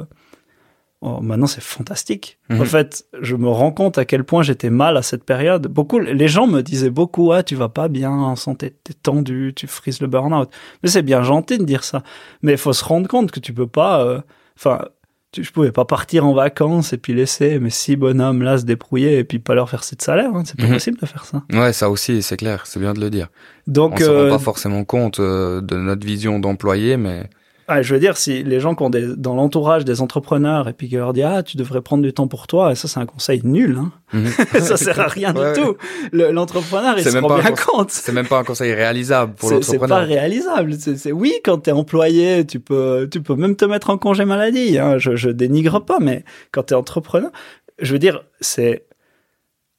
oh, 1.03 1.19
maintenant 1.21 1.45
c'est 1.47 1.61
fantastique. 1.61 2.37
Mhm. 2.49 2.61
En 2.61 2.65
fait, 2.65 3.05
je 3.21 3.35
me 3.35 3.47
rends 3.49 3.71
compte 3.71 3.97
à 3.97 4.05
quel 4.05 4.23
point 4.23 4.41
j'étais 4.41 4.69
mal 4.71 4.97
à 4.97 5.01
cette 5.01 5.23
période. 5.23 5.67
Beaucoup, 5.67 5.99
les 5.99 6.27
gens 6.27 6.47
me 6.47 6.61
disaient 6.61 6.89
beaucoup, 6.89 7.31
ah, 7.31 7.43
tu 7.43 7.55
vas 7.55 7.69
pas 7.69 7.87
bien 7.89 8.11
en 8.11 8.35
santé, 8.35 8.73
t'es 8.83 8.93
tendu, 8.93 9.53
tu 9.55 9.67
frises 9.67 10.01
le 10.01 10.07
burn-out. 10.07 10.49
Mais 10.81 10.89
c'est 10.89 11.01
bien 11.03 11.21
gentil 11.23 11.57
de 11.57 11.65
dire 11.65 11.83
ça. 11.83 12.01
Mais 12.41 12.53
il 12.53 12.57
faut 12.57 12.73
se 12.73 12.83
rendre 12.83 13.07
compte 13.07 13.31
que 13.31 13.39
tu 13.39 13.53
peux 13.53 13.67
pas, 13.67 14.03
euh, 14.05 14.21
enfin, 14.57 14.85
tu- 15.31 15.43
je 15.43 15.51
pouvais 15.51 15.71
pas 15.71 15.83
partir 15.85 16.25
en 16.27 16.33
vacances 16.33 16.93
et 16.93 16.97
puis 16.97 17.13
laisser 17.13 17.57
mes 17.59 17.71
six 17.71 17.95
bonhommes 17.95 18.43
là 18.43 18.57
se 18.59 18.65
débrouiller 18.65 19.17
et 19.17 19.23
puis 19.23 19.39
pas 19.39 19.55
leur 19.55 19.65
verser 19.65 19.95
de 19.95 20.01
salaire. 20.03 20.29
hein. 20.35 20.43
C'est 20.45 20.57
pas 20.59 20.67
Mhm. 20.67 20.73
possible 20.73 20.99
de 20.99 21.05
faire 21.07 21.25
ça. 21.25 21.43
Ouais, 21.51 21.73
ça 21.73 21.89
aussi, 21.89 22.21
c'est 22.21 22.37
clair, 22.37 22.65
c'est 22.67 22.79
bien 22.79 22.93
de 22.93 22.99
le 22.99 23.09
dire. 23.09 23.29
Donc, 23.65 23.93
on 23.95 23.97
se 23.97 24.03
euh, 24.03 24.23
rend 24.29 24.37
pas 24.37 24.43
forcément 24.43 24.83
compte 24.85 25.19
euh, 25.19 25.59
de 25.61 25.75
notre 25.75 26.05
vision 26.05 26.37
d'employé, 26.39 26.97
mais 26.97 27.29
Ah, 27.75 27.81
je 27.81 27.93
veux 27.93 27.99
dire, 27.99 28.17
si 28.17 28.43
les 28.43 28.59
gens 28.59 28.75
qui 28.75 28.83
ont 28.83 28.89
des, 28.89 29.15
dans 29.15 29.33
l'entourage 29.35 29.83
des 29.85 30.01
entrepreneurs 30.01 30.67
et 30.67 30.73
puis 30.73 30.89
qui 30.89 30.95
leur 30.95 31.13
disent 31.13 31.23
ah 31.25 31.43
tu 31.43 31.57
devrais 31.57 31.81
prendre 31.81 32.03
du 32.03 32.13
temps 32.13 32.27
pour 32.27 32.45
toi, 32.47 32.71
et 32.71 32.75
ça 32.75 32.87
c'est 32.87 32.99
un 32.99 33.05
conseil 33.05 33.41
nul, 33.43 33.77
hein. 33.79 33.91
Mhm. 34.13 34.27
ça 34.59 34.77
sert 34.77 34.99
à 34.99 35.07
rien 35.07 35.33
Ouais. 35.35 35.53
du 35.53 35.61
tout. 35.61 35.75
Le- 36.11 36.31
L'entrepreneur 36.31 36.95
il 36.97 37.03
C'est 37.03 37.11
se 37.11 37.17
rend 37.17 37.37
bien 37.39 37.51
compte. 37.51 37.89
c'est 37.91 38.11
même 38.11 38.27
pas 38.27 38.39
un 38.39 38.43
conseil 38.43 38.73
réalisable 38.73 39.33
pour 39.35 39.49
C'est 39.49 39.63
c'est 39.63 39.79
pas 39.79 39.87
l'entrepreneur. 39.87 40.07
réalisable. 40.07 40.73
C'est 40.75 40.97
c'est- 40.97 41.11
oui 41.11 41.33
quand 41.43 41.57
t'es 41.59 41.71
employé, 41.71 42.45
tu 42.45 42.59
peux 42.59 43.07
tu 43.11 43.21
peux 43.21 43.35
même 43.35 43.55
te 43.55 43.65
mettre 43.65 43.89
en 43.89 43.97
congé 43.97 44.25
maladie. 44.25 44.77
Hein. 44.77 44.97
Je, 44.97 45.15
je 45.15 45.29
dénigre 45.29 45.79
pas, 45.83 45.99
mais 45.99 46.23
quand 46.51 46.63
t'es 46.63 46.75
entrepreneur, 46.75 47.31
je 47.79 47.93
veux 47.93 47.99
dire 47.99 48.23
c'est 48.39 48.85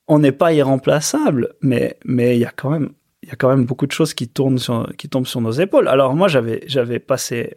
on 0.09 0.18
n'est 0.18 0.33
pas 0.33 0.52
irremplaçable, 0.52 1.54
mais 1.62 1.96
mais 2.04 2.37
il 2.37 2.40
y 2.40 2.44
a 2.44 2.52
quand 2.54 2.70
même 2.70 2.90
il 3.22 3.28
y 3.30 3.33
a 3.33 3.37
quand 3.37 3.48
même 3.48 3.64
beaucoup 3.64 3.87
de 3.87 3.92
choses 3.92 4.12
qui 4.12 4.28
tournent 4.28 4.59
sur 4.59 4.87
qui 4.98 5.09
tombent 5.09 5.26
sur 5.26 5.40
nos 5.40 5.52
épaules. 5.52 5.88
Alors 5.88 6.14
moi 6.14 6.28
j'avais 6.28 6.62
j'avais 6.66 6.98
passé 6.98 7.54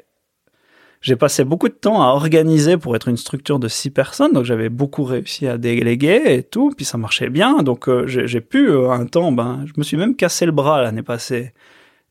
j'ai 1.02 1.16
passé 1.16 1.44
beaucoup 1.44 1.70
de 1.70 1.74
temps 1.74 2.02
à 2.02 2.08
organiser 2.08 2.78
pour 2.78 2.96
être 2.96 3.08
une 3.08 3.18
structure 3.18 3.60
de 3.60 3.68
six 3.68 3.90
personnes, 3.90 4.34
donc 4.34 4.46
j'avais 4.46 4.70
beaucoup 4.70 5.04
réussi 5.04 5.48
à 5.48 5.58
déléguer 5.58 6.22
et 6.26 6.44
tout, 6.44 6.72
puis 6.76 6.86
ça 6.86 6.98
marchait 6.98 7.30
bien, 7.30 7.64
donc 7.64 7.88
euh, 7.88 8.06
j'ai 8.08 8.42
pu 8.42 8.70
euh, 8.70 8.90
un 8.90 9.06
temps, 9.06 9.32
ben, 9.32 9.64
je 9.66 9.74
me 9.78 9.84
suis 9.84 9.98
même 9.98 10.16
cassé 10.16 10.46
le 10.46 10.52
bras 10.52 10.82
l'année 10.82 11.04
passée, 11.04 11.54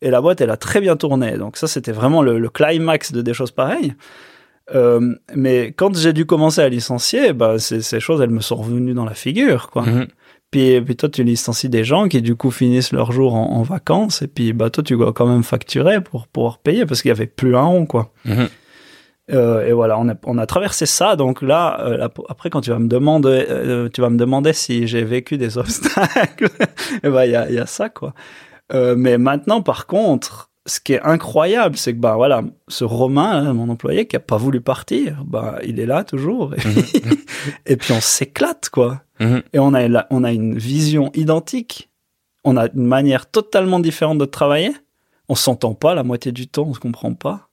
et 0.03 0.11
la 0.11 0.21
boîte 0.21 0.41
elle 0.41 0.51
a 0.51 0.57
très 0.57 0.81
bien 0.81 0.97
tourné, 0.97 1.37
donc 1.37 1.57
ça 1.57 1.67
c'était 1.67 1.93
vraiment 1.93 2.23
le, 2.23 2.39
le 2.39 2.49
climax 2.49 3.13
de 3.13 3.23
des 3.23 3.35
choses 3.35 3.51
pareilles. 3.51 3.95
Euh, 4.75 5.15
mais 5.35 5.73
quand 5.77 5.97
j'ai 5.97 6.13
dû 6.13 6.27
commencer 6.27 6.61
à 6.61 6.69
licencier, 6.69 7.33
bah, 7.33 7.59
ces, 7.59 7.83
ces 7.83 8.01
choses 8.01 8.21
elles 8.21 8.31
me 8.31 8.41
sont 8.41 8.57
revenues 8.57 8.95
dans 8.95 9.05
la 9.05 9.15
figure, 9.15 9.71
quoi. 9.71 9.83
Mhm. 9.83 10.07
Puis, 10.51 10.81
puis 10.81 10.97
toi, 10.97 11.09
tu 11.09 11.25
licencies 11.25 11.69
des 11.69 11.85
gens 11.85 12.09
qui, 12.09 12.23
du 12.23 12.37
coup, 12.37 12.51
finissent 12.51 12.93
leur 12.93 13.11
jour 13.13 13.35
en, 13.35 13.51
en 13.57 13.63
vacances. 13.63 14.23
Et 14.23 14.29
puis, 14.29 14.53
bah, 14.53 14.71
toi, 14.71 14.83
tu 14.85 14.97
dois 14.97 15.13
quand 15.13 15.27
même 15.27 15.43
facturer 15.43 16.01
pour 16.01 16.29
pouvoir 16.29 16.59
payer 16.59 16.87
parce 16.87 17.03
qu'il 17.03 17.11
n'y 17.11 17.19
avait 17.19 17.27
plus 17.27 17.57
un 17.57 17.63
rond, 17.63 17.87
quoi. 17.87 18.13
Mhm. 18.25 18.49
Euh, 19.33 19.67
et 19.67 19.73
voilà, 19.73 19.99
on 19.99 20.09
a, 20.09 20.15
on 20.25 20.39
a 20.39 20.47
traversé 20.47 20.87
ça. 20.87 21.17
Donc 21.17 21.43
là, 21.43 21.81
euh, 21.81 21.97
là, 21.97 22.11
après, 22.29 22.49
quand 22.51 22.61
tu 22.61 22.71
vas 22.71 22.79
me 22.79 22.87
demander, 22.89 23.45
euh, 23.51 23.89
tu 23.89 24.01
vas 24.01 24.11
me 24.11 24.17
demander 24.19 24.53
si 24.53 24.87
j'ai 24.87 25.03
vécu 25.05 25.37
des 25.37 25.59
obstacles, 25.59 26.49
et 27.03 27.09
ben, 27.11 27.25
il 27.25 27.31
y 27.33 27.37
a, 27.37 27.49
il 27.49 27.55
y 27.55 27.59
a 27.59 27.67
ça, 27.67 27.89
quoi. 27.89 28.15
Mais 28.73 29.17
maintenant, 29.19 29.63
par 29.63 29.87
contre, 29.87 30.51
ce 30.67 30.81
qui 30.81 30.95
est 30.95 31.01
incroyable, 31.03 31.77
c'est 31.77 31.93
que, 31.95 31.99
bah, 32.01 32.17
voilà, 32.17 32.43
ce 32.69 32.83
Romain, 32.85 33.43
là, 33.43 33.53
mon 33.53 33.69
employé, 33.69 34.07
qui 34.07 34.17
a 34.17 34.21
pas 34.21 34.37
voulu 34.37 34.61
partir, 34.61 35.23
bah, 35.25 35.59
il 35.65 35.79
est 35.79 35.87
là 35.87 36.03
toujours. 36.05 36.55
Et, 36.55 36.59
et 37.73 37.77
puis, 37.77 37.93
on 37.93 38.01
s'éclate, 38.01 38.69
quoi. 38.71 39.03
Mhm. 39.21 39.43
Et 39.53 39.59
on 39.61 39.73
a, 39.75 39.87
la- 39.89 40.07
on 40.11 40.25
a 40.25 40.33
une 40.33 40.59
vision 40.59 41.11
identique. 41.15 41.89
On 42.45 42.57
a 42.57 42.67
une 42.75 42.87
manière 42.87 43.31
totalement 43.31 43.79
différente 43.81 44.19
de 44.19 44.25
travailler. 44.25 44.73
On 45.29 45.35
s'entend 45.37 45.75
pas 45.75 45.95
la 45.95 46.03
moitié 46.05 46.33
du 46.33 46.47
temps, 46.49 46.65
on 46.69 46.75
se 46.75 46.81
comprend 46.81 47.15
pas. 47.15 47.46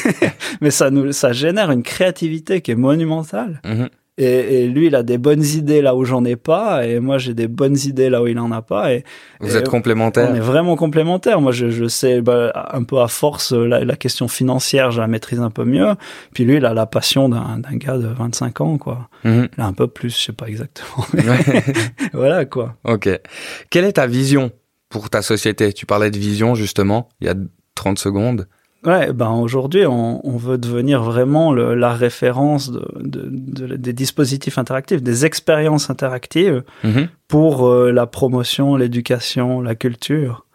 Mais 0.60 0.70
ça 0.70 0.90
nous, 0.90 1.12
ça 1.12 1.32
génère 1.32 1.70
une 1.70 1.82
créativité 1.82 2.60
qui 2.60 2.70
est 2.70 2.76
monumentale. 2.76 3.60
Mhm. 3.64 3.88
Et, 4.18 4.24
et 4.64 4.68
lui, 4.68 4.88
il 4.88 4.94
a 4.94 5.02
des 5.02 5.16
bonnes 5.16 5.42
idées 5.42 5.80
là 5.80 5.96
où 5.96 6.04
j'en 6.04 6.22
ai 6.26 6.36
pas, 6.36 6.86
et 6.86 7.00
moi 7.00 7.16
j'ai 7.16 7.32
des 7.32 7.48
bonnes 7.48 7.78
idées 7.86 8.10
là 8.10 8.22
où 8.22 8.26
il 8.26 8.38
en 8.38 8.52
a 8.52 8.60
pas. 8.60 8.92
Et 8.92 9.04
Vous 9.40 9.56
Et 9.56 9.58
êtes 9.58 9.68
on 9.68 9.70
complémentaires. 9.70 10.34
est 10.36 10.38
vraiment 10.38 10.76
complémentaires. 10.76 11.40
Moi, 11.40 11.50
je, 11.50 11.70
je 11.70 11.88
sais 11.88 12.20
bah, 12.20 12.52
un 12.74 12.82
peu 12.84 13.00
à 13.00 13.08
force 13.08 13.52
la, 13.52 13.82
la 13.86 13.96
question 13.96 14.28
financière, 14.28 14.90
je 14.90 15.00
la 15.00 15.06
maîtrise 15.06 15.40
un 15.40 15.48
peu 15.50 15.64
mieux. 15.64 15.94
Puis 16.34 16.44
lui, 16.44 16.56
il 16.56 16.66
a 16.66 16.74
la 16.74 16.84
passion 16.84 17.30
d'un 17.30 17.58
gars 17.76 17.96
de 17.96 18.06
25 18.06 18.60
ans, 18.60 18.76
quoi. 18.76 19.08
Mhm. 19.24 19.48
Il 19.56 19.62
a 19.62 19.66
un 19.66 19.72
peu 19.72 19.88
plus, 19.88 20.10
je 20.14 20.22
sais 20.26 20.32
pas 20.34 20.46
exactement. 20.46 21.06
Ouais. 21.14 21.64
voilà, 22.12 22.44
quoi. 22.44 22.76
ok. 22.84 23.08
Quelle 23.70 23.86
est 23.86 23.92
ta 23.94 24.06
vision 24.06 24.50
pour 24.90 25.08
ta 25.08 25.22
société? 25.22 25.72
Tu 25.72 25.86
parlais 25.86 26.10
de 26.10 26.18
vision 26.18 26.54
justement 26.54 27.08
il 27.22 27.28
y 27.28 27.30
a 27.30 27.34
30 27.76 27.98
secondes. 27.98 28.46
Ouais, 28.84 29.12
ben 29.12 29.30
aujourd'hui, 29.30 29.86
on, 29.86 30.26
on 30.26 30.36
veut 30.36 30.58
devenir 30.58 31.02
vraiment 31.04 31.52
le- 31.52 31.74
la 31.74 31.92
référence 31.92 32.70
de, 32.72 32.84
de- 33.00 33.28
de- 33.30 33.76
des 33.76 33.92
dispositifs 33.92 34.58
interactifs, 34.58 35.02
des 35.02 35.24
expériences 35.24 35.88
interactives 35.88 36.64
Mhm. 36.82 37.08
pour 37.28 37.68
euh, 37.68 37.92
la 37.92 38.06
promotion, 38.06 38.74
l'éducation, 38.74 39.60
la 39.60 39.76
culture. 39.76 40.46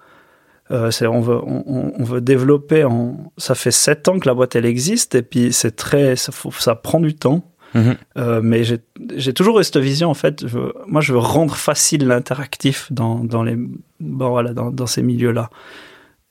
Euh, 0.71 0.91
on, 1.03 1.21
veut, 1.21 1.37
on, 1.41 1.63
on- 1.65 1.93
on 1.97 2.03
veut 2.03 2.19
développer. 2.19 2.83
En, 2.83 3.31
ça 3.37 3.55
fait 3.55 3.71
sept 3.71 4.09
ans 4.09 4.19
que 4.19 4.27
la 4.27 4.33
boîte 4.33 4.57
elle 4.57 4.65
existe 4.65 5.15
et 5.15 5.21
puis 5.21 5.53
c'est 5.53 5.77
très, 5.77 6.17
ça, 6.17 6.33
faut- 6.33 6.51
ça 6.51 6.75
prend 6.75 6.99
du 6.99 7.15
temps. 7.15 7.49
Mhm. 7.75 7.95
Euh, 8.17 8.41
mais 8.43 8.65
j'ai, 8.65 8.79
j'ai 9.15 9.33
toujours 9.33 9.59
eu 9.61 9.63
cette 9.63 9.77
vision 9.77 10.09
en 10.09 10.13
fait. 10.13 10.45
Je 10.45 10.57
veux- 10.57 10.73
moi, 10.85 10.99
je 10.99 11.13
veux 11.13 11.19
rendre 11.19 11.55
facile 11.55 12.05
l'interactif 12.07 12.91
dans, 12.91 13.19
dans 13.23 13.43
les, 13.43 13.55
bon, 14.01 14.29
voilà, 14.29 14.53
dans, 14.53 14.69
dans 14.71 14.87
ces 14.87 15.01
milieux-là. 15.03 15.49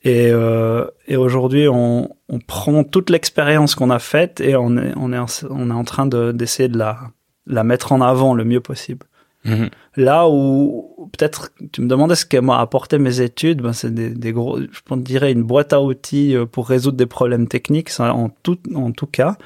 Et, 0.03 0.29
euh, 0.31 0.85
et 1.07 1.17
aujourd'hui, 1.17 1.67
on, 1.67 2.15
on 2.29 2.39
prend 2.39 2.83
toute 2.83 3.09
l'expérience 3.09 3.75
qu'on 3.75 3.89
a 3.89 3.99
faite 3.99 4.39
et 4.41 4.55
on 4.55 4.77
est, 4.77 4.93
on 4.95 5.11
est, 5.11 5.17
en, 5.17 5.25
on 5.49 5.69
est 5.69 5.73
en 5.73 5.83
train 5.83 6.05
de, 6.05 6.31
d'essayer 6.31 6.69
de 6.69 6.77
la, 6.77 6.99
la 7.47 7.63
mettre 7.63 7.91
en 7.91 8.01
avant 8.01 8.33
le 8.35 8.45
mieux 8.45 8.61
possible. 8.61 9.07
Mhm. 9.45 9.69
Là 9.95 10.27
où 10.29 11.09
peut-être 11.17 11.51
tu 11.71 11.81
me 11.81 11.87
demandais 11.87 12.15
ce 12.15 12.25
que 12.25 12.37
m'a 12.37 12.59
apporté 12.59 12.99
mes 12.99 13.21
études, 13.21 13.61
ben 13.61 13.73
c'est 13.73 13.93
des, 13.93 14.09
des 14.09 14.33
gros, 14.33 14.59
je 14.59 14.95
dirais 14.97 15.31
une 15.31 15.43
boîte 15.43 15.73
à 15.73 15.81
outils 15.81 16.35
euh, 16.35 16.45
pour 16.45 16.67
résoudre 16.67 16.97
des 16.97 17.05
problèmes 17.05 17.47
techniques, 17.47 17.89
ça, 17.89 18.13
en 18.13 18.29
tout 18.29 18.59
en 18.75 18.91
tout 18.91 19.07
cas. 19.07 19.37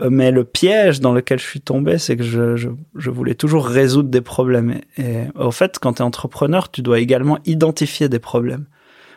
Euh, 0.00 0.10
Mais 0.10 0.30
le 0.30 0.44
piège 0.44 1.00
dans 1.00 1.12
lequel 1.12 1.38
je 1.38 1.44
suis 1.44 1.60
tombé, 1.60 1.98
c'est 1.98 2.16
que 2.16 2.22
je, 2.22 2.56
je, 2.56 2.68
je 2.94 3.10
voulais 3.10 3.34
toujours 3.34 3.66
résoudre 3.66 4.10
des 4.10 4.20
problèmes. 4.20 4.80
Et, 4.96 5.02
et 5.02 5.28
au 5.38 5.50
fait, 5.50 5.78
quand 5.78 5.94
tu 5.94 6.02
es 6.02 6.04
entrepreneur, 6.04 6.70
tu 6.70 6.82
dois 6.82 7.00
également 7.00 7.38
identifier 7.46 8.08
des 8.08 8.20
problèmes. 8.20 8.66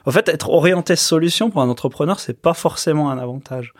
Au 0.05 0.11
fait, 0.11 0.29
être 0.29 0.49
orienté 0.49 0.95
solution 0.95 1.49
pour 1.49 1.61
un 1.61 1.69
entrepreneur, 1.69 2.19
c'est 2.19 2.39
pas 2.39 2.53
forcément 2.53 3.09
un 3.09 3.17
avantage. 3.17 3.73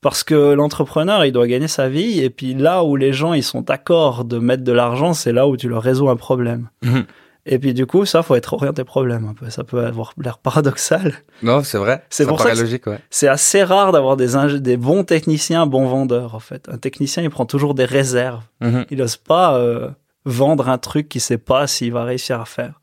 Parce 0.00 0.22
que 0.22 0.52
l'entrepreneur, 0.52 1.24
il 1.24 1.32
doit 1.32 1.46
gagner 1.46 1.68
sa 1.68 1.88
vie, 1.88 2.20
et 2.20 2.30
puis 2.30 2.54
là 2.54 2.84
où 2.84 2.96
les 2.96 3.12
gens 3.12 3.32
ils 3.32 3.42
sont 3.42 3.62
d'accord 3.62 4.24
de 4.24 4.38
mettre 4.38 4.62
de 4.62 4.72
l'argent, 4.72 5.14
c'est 5.14 5.32
là 5.32 5.48
où 5.48 5.56
tu 5.56 5.68
leur 5.68 5.82
résous 5.82 6.08
un 6.08 6.16
problème. 6.16 6.68
Mhm. 6.82 7.04
Et 7.48 7.60
puis 7.60 7.74
du 7.74 7.86
coup, 7.86 8.04
ça, 8.04 8.22
faut 8.22 8.34
être 8.34 8.54
orienté 8.54 8.82
problème 8.82 9.26
un 9.28 9.32
peu. 9.32 9.48
Ça 9.50 9.62
peut 9.62 9.84
avoir 9.86 10.12
l'air 10.20 10.38
paradoxal. 10.38 11.14
Non, 11.42 11.62
c'est 11.62 11.78
vrai. 11.78 12.02
C'est 12.10 12.26
pour 12.26 12.40
ça 12.40 12.50
que 12.50 12.58
logique, 12.58 12.86
ouais. 12.88 12.98
C'est 13.08 13.28
assez 13.28 13.62
rare 13.62 13.92
d'avoir 13.92 14.16
des, 14.16 14.58
des 14.58 14.76
bons 14.76 15.04
techniciens, 15.04 15.66
bons 15.66 15.86
vendeurs, 15.86 16.34
en 16.34 16.40
fait. 16.40 16.68
Un 16.68 16.78
technicien, 16.78 17.22
il 17.22 17.30
prend 17.30 17.46
toujours 17.46 17.74
des 17.74 17.84
réserves. 17.84 18.42
Mhm. 18.60 18.86
Il 18.90 18.98
n'ose 18.98 19.16
pas 19.16 19.58
euh, 19.58 19.90
vendre 20.24 20.68
un 20.68 20.78
truc 20.78 21.08
qu'il 21.08 21.20
sait 21.20 21.38
pas 21.38 21.68
s'il 21.68 21.92
va 21.92 22.02
réussir 22.04 22.40
à 22.40 22.46
faire. 22.46 22.80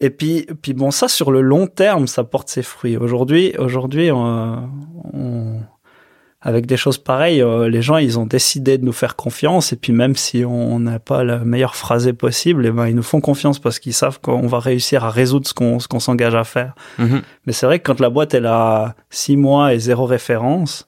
Et 0.00 0.10
puis, 0.10 0.46
puis 0.62 0.74
bon, 0.74 0.90
ça 0.90 1.08
sur 1.08 1.30
le 1.30 1.40
long 1.40 1.66
terme, 1.66 2.06
ça 2.06 2.24
porte 2.24 2.48
ses 2.48 2.62
fruits. 2.62 2.96
Aujourd'hui, 2.96 3.54
aujourd'hui, 3.58 4.10
euh, 4.10 4.14
on- 5.12 5.60
avec 6.46 6.66
des 6.66 6.76
choses 6.76 6.98
pareilles, 6.98 7.40
euh, 7.40 7.70
les 7.70 7.80
gens, 7.80 7.96
ils 7.96 8.18
ont 8.18 8.26
décidé 8.26 8.76
de 8.76 8.84
nous 8.84 8.92
faire 8.92 9.16
confiance. 9.16 9.72
Et 9.72 9.76
puis 9.76 9.94
même 9.94 10.14
si 10.14 10.44
on 10.44 10.78
n'a 10.78 10.98
pas 10.98 11.24
la 11.24 11.38
meilleure 11.38 11.74
phrasée 11.74 12.12
possible, 12.12 12.66
eh 12.66 12.70
ben, 12.70 12.86
ils 12.86 12.94
nous 12.94 13.02
font 13.02 13.22
confiance 13.22 13.58
parce 13.58 13.78
qu'ils 13.78 13.94
savent 13.94 14.20
qu'on 14.20 14.46
va 14.46 14.58
réussir 14.58 15.04
à 15.04 15.10
résoudre 15.10 15.46
ce 15.48 15.54
qu'on 15.54 15.78
ce 15.78 15.88
qu'on 15.88 16.00
s'engage 16.00 16.34
à 16.34 16.44
faire. 16.44 16.74
Mhm. 16.98 17.22
Mais 17.46 17.54
c'est 17.54 17.64
vrai 17.64 17.78
que 17.78 17.84
quand 17.90 17.98
la 17.98 18.10
boîte 18.10 18.34
elle 18.34 18.44
a 18.44 18.94
six 19.08 19.38
mois 19.38 19.72
et 19.72 19.78
zéro 19.78 20.04
référence, 20.04 20.86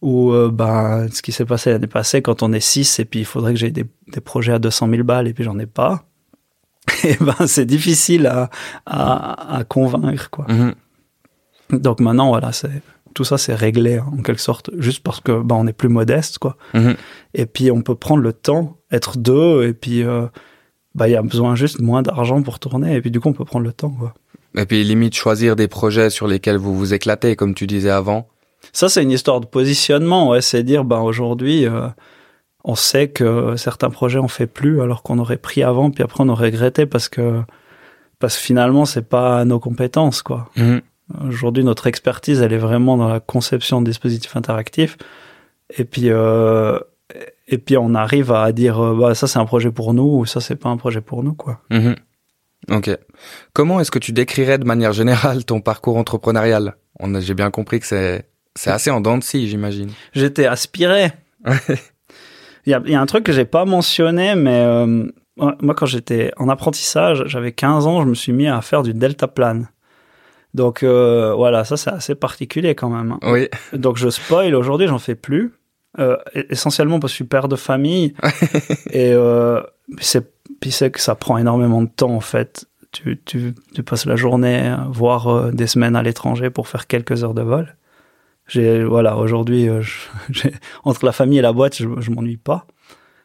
ou 0.00 0.30
euh, 0.30 0.48
ben 0.52 1.08
ce 1.10 1.22
qui 1.22 1.32
s'est 1.32 1.44
passé 1.44 1.72
l'année 1.72 1.88
passée 1.88 2.22
quand 2.22 2.44
on 2.44 2.52
est 2.52 2.60
six 2.60 3.00
et 3.00 3.04
puis 3.04 3.18
il 3.18 3.24
faudrait 3.26 3.54
que 3.54 3.58
j'ai 3.58 3.72
des, 3.72 3.84
des 4.12 4.20
projets 4.20 4.52
à 4.52 4.60
200 4.60 4.88
000 4.90 5.02
balles 5.02 5.26
et 5.26 5.32
puis 5.34 5.42
j'en 5.42 5.58
ai 5.58 5.66
pas, 5.66 6.04
et 7.04 7.16
ben 7.20 7.46
c'est 7.46 7.64
difficile 7.64 8.26
à, 8.26 8.50
à, 8.86 9.56
à 9.58 9.64
convaincre 9.64 10.30
quoi. 10.30 10.46
Mhm. 10.48 10.74
Donc 11.80 12.00
maintenant 12.00 12.28
voilà 12.28 12.52
c'est 12.52 12.82
tout 13.14 13.24
ça 13.24 13.38
c'est 13.38 13.54
réglé 13.54 13.96
hein, 13.96 14.06
en 14.18 14.22
quelque 14.22 14.40
sorte 14.40 14.70
juste 14.78 15.02
parce 15.02 15.20
que 15.20 15.42
ben 15.42 15.56
on 15.56 15.66
est 15.66 15.72
plus 15.72 15.88
modeste 15.88 16.38
quoi. 16.38 16.56
Mhm. 16.74 16.96
Et 17.34 17.46
puis 17.46 17.70
on 17.70 17.82
peut 17.82 17.94
prendre 17.94 18.22
le 18.22 18.32
temps, 18.32 18.78
être 18.90 19.18
deux 19.18 19.66
et 19.66 19.74
puis 19.74 20.02
euh, 20.02 20.26
bah 20.94 21.08
il 21.08 21.12
y 21.12 21.16
a 21.16 21.22
besoin 21.22 21.54
juste 21.54 21.80
moins 21.80 22.02
d'argent 22.02 22.42
pour 22.42 22.58
tourner 22.58 22.96
et 22.96 23.00
puis 23.00 23.10
du 23.10 23.20
coup 23.20 23.28
on 23.28 23.34
peut 23.34 23.44
prendre 23.44 23.64
le 23.64 23.72
temps 23.72 23.90
quoi. 23.90 24.14
Et 24.56 24.66
puis 24.66 24.82
limite 24.82 25.14
choisir 25.14 25.56
des 25.56 25.68
projets 25.68 26.10
sur 26.10 26.26
lesquels 26.26 26.56
vous 26.56 26.76
vous 26.76 26.94
éclatez, 26.94 27.36
comme 27.36 27.54
tu 27.54 27.66
disais 27.66 27.90
avant. 27.90 28.28
Ça, 28.72 28.88
c'est 28.88 29.02
une 29.02 29.10
histoire 29.10 29.40
de 29.40 29.46
positionnement. 29.46 30.30
Ouais, 30.30 30.40
c'est 30.40 30.62
dire, 30.62 30.84
ben 30.84 31.00
aujourd'hui, 31.00 31.66
euh, 31.66 31.88
on 32.68 32.74
sait 32.74 33.08
que 33.08 33.56
certains 33.56 33.88
projets 33.88 34.18
on 34.18 34.28
fait 34.28 34.46
plus 34.46 34.82
alors 34.82 35.02
qu'on 35.02 35.18
aurait 35.18 35.38
pris 35.38 35.62
avant, 35.62 35.90
puis 35.90 36.04
après 36.04 36.22
on 36.22 36.28
aurait 36.28 36.46
regretté 36.46 36.84
parce 36.84 37.08
que 37.08 37.42
parce 38.18 38.36
que 38.36 38.42
finalement, 38.42 38.84
c'est 38.84 39.08
pas 39.08 39.44
nos 39.44 39.58
compétences, 39.58 40.22
quoi. 40.22 40.50
Mhm. 40.56 40.82
Aujourd'hui, 41.28 41.64
notre 41.64 41.86
expertise, 41.86 42.42
elle 42.42 42.52
est 42.52 42.58
vraiment 42.58 42.96
dans 42.96 43.08
la 43.08 43.20
conception 43.20 43.80
de 43.80 43.86
dispositifs 43.86 44.36
interactifs. 44.36 44.98
Et 45.78 45.84
puis, 45.84 46.10
euh, 46.10 46.78
et 47.46 47.56
puis 47.56 47.78
on 47.78 47.94
arrive 47.94 48.32
à 48.32 48.52
dire, 48.52 48.78
euh, 48.80 48.94
bah, 48.94 49.14
ça 49.14 49.26
c'est 49.26 49.38
un 49.38 49.46
projet 49.46 49.70
pour 49.70 49.94
nous 49.94 50.18
ou 50.18 50.26
ça 50.26 50.40
c'est 50.40 50.56
pas 50.56 50.68
un 50.68 50.76
projet 50.76 51.00
pour 51.00 51.22
nous, 51.22 51.32
quoi. 51.32 51.60
Mhm. 51.70 51.96
Ok. 52.70 52.90
Comment 53.54 53.80
est-ce 53.80 53.90
que 53.90 53.98
tu 53.98 54.12
décrirais 54.12 54.58
de 54.58 54.64
manière 54.64 54.92
générale 54.92 55.44
ton 55.44 55.60
parcours 55.62 55.96
entrepreneurial? 55.96 56.76
J'ai 57.20 57.34
bien 57.34 57.50
compris 57.50 57.80
que 57.80 57.86
c'est 57.86 58.28
c'est 58.56 58.70
assez 58.70 58.90
en 58.90 59.00
dents 59.00 59.16
de 59.16 59.22
scie, 59.22 59.48
j'imagine. 59.48 59.90
J'étais 60.12 60.46
aspiré. 60.46 61.12
Il 62.68 62.72
y 62.72 62.74
a, 62.74 62.82
il 62.84 62.92
y 62.92 62.94
a 62.94 63.00
un 63.00 63.06
truc 63.06 63.24
que 63.24 63.32
j'ai 63.32 63.46
pas 63.46 63.64
mentionné, 63.64 64.34
mais 64.34 64.60
euh, 64.60 65.06
moi, 65.38 65.74
quand 65.74 65.86
j'étais 65.86 66.32
en 66.36 66.50
apprentissage, 66.50 67.22
j'avais 67.24 67.52
15 67.52 67.86
ans, 67.86 68.02
je 68.02 68.06
me 68.08 68.14
suis 68.14 68.32
mis 68.32 68.46
à 68.46 68.60
faire 68.60 68.82
du 68.82 68.92
deltaplane. 68.92 69.68
Donc 70.52 70.82
euh, 70.82 71.32
voilà, 71.34 71.64
ça 71.64 71.78
c'est 71.78 71.88
assez 71.88 72.14
particulier 72.14 72.74
quand 72.74 72.90
même. 72.90 73.12
hein. 73.12 73.18
Oui. 73.22 73.48
Donc 73.72 73.96
je 73.96 74.10
spoil, 74.10 74.54
aujourd'hui 74.54 74.86
j'en 74.86 74.98
fais 74.98 75.14
plus. 75.14 75.54
Euh, 75.98 76.18
essentiellement 76.50 77.00
parce 77.00 77.12
que 77.12 77.14
je 77.14 77.16
suis 77.16 77.24
père 77.24 77.48
de 77.48 77.56
famille. 77.56 78.12
et 78.92 79.14
c'est, 79.98 80.30
puis 80.60 80.70
c'est 80.70 80.90
que 80.90 81.00
ça 81.00 81.14
prend 81.14 81.38
énormément 81.38 81.80
de 81.80 81.88
temps 81.88 82.10
en 82.14 82.20
fait. 82.20 82.66
Tu, 82.92 83.18
tu, 83.24 83.54
tu 83.74 83.82
passes 83.82 84.04
la 84.04 84.16
journée, 84.16 84.76
voire 84.90 85.52
des 85.52 85.66
semaines 85.66 85.96
à 85.96 86.02
l'étranger 86.02 86.50
pour 86.50 86.68
faire 86.68 86.86
quelques 86.86 87.24
heures 87.24 87.34
de 87.34 87.42
vol. 87.42 87.76
J'ai, 88.48 88.82
voilà, 88.84 89.16
aujourd'hui, 89.16 89.68
euh, 89.68 89.82
je- 89.82 90.48
entre 90.84 91.04
la 91.04 91.12
famille 91.12 91.38
et 91.38 91.42
la 91.42 91.52
boîte, 91.52 91.76
je, 91.76 91.86
je 92.00 92.10
m'ennuie 92.10 92.36
pas. 92.38 92.66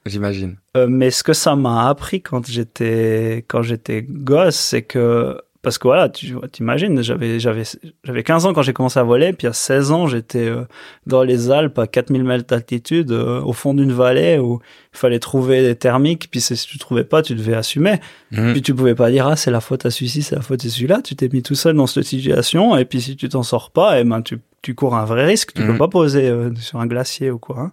J'imagine. 0.05 0.57
Euh, 0.75 0.85
mais 0.89 1.11
ce 1.11 1.23
que 1.23 1.31
ça 1.33 1.55
m'a 1.55 1.87
appris 1.87 2.21
quand 2.21 2.45
j'étais 2.45 3.45
quand 3.47 3.61
j'étais 3.61 4.03
gosse, 4.03 4.55
c'est 4.57 4.81
que 4.81 5.39
parce 5.63 5.79
que 5.79 5.87
voilà, 5.87 6.09
tu 6.09 6.35
t'imagines, 6.51 7.01
j'avais 7.01 7.39
j'avais 7.39 7.63
j'avais 8.03 8.21
15 8.23 8.45
ans 8.45 8.53
quand 8.53 8.61
j'ai 8.61 8.73
commencé 8.73 8.99
à 8.99 9.03
voler, 9.03 9.33
puis 9.33 9.47
à 9.47 9.53
16 9.53 9.91
ans, 9.91 10.05
j'étais 10.05 10.45
euh, 10.47 10.65
dans 11.07 11.23
les 11.23 11.49
Alpes 11.49 11.79
à 11.79 11.87
4000 11.87 12.23
mètres 12.23 12.45
d'altitude 12.45 13.11
euh, 13.11 13.41
au 13.41 13.53
fond 13.53 13.73
d'une 13.73 13.91
vallée 13.93 14.37
où 14.37 14.59
il 14.93 14.97
fallait 14.99 15.17
trouver 15.19 15.63
des 15.63 15.75
thermiques, 15.75 16.27
puis 16.29 16.41
si 16.41 16.53
tu 16.55 16.77
trouvais 16.77 17.03
pas, 17.05 17.21
tu 17.23 17.33
devais 17.33 17.55
assumer. 17.55 17.99
Mhm. 18.31 18.51
Puis 18.51 18.61
tu 18.61 18.75
pouvais 18.75 18.93
pas 18.93 19.09
dire 19.09 19.25
ah 19.25 19.35
c'est 19.35 19.49
la 19.51 19.61
faute 19.61 19.85
à 19.87 19.89
celui-ci, 19.89 20.21
c'est 20.21 20.35
la 20.35 20.41
faute 20.41 20.63
à 20.63 20.69
celui-là. 20.69 21.01
Tu 21.01 21.15
t'es 21.15 21.29
mis 21.33 21.41
tout 21.41 21.55
seul 21.55 21.75
dans 21.75 21.87
cette 21.87 22.03
situation 22.03 22.77
et 22.77 22.85
puis 22.85 23.01
si 23.01 23.15
tu 23.15 23.27
t'en 23.29 23.41
sors 23.43 23.71
pas, 23.71 23.99
et 23.99 24.03
ben 24.03 24.21
tu 24.21 24.37
tu 24.61 24.75
cours 24.75 24.95
un 24.95 25.03
vrai 25.05 25.25
risque. 25.25 25.53
Tu 25.53 25.61
Mhm. 25.61 25.71
peux 25.73 25.77
pas 25.77 25.87
poser 25.89 26.29
euh, 26.29 26.53
sur 26.55 26.79
un 26.79 26.87
glacier 26.87 27.31
ou 27.31 27.37
quoi. 27.39 27.59
hein. 27.59 27.71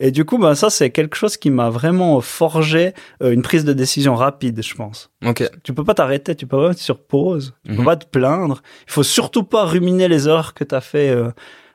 Et 0.00 0.10
du 0.12 0.24
coup, 0.24 0.38
ben 0.38 0.54
ça 0.54 0.70
c'est 0.70 0.90
quelque 0.90 1.16
chose 1.16 1.36
qui 1.36 1.50
m'a 1.50 1.70
vraiment 1.70 2.20
forgé 2.20 2.92
euh, 3.22 3.32
une 3.32 3.42
prise 3.42 3.64
de 3.64 3.72
décision 3.72 4.14
rapide, 4.14 4.62
je 4.64 4.74
pense. 4.74 5.10
Ok. 5.26 5.42
Tu 5.64 5.72
peux 5.74 5.82
pas 5.84 5.94
t'arrêter, 5.94 6.36
tu 6.36 6.46
peux 6.46 6.56
pas 6.56 6.68
mettre 6.68 6.80
sur 6.80 6.98
pause, 7.02 7.54
tu 7.64 7.72
peux 7.72 7.78
Mhm. 7.80 7.84
pas 7.84 7.96
te 7.96 8.06
plaindre. 8.06 8.62
Il 8.86 8.92
faut 8.92 9.02
surtout 9.02 9.42
pas 9.42 9.64
ruminer 9.64 10.06
les 10.06 10.28
erreurs 10.28 10.54
que 10.54 10.62
tu 10.62 10.74
as 10.74 10.80
fait 10.80 11.10
euh, 11.10 11.30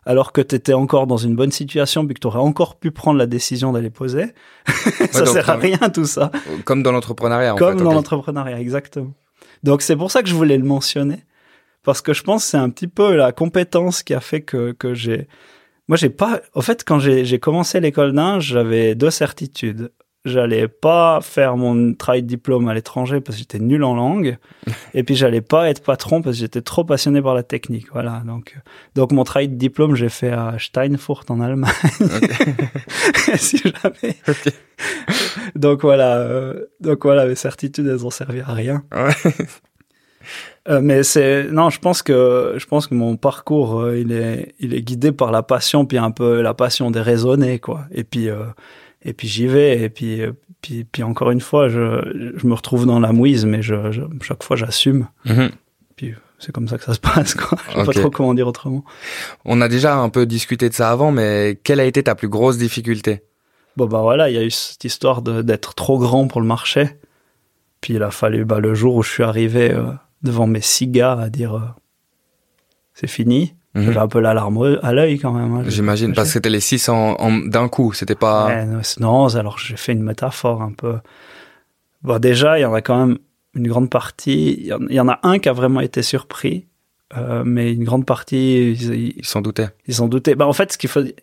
alors 0.05 0.31
que 0.31 0.39
tu 0.41 0.55
étais 0.55 0.73
encore 0.73 1.05
dans 1.07 1.17
une 1.17 1.35
bonne 1.35 1.51
situation 1.51 2.05
puis 2.05 2.13
que 2.13 2.19
tu 2.21 2.27
aurais 2.27 2.39
encore 2.39 2.75
pu 2.77 2.91
prendre 2.91 3.17
la 3.19 3.25
décision 3.27 3.73
d'aller 3.73 3.89
poser. 3.89 4.27
ça 5.11 5.25
donc, 5.25 5.33
sert 5.33 5.49
à 5.49 5.55
rien 5.55 5.77
tout 5.93 6.05
ça. 6.05 6.31
Comme 6.65 6.81
dans 6.83 6.91
l'entrepreneuriat, 6.93 7.53
en 7.55 7.57
Comme 7.57 7.77
fait. 7.77 7.83
dans 7.83 7.93
l'entrepreneuriat, 7.93 8.59
exactement. 8.59 9.13
Donc 9.63 9.81
c'est 9.81 9.95
pour 9.97 10.11
ça 10.11 10.21
que 10.23 10.29
je 10.29 10.35
voulais 10.35 10.57
le 10.57 10.63
mentionner, 10.65 11.23
parce 11.83 12.01
que 12.01 12.13
je 12.13 12.23
pense 12.23 12.43
que 12.45 12.49
c'est 12.51 12.57
un 12.57 12.69
petit 12.69 12.87
peu 12.87 13.15
la 13.15 13.31
compétence 13.33 14.01
qui 14.03 14.13
a 14.13 14.19
fait 14.21 14.41
que, 14.41 14.71
que 14.71 14.93
j'ai... 14.93 15.27
Moi, 15.87 15.97
j'ai 15.97 16.09
pas... 16.09 16.41
En 16.53 16.61
fait, 16.61 16.83
quand 16.85 16.99
j'ai 16.99 17.39
commencé 17.39 17.79
l'école 17.79 18.13
d'Inde, 18.13 18.41
j'avais 18.41 18.95
deux 18.95 19.11
certitudes. 19.11 19.91
J'allais 20.25 20.69
pas 20.69 21.19
faire 21.21 21.57
mon 21.57 21.93
travail 21.93 22.23
de 22.23 22.27
diplôme 22.27 22.69
à 22.69 22.73
l'étranger 22.73 23.19
parce 23.19 23.35
que 23.35 23.39
j'étais 23.39 23.59
nul 23.59 23.83
en 23.83 23.93
langue, 23.93 24.37
et 24.93 25.03
puis 25.03 25.15
j'allais 25.15 25.41
pas 25.41 25.69
être 25.69 25.83
patron 25.83 26.21
parce 26.21 26.37
que 26.37 26.39
j'étais 26.39 26.61
trop 26.61 26.85
passionné 26.85 27.21
par 27.21 27.35
la 27.35 27.43
technique. 27.43 27.87
Voilà. 27.91 28.23
Donc, 28.25 28.57
donc 28.95 29.11
mon 29.11 29.25
travail 29.25 29.49
de 29.49 29.55
diplôme, 29.55 29.95
j'ai 29.95 30.07
fait 30.07 30.31
à 30.31 30.55
Steinfurt 30.57 31.29
en 31.29 31.41
Allemagne. 31.41 31.73
si 33.35 33.57
jamais. 33.57 34.15
Donc 35.55 35.81
voilà, 35.81 36.17
euh, 36.17 36.65
donc 36.79 37.03
voilà, 37.03 37.25
mes 37.25 37.35
certitudes, 37.35 37.87
elles 37.87 38.05
ont 38.05 38.09
servi 38.09 38.41
à 38.41 38.53
rien. 38.53 38.83
Ouais. 38.91 39.33
Euh, 40.69 40.79
mais 40.81 41.03
c'est 41.03 41.43
non, 41.51 41.69
je 41.69 41.79
pense 41.79 42.01
que 42.01 42.55
je 42.57 42.65
pense 42.65 42.87
que 42.87 42.93
mon 42.95 43.17
parcours 43.17 43.81
euh, 43.81 43.97
il 43.99 44.13
est 44.13 44.55
il 44.59 44.73
est 44.73 44.81
guidé 44.81 45.11
par 45.11 45.29
la 45.31 45.43
passion 45.43 45.85
puis 45.85 45.97
un 45.97 46.11
peu 46.11 46.41
la 46.41 46.53
passion 46.53 46.89
des 46.89 47.01
raisonnés 47.01 47.59
quoi. 47.59 47.81
Et 47.91 48.05
puis 48.05 48.29
euh, 48.29 48.45
et 49.03 49.11
puis 49.11 49.27
j'y 49.27 49.45
vais 49.47 49.81
et 49.81 49.89
puis 49.89 50.21
puis 50.61 50.85
puis 50.85 51.03
encore 51.03 51.31
une 51.31 51.41
fois 51.41 51.67
je 51.67 52.31
je 52.37 52.47
me 52.47 52.53
retrouve 52.53 52.85
dans 52.85 53.01
la 53.01 53.11
mouise 53.11 53.45
mais 53.45 53.61
je, 53.61 53.91
je- 53.91 54.03
chaque 54.21 54.41
fois 54.41 54.55
j'assume. 54.55 55.09
Mhm. 55.25 55.49
Puis 55.97 56.13
c'est 56.39 56.53
comme 56.53 56.69
ça 56.69 56.77
que 56.77 56.85
ça 56.85 56.93
se 56.93 56.99
passe 57.01 57.35
quoi. 57.35 57.57
Je 57.73 57.79
sais 57.79 57.85
pas 57.85 57.91
trop 57.93 58.09
comment 58.09 58.33
dire 58.33 58.47
autrement. 58.47 58.85
On 59.43 59.59
a 59.59 59.67
déjà 59.67 59.97
un 59.97 60.07
peu 60.07 60.25
discuté 60.25 60.69
de 60.69 60.73
ça 60.73 60.91
avant, 60.91 61.11
mais 61.11 61.59
quelle 61.65 61.81
a 61.81 61.85
été 61.85 62.03
ta 62.03 62.15
plus 62.15 62.29
grosse 62.29 62.57
difficulté? 62.57 63.23
Bon 63.75 63.85
bah 63.85 63.99
voilà, 64.01 64.29
il 64.29 64.35
y 64.35 64.39
a 64.39 64.43
eu 64.43 64.51
cette 64.51 64.85
histoire 64.85 65.21
d'être 65.21 65.73
trop 65.75 65.97
grand 65.99 66.27
pour 66.29 66.39
le 66.39 66.47
marché. 66.47 66.89
Puis 67.81 67.95
il 67.95 68.03
a 68.03 68.11
fallu 68.11 68.45
bah, 68.45 68.59
le 68.61 68.73
jour 68.73 68.95
où 68.95 69.03
je 69.03 69.09
suis 69.09 69.23
arrivé 69.23 69.75
devant 70.23 70.47
mes 70.47 70.61
six 70.61 70.87
gars 70.87 71.13
à 71.19 71.29
dire 71.29 71.55
euh, 71.55 71.59
c'est 72.93 73.07
fini. 73.07 73.53
Mhm. 73.75 73.85
J'avais 73.85 73.97
un 73.99 74.07
peu 74.07 74.19
l'alarme 74.19 74.79
à 74.83 74.93
l'œil 74.93 75.17
quand 75.17 75.31
même. 75.33 75.51
hein. 75.55 75.63
J'imagine, 75.67 76.13
parce 76.13 76.27
que 76.29 76.33
c'était 76.33 76.49
les 76.51 76.59
six 76.59 76.87
en, 76.89 77.15
en- 77.15 77.39
d'un 77.39 77.67
coup, 77.69 77.91
c'était 77.93 78.13
pas... 78.15 78.45
Ouais, 78.47 78.65
non, 78.99 79.27
alors 79.35 79.57
j'ai 79.57 79.77
fait 79.77 79.93
une 79.93 80.03
métaphore 80.03 80.61
un 80.61 80.71
peu. 80.71 80.97
Bon, 82.03 82.19
déjà, 82.19 82.59
il 82.59 82.61
y 82.61 82.65
en 82.65 82.73
a 82.73 82.81
quand 82.81 83.03
même 83.07 83.17
une 83.55 83.67
grande 83.67 83.89
partie. 83.89 84.53
Il 84.59 84.65
y 84.67 84.73
en, 84.73 84.79
il 84.89 84.93
y 84.93 84.99
en 84.99 85.07
a 85.09 85.19
un 85.23 85.39
qui 85.39 85.49
a 85.49 85.53
vraiment 85.53 85.79
été 85.81 86.03
surpris, 86.03 86.67
euh, 87.17 87.41
mais 87.45 87.73
une 87.73 87.83
grande 87.83 88.05
partie, 88.05 88.73
ils- 88.73 89.25
s'en 89.25 89.41
doutaient. 89.41 89.69
ils 89.87 89.95
s'en 89.95 90.07
doutaient. 90.07 90.35
Bah, 90.35 90.45
en 90.47 90.53
fait, 90.53 90.71
ce 90.73 90.77
qu'il 90.77 90.89
faut, 90.89 91.01
il 91.01 91.13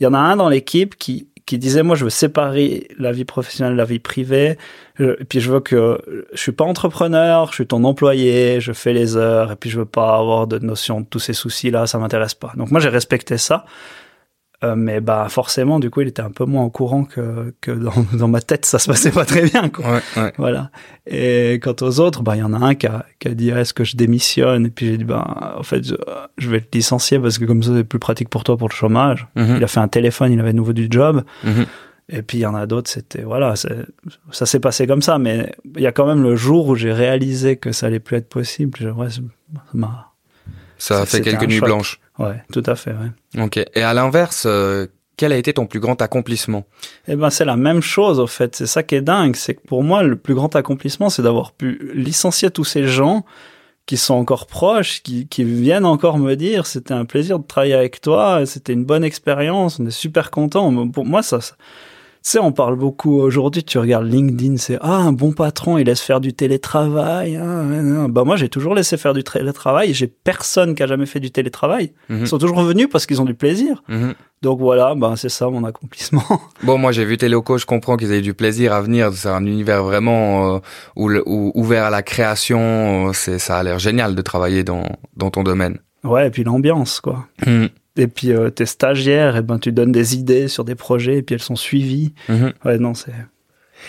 y 0.00 0.06
en 0.06 0.14
a 0.14 0.18
un 0.18 0.34
dans 0.36 0.48
l'équipe 0.48 0.96
qui, 0.96 1.28
qui 1.50 1.58
disait, 1.58 1.82
moi, 1.82 1.96
je 1.96 2.04
veux 2.04 2.10
séparer 2.10 2.86
la 2.96 3.10
vie 3.10 3.24
professionnelle 3.24 3.72
de 3.72 3.78
la 3.78 3.84
vie 3.84 3.98
privée. 3.98 4.56
Et 5.00 5.24
puis, 5.28 5.40
je 5.40 5.50
veux 5.50 5.58
que, 5.58 6.00
je 6.32 6.40
suis 6.40 6.52
pas 6.52 6.62
entrepreneur, 6.62 7.48
je 7.48 7.54
suis 7.54 7.66
ton 7.66 7.82
employé, 7.82 8.60
je 8.60 8.72
fais 8.72 8.92
les 8.92 9.16
heures, 9.16 9.50
et 9.50 9.56
puis 9.56 9.68
je 9.68 9.80
veux 9.80 9.84
pas 9.84 10.16
avoir 10.16 10.46
de 10.46 10.60
notion 10.60 11.00
de 11.00 11.06
tous 11.06 11.18
ces 11.18 11.32
soucis-là, 11.32 11.88
ça 11.88 11.98
m'intéresse 11.98 12.34
pas. 12.34 12.52
Donc, 12.54 12.70
moi, 12.70 12.78
j'ai 12.78 12.88
respecté 12.88 13.36
ça. 13.36 13.64
Euh, 14.62 14.74
mais 14.76 15.00
bah 15.00 15.26
forcément, 15.30 15.80
du 15.80 15.88
coup, 15.88 16.02
il 16.02 16.08
était 16.08 16.20
un 16.20 16.30
peu 16.30 16.44
moins 16.44 16.64
au 16.64 16.68
courant 16.70 17.04
que, 17.04 17.54
que 17.62 17.70
dans, 17.70 17.94
dans 18.12 18.28
ma 18.28 18.42
tête, 18.42 18.66
ça 18.66 18.78
se 18.78 18.88
passait 18.90 19.10
pas 19.10 19.24
très 19.24 19.42
bien. 19.48 19.70
Quoi. 19.70 19.86
Ouais, 19.86 20.00
ouais. 20.22 20.32
Voilà. 20.36 20.70
Et 21.06 21.58
quant 21.62 21.74
aux 21.80 21.98
autres, 21.98 22.22
bah, 22.22 22.36
il 22.36 22.40
y 22.40 22.42
en 22.42 22.52
a 22.52 22.58
un 22.58 22.74
qui 22.74 22.86
a, 22.86 23.06
qui 23.20 23.28
a 23.28 23.34
dit 23.34 23.48
est-ce 23.48 23.72
que 23.72 23.84
je 23.84 23.96
démissionne? 23.96 24.66
Et 24.66 24.70
puis 24.70 24.86
j'ai 24.88 24.98
dit 24.98 25.04
bah, 25.04 25.54
en 25.58 25.62
fait, 25.62 25.82
je, 25.86 25.94
je 26.36 26.50
vais 26.50 26.60
te 26.60 26.76
licencier 26.76 27.18
parce 27.18 27.38
que 27.38 27.46
comme 27.46 27.62
ça, 27.62 27.70
c'est 27.74 27.84
plus 27.84 27.98
pratique 27.98 28.28
pour 28.28 28.44
toi 28.44 28.58
pour 28.58 28.68
le 28.68 28.74
chômage. 28.74 29.26
Mhm. 29.34 29.56
Il 29.56 29.64
a 29.64 29.66
fait 29.66 29.80
un 29.80 29.88
téléphone, 29.88 30.30
il 30.32 30.40
avait 30.40 30.52
de 30.52 30.58
nouveau 30.58 30.74
du 30.74 30.88
job. 30.90 31.22
Mhm. 31.42 31.64
Et 32.12 32.20
puis 32.22 32.38
il 32.38 32.40
y 32.42 32.46
en 32.46 32.56
a 32.56 32.66
d'autres, 32.66 32.90
c'était 32.90 33.22
voilà, 33.22 33.54
ça 33.56 34.44
s'est 34.46 34.60
passé 34.60 34.86
comme 34.86 35.00
ça. 35.00 35.18
Mais 35.18 35.52
il 35.76 35.80
y 35.80 35.86
a 35.86 35.92
quand 35.92 36.06
même 36.06 36.22
le 36.22 36.36
jour 36.36 36.66
où 36.68 36.74
j'ai 36.74 36.92
réalisé 36.92 37.56
que 37.56 37.72
ça 37.72 37.86
allait 37.86 38.00
plus 38.00 38.16
être 38.16 38.28
possible. 38.28 38.76
Je- 38.78 38.88
ouais, 38.88 39.08
ça 39.08 39.20
m'a- 39.72 40.10
Ça 40.76 41.00
a 41.02 41.06
fait 41.06 41.20
quelques 41.22 41.44
nuits 41.44 41.58
choc. 41.58 41.64
blanches. 41.68 42.00
ouais, 42.18 42.42
tout 42.52 42.62
à 42.66 42.74
fait. 42.74 42.90
Ouais. 42.90 43.10
Ok. 43.38 43.58
Et 43.74 43.82
à 43.82 43.94
l'inverse, 43.94 44.44
euh, 44.46 44.86
quel 45.16 45.32
a 45.32 45.36
été 45.36 45.52
ton 45.52 45.66
plus 45.66 45.80
grand 45.80 46.00
accomplissement? 46.02 46.64
Eh 47.06 47.16
ben, 47.16 47.30
c'est 47.30 47.44
la 47.44 47.56
même 47.56 47.82
chose, 47.82 48.18
au 48.18 48.26
fait. 48.26 48.56
C'est 48.56 48.66
ça 48.66 48.82
qui 48.82 48.94
est 48.94 49.02
dingue. 49.02 49.36
C'est 49.36 49.54
que 49.54 49.66
pour 49.66 49.82
moi, 49.82 50.02
le 50.02 50.16
plus 50.16 50.34
grand 50.34 50.56
accomplissement, 50.56 51.10
c'est 51.10 51.22
d'avoir 51.22 51.52
pu 51.52 51.92
licencier 51.94 52.50
tous 52.50 52.64
ces 52.64 52.86
gens 52.86 53.24
qui 53.86 53.96
sont 53.96 54.14
encore 54.14 54.46
proches, 54.46 55.02
qui, 55.02 55.26
qui 55.26 55.42
viennent 55.42 55.84
encore 55.84 56.18
me 56.18 56.36
dire 56.36 56.66
c'était 56.66 56.94
un 56.94 57.04
plaisir 57.04 57.40
de 57.40 57.44
travailler 57.44 57.74
avec 57.74 58.00
toi, 58.00 58.46
c'était 58.46 58.72
une 58.72 58.84
bonne 58.84 59.02
expérience, 59.02 59.80
on 59.80 59.86
est 59.86 59.90
super 59.90 60.30
content. 60.30 60.88
Pour 60.90 61.04
moi, 61.04 61.22
ça, 61.22 61.40
sais, 62.22 62.38
on 62.38 62.52
parle 62.52 62.76
beaucoup 62.76 63.18
aujourd'hui, 63.20 63.64
tu 63.64 63.78
regardes 63.78 64.06
LinkedIn, 64.06 64.56
c'est 64.56 64.78
ah, 64.80 64.96
un 64.96 65.12
bon 65.12 65.32
patron, 65.32 65.78
il 65.78 65.84
laisse 65.86 66.00
faire 66.00 66.20
du 66.20 66.32
télétravail. 66.32 67.36
Ah, 67.36 67.62
ouais, 67.62 67.82
non. 67.82 68.08
Bah, 68.08 68.24
moi, 68.24 68.36
j'ai 68.36 68.48
toujours 68.48 68.74
laissé 68.74 68.96
faire 68.96 69.14
du 69.14 69.24
télétravail. 69.24 69.94
J'ai 69.94 70.06
personne 70.06 70.74
qui 70.74 70.82
a 70.82 70.86
jamais 70.86 71.06
fait 71.06 71.20
du 71.20 71.30
télétravail. 71.30 71.92
Mhm. 72.08 72.20
Ils 72.20 72.28
sont 72.28 72.38
toujours 72.38 72.56
revenus 72.58 72.88
parce 72.90 73.06
qu'ils 73.06 73.20
ont 73.22 73.24
du 73.24 73.34
plaisir. 73.34 73.82
Mhm. 73.88 74.14
Donc 74.42 74.58
voilà, 74.58 74.94
bah, 74.94 75.14
c'est 75.16 75.28
ça 75.28 75.48
mon 75.50 75.64
accomplissement. 75.64 76.22
Bon, 76.62 76.78
moi 76.78 76.92
j'ai 76.92 77.04
vu 77.04 77.16
Téléco, 77.16 77.58
je 77.58 77.66
comprends 77.66 77.96
qu'ils 77.96 78.12
aient 78.12 78.20
du 78.22 78.34
plaisir 78.34 78.72
à 78.72 78.80
venir. 78.80 79.12
C'est 79.12 79.28
un 79.28 79.44
univers 79.44 79.82
vraiment 79.82 80.54
euh, 80.56 80.58
où 80.96 81.08
le- 81.08 81.22
où- 81.26 81.52
ouvert 81.54 81.84
à 81.84 81.90
la 81.90 82.02
création. 82.02 83.08
euh, 83.08 83.12
C'est 83.12 83.38
ça 83.38 83.58
a 83.58 83.62
l'air 83.62 83.78
génial 83.78 84.14
de 84.14 84.22
travailler 84.22 84.62
dans 84.64 84.84
dans 85.16 85.30
ton 85.30 85.42
domaine. 85.42 85.78
Ouais, 86.04 86.28
et 86.28 86.30
puis 86.30 86.44
l'ambiance, 86.44 87.00
quoi. 87.00 87.26
Et 87.96 88.06
puis 88.06 88.32
euh, 88.32 88.50
tes 88.50 88.66
stagiaires, 88.66 89.36
et 89.36 89.42
ben 89.42 89.58
tu 89.58 89.72
donnes 89.72 89.92
des 89.92 90.14
idées 90.14 90.48
sur 90.48 90.64
des 90.64 90.74
projets 90.74 91.18
et 91.18 91.22
puis 91.22 91.34
elles 91.34 91.42
sont 91.42 91.56
suivies. 91.56 92.14
Mhm. 92.28 92.52
Ouais, 92.64 92.78
non, 92.78 92.94
c'est 92.94 93.12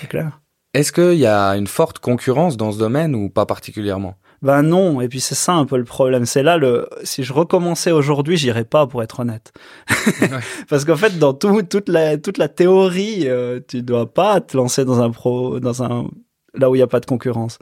clair. 0.09 0.41
Est-ce 0.73 0.91
qu'il 0.91 1.19
y 1.19 1.25
a 1.25 1.49
une 1.51 1.67
forte 1.67 1.99
concurrence 1.99 2.57
dans 2.57 2.71
ce 2.71 2.79
domaine 2.79 3.13
ou 3.13 3.29
pas 3.29 3.45
particulièrement? 3.45 4.15
Ben 4.41 4.63
non, 4.63 5.01
et 5.01 5.07
puis 5.07 5.19
c'est 5.19 5.35
ça 5.35 5.53
un 5.53 5.65
peu 5.65 5.77
le 5.77 5.83
problème. 5.83 6.25
C'est 6.25 6.41
là 6.41 6.57
le. 6.57 6.89
Si 7.03 7.23
je 7.23 7.31
recommençais 7.31 7.91
aujourd'hui, 7.91 8.37
j'irais 8.37 8.63
pas, 8.63 8.87
pour 8.87 9.03
être 9.03 9.19
honnête. 9.19 9.53
Parce 10.69 10.83
qu'en 10.83 10.95
fait, 10.95 11.19
dans 11.19 11.33
tout, 11.33 11.61
toute 11.61 11.89
la 11.89 12.17
toute 12.17 12.39
la 12.39 12.47
théorie, 12.47 13.27
euh, 13.27 13.59
tu 13.67 13.83
dois 13.83 14.11
pas 14.11 14.41
te 14.41 14.57
lancer 14.57 14.83
dans 14.83 14.99
un 14.99 15.11
pro, 15.11 15.59
dans 15.59 15.83
un 15.83 16.09
là 16.55 16.71
où 16.71 16.75
il 16.75 16.79
y 16.79 16.81
a 16.81 16.87
pas 16.87 16.99
de 16.99 17.05
concurrence. 17.05 17.59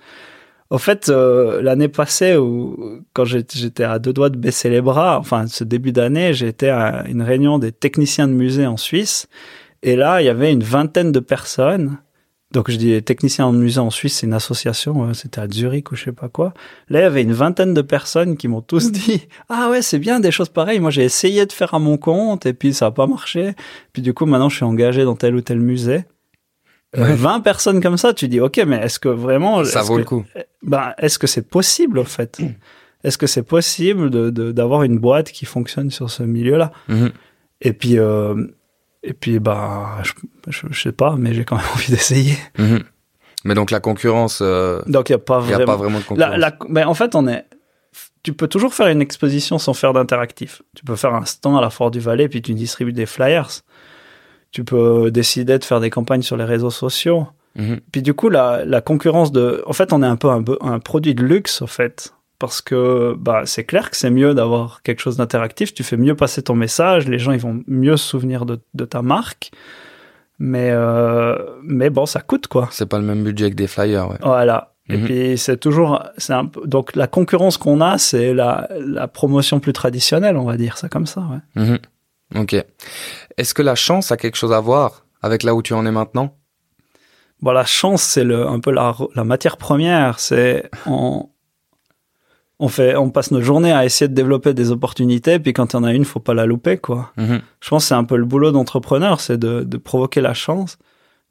Au 0.69 0.77
fait, 0.77 1.09
euh, 1.09 1.61
l'année 1.63 1.87
passée, 1.87 2.37
où, 2.37 3.03
quand 3.13 3.25
j'étais 3.25 3.83
à 3.83 3.97
deux 3.97 4.13
doigts 4.13 4.29
de 4.29 4.37
baisser 4.37 4.69
les 4.69 4.81
bras, 4.81 5.17
enfin 5.17 5.47
ce 5.47 5.63
début 5.63 5.91
d'année, 5.91 6.33
j'étais 6.33 6.69
à 6.69 7.05
une 7.07 7.23
réunion 7.23 7.57
des 7.57 7.71
techniciens 7.71 8.27
de 8.27 8.33
musée 8.33 8.67
en 8.67 8.77
Suisse. 8.77 9.27
Et 9.81 9.95
là, 9.95 10.21
il 10.21 10.25
y 10.25 10.29
avait 10.29 10.51
une 10.51 10.63
vingtaine 10.63 11.11
de 11.11 11.19
personnes. 11.19 11.97
Donc 12.51 12.69
je 12.71 12.77
dis 12.77 13.01
techniciens 13.03 13.51
de 13.51 13.57
musée 13.57 13.79
en 13.79 13.91
Suisse, 13.91 14.17
c'est 14.17 14.25
une 14.27 14.33
association, 14.33 15.13
c'était 15.13 15.39
à 15.39 15.47
Zurich 15.47 15.91
ou 15.91 15.95
je 15.95 16.05
sais 16.05 16.11
pas 16.11 16.29
quoi. 16.29 16.53
Là, 16.89 16.99
il 16.99 17.03
y 17.03 17.05
avait 17.05 17.21
une 17.21 17.33
vingtaine 17.33 17.75
de 17.75 17.81
personnes 17.83 18.37
qui 18.37 18.47
m'ont 18.47 18.61
tous 18.61 18.91
dit 18.91 19.27
"Ah 19.49 19.69
ouais, 19.69 19.83
c'est 19.83 19.99
bien 19.99 20.19
des 20.19 20.31
choses 20.31 20.49
pareilles. 20.49 20.79
Moi, 20.79 20.89
j'ai 20.91 21.03
essayé 21.03 21.45
de 21.45 21.51
faire 21.51 21.73
à 21.75 21.79
mon 21.79 21.97
compte 21.97 22.45
et 22.47 22.53
puis 22.53 22.73
ça 22.73 22.87
a 22.87 22.91
pas 22.91 23.05
marché. 23.07 23.53
Puis 23.93 24.01
du 24.01 24.13
coup, 24.15 24.25
maintenant 24.25 24.49
je 24.49 24.55
suis 24.57 24.65
engagé 24.65 25.03
dans 25.03 25.15
tel 25.15 25.35
ou 25.35 25.41
tel 25.41 25.59
musée." 25.59 26.05
Ouais. 26.97 27.13
20 27.13 27.41
personnes 27.41 27.81
comme 27.81 27.97
ça, 27.97 28.13
tu 28.13 28.27
dis 28.27 28.39
OK, 28.39 28.57
mais 28.65 28.77
est-ce 28.77 28.99
que 28.99 29.09
vraiment 29.09 29.63
Ça 29.63 29.81
vaut 29.83 29.93
que- 29.95 29.99
le 29.99 30.05
coup. 30.05 30.25
ben, 30.63 30.93
est-ce 30.97 31.19
que 31.19 31.27
c'est 31.27 31.47
possible, 31.47 31.99
en 31.99 32.03
fait? 32.05 32.39
Est-ce 33.03 33.17
que 33.17 33.27
c'est 33.27 33.43
possible 33.43 34.09
de- 34.09 34.51
d'avoir 34.51 34.83
une 34.83 34.97
boîte 34.99 35.31
qui 35.31 35.45
fonctionne 35.45 35.89
sur 35.89 36.09
ce 36.11 36.21
milieu-là? 36.23 36.73
Mhm. 36.89 37.11
Et 37.61 37.71
puis, 37.71 37.97
euh, 37.97 38.45
et 39.03 39.13
puis, 39.13 39.39
bah, 39.39 39.99
je, 40.03 40.11
je, 40.49 40.67
je 40.69 40.81
sais 40.81 40.91
pas, 40.91 41.15
mais 41.17 41.33
j'ai 41.33 41.45
quand 41.45 41.55
même 41.55 41.65
envie 41.75 41.91
d'essayer. 41.91 42.35
Mhm. 42.57 42.81
Mais 43.45 43.53
donc 43.53 43.71
la 43.71 43.79
concurrence, 43.79 44.39
euh, 44.41 44.81
Donc, 44.85 45.07
il 45.09 45.13
n'y 45.13 45.15
a 45.15 45.19
pas 45.19 45.41
n'y 45.41 45.53
a 45.53 45.55
vraiment. 45.55 45.65
pas 45.71 45.77
vraiment 45.77 45.99
de 45.99 46.03
concurrence. 46.03 46.29
La, 46.31 46.37
la- 46.37 46.57
ben, 46.67 46.87
en 46.87 46.93
fait, 46.93 47.15
on 47.15 47.25
est. 47.27 47.45
Tu 48.21 48.33
peux 48.33 48.47
toujours 48.49 48.73
faire 48.73 48.87
une 48.87 49.01
exposition 49.01 49.57
sans 49.59 49.73
faire 49.73 49.93
d'interactif. 49.93 50.61
Tu 50.75 50.83
peux 50.83 50.97
faire 50.97 51.13
un 51.15 51.23
stand 51.23 51.57
à 51.57 51.61
la 51.61 51.69
Fort 51.69 51.91
du 51.91 52.01
Valais, 52.01 52.27
puis 52.27 52.41
tu 52.41 52.53
distribues 52.53 52.91
des 52.91 53.05
flyers. 53.05 53.47
Tu 54.51 54.63
peux 54.63 55.11
décider 55.11 55.57
de 55.59 55.63
faire 55.63 55.79
des 55.79 55.89
campagnes 55.89 56.21
sur 56.23 56.37
les 56.37 56.43
réseaux 56.45 56.71
sociaux. 56.71 57.27
Mhm. 57.55 57.79
Puis 57.91 58.01
du 58.01 58.13
coup, 58.13 58.29
la, 58.29 58.63
la 58.65 58.81
concurrence 58.81 59.31
de... 59.31 59.63
En 59.67 59.73
fait, 59.73 59.93
on 59.93 60.01
est 60.03 60.07
un 60.07 60.15
peu 60.15 60.29
un, 60.61 60.79
produit 60.79 61.13
de 61.15 61.23
luxe, 61.23 61.61
en 61.61 61.67
fait. 61.67 62.13
Parce 62.39 62.61
que 62.61 63.15
bah, 63.19 63.41
c'est 63.45 63.65
clair 63.65 63.89
que 63.91 63.97
c'est 63.97 64.09
mieux 64.09 64.33
d'avoir 64.33 64.81
quelque 64.81 65.01
chose 65.01 65.17
d'interactif. 65.17 65.73
Tu 65.73 65.83
fais 65.83 65.97
mieux 65.97 66.15
passer 66.15 66.41
ton 66.41 66.55
message. 66.55 67.07
Les 67.07 67.19
gens, 67.19 67.31
ils 67.33 67.39
vont 67.39 67.63
mieux 67.67 67.97
se 67.97 68.07
souvenir 68.07 68.45
de, 68.45 68.59
de 68.73 68.85
ta 68.85 69.01
marque. 69.01 69.51
Mais, 70.39 70.69
euh, 70.71 71.35
mais 71.63 71.89
bon, 71.89 72.05
ça 72.05 72.21
coûte, 72.21 72.47
quoi. 72.47 72.69
C'est 72.71 72.85
pas 72.87 72.97
le 72.97 73.03
même 73.03 73.23
budget 73.23 73.49
que 73.49 73.55
des 73.55 73.67
flyers. 73.67 74.09
Ouais. 74.09 74.17
Voilà. 74.21 74.73
Et 74.87 74.97
Mhm. 74.97 75.05
puis 75.05 75.37
c'est 75.37 75.57
toujours, 75.57 76.01
c'est 76.17 76.33
un 76.33 76.45
peu, 76.45 76.65
donc 76.65 76.95
la 76.95 77.05
concurrence 77.07 77.57
qu'on 77.57 77.79
a, 77.81 77.97
c'est 77.99 78.33
la, 78.33 78.67
la 78.79 79.07
promotion 79.07 79.59
plus 79.59 79.73
traditionnelle, 79.73 80.35
on 80.37 80.45
va 80.45 80.57
dire 80.57 80.77
ça 80.77 80.87
comme 80.89 81.05
ça. 81.05 81.21
Ouais. 81.55 81.61
Mhm. 81.63 81.77
Ok. 82.35 82.55
Est-ce 83.37 83.53
que 83.53 83.61
la 83.61 83.75
chance 83.75 84.11
a 84.11 84.17
quelque 84.17 84.35
chose 84.35 84.53
à 84.53 84.59
voir 84.59 85.05
avec 85.21 85.43
là 85.43 85.55
où 85.55 85.61
tu 85.61 85.73
en 85.73 85.85
es 85.85 85.91
maintenant? 85.91 86.35
Bon, 87.41 87.51
la 87.51 87.65
chance, 87.65 88.03
c'est 88.03 88.23
le, 88.23 88.47
un 88.47 88.59
peu 88.59 88.71
la, 88.71 88.95
la 89.15 89.23
matière 89.23 89.57
première. 89.57 90.19
C'est 90.19 90.69
on, 90.85 91.29
on 92.59 92.67
fait, 92.67 92.95
on 92.97 93.09
passe 93.09 93.31
nos 93.31 93.41
journées 93.41 93.71
à 93.71 93.85
essayer 93.85 94.09
de 94.09 94.13
développer 94.13 94.53
des 94.53 94.71
opportunités, 94.71 95.39
puis 95.39 95.53
quand 95.53 95.73
il 95.73 95.77
y 95.77 95.79
en 95.79 95.83
a 95.85 95.93
une, 95.93 96.03
faut 96.03 96.19
pas 96.19 96.33
la 96.33 96.45
louper, 96.45 96.77
quoi. 96.77 97.11
Mhm. 97.17 97.41
Je 97.61 97.69
pense 97.69 97.83
que 97.83 97.87
c'est 97.87 97.95
un 97.95 98.03
peu 98.03 98.17
le 98.17 98.25
boulot 98.25 98.51
d'entrepreneur, 98.51 99.21
c'est 99.21 99.37
de, 99.37 99.63
de 99.63 99.77
provoquer 99.77 100.19
la 100.19 100.33
chance, 100.33 100.77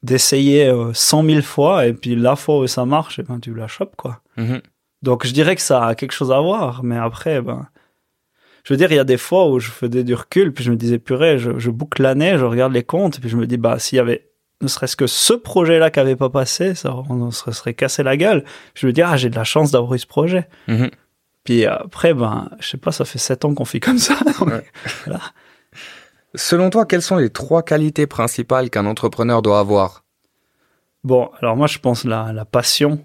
d'essayer 0.02 0.66
euh, 0.68 0.92
100 0.94 1.24
000 1.24 1.42
fois, 1.42 1.86
et 1.86 1.92
puis 1.92 2.16
la 2.16 2.34
fois 2.34 2.58
où 2.60 2.66
ça 2.66 2.86
marche, 2.86 3.18
et 3.18 3.22
ben 3.22 3.38
tu 3.40 3.54
la 3.54 3.68
chopes, 3.68 3.96
quoi. 3.96 4.22
Mhm. 4.38 4.62
Donc 5.02 5.26
je 5.26 5.32
dirais 5.32 5.54
que 5.54 5.62
ça 5.62 5.84
a 5.84 5.94
quelque 5.94 6.12
chose 6.12 6.32
à 6.32 6.40
voir, 6.40 6.82
mais 6.82 6.96
après, 6.96 7.42
ben, 7.42 7.66
je 8.68 8.74
veux 8.74 8.76
dire, 8.76 8.92
il 8.92 8.96
y 8.96 8.98
a 8.98 9.04
des 9.04 9.16
fois 9.16 9.48
où 9.48 9.60
je 9.60 9.70
faisais 9.70 10.04
du 10.04 10.12
recul, 10.14 10.52
puis 10.52 10.62
je 10.62 10.70
me 10.70 10.76
disais, 10.76 10.98
purée, 10.98 11.38
je, 11.38 11.58
je 11.58 11.70
boucle 11.70 12.02
l'année, 12.02 12.36
je 12.36 12.44
regarde 12.44 12.74
les 12.74 12.82
comptes, 12.82 13.18
puis 13.18 13.30
je 13.30 13.38
me 13.38 13.46
dis, 13.46 13.56
bah, 13.56 13.78
s'il 13.78 13.96
y 13.96 13.98
avait 13.98 14.28
ne 14.60 14.68
serait-ce 14.68 14.94
que 14.94 15.06
ce 15.06 15.32
projet-là 15.32 15.90
qui 15.90 16.00
avait 16.00 16.16
pas 16.16 16.28
passé, 16.28 16.74
ça, 16.74 16.94
on 17.08 17.30
se 17.30 17.50
serait 17.52 17.72
cassé 17.72 18.02
la 18.02 18.18
gueule. 18.18 18.44
Je 18.74 18.86
me 18.86 18.92
dis, 18.92 19.00
ah, 19.00 19.16
j'ai 19.16 19.30
de 19.30 19.36
la 19.36 19.44
chance 19.44 19.70
d'avoir 19.70 19.94
eu 19.94 19.98
ce 19.98 20.06
projet. 20.06 20.48
Mhm. 20.66 20.90
Puis 21.44 21.64
après, 21.64 22.12
ben, 22.12 22.50
je 22.60 22.68
sais 22.68 22.76
pas, 22.76 22.92
ça 22.92 23.06
fait 23.06 23.18
sept 23.18 23.46
ans 23.46 23.54
qu'on 23.54 23.64
fait 23.64 23.80
comme 23.80 23.98
ça. 23.98 24.18
Ouais. 24.40 24.64
Selon 26.34 26.68
toi, 26.68 26.84
quelles 26.84 27.02
sont 27.02 27.16
les 27.16 27.30
trois 27.30 27.62
qualités 27.62 28.06
principales 28.06 28.68
qu'un 28.68 28.84
entrepreneur 28.84 29.40
doit 29.40 29.60
avoir? 29.60 30.04
Bon, 31.04 31.30
alors 31.40 31.56
moi, 31.56 31.66
je 31.66 31.78
pense 31.78 32.04
la, 32.04 32.34
la 32.34 32.44
passion. 32.44 33.02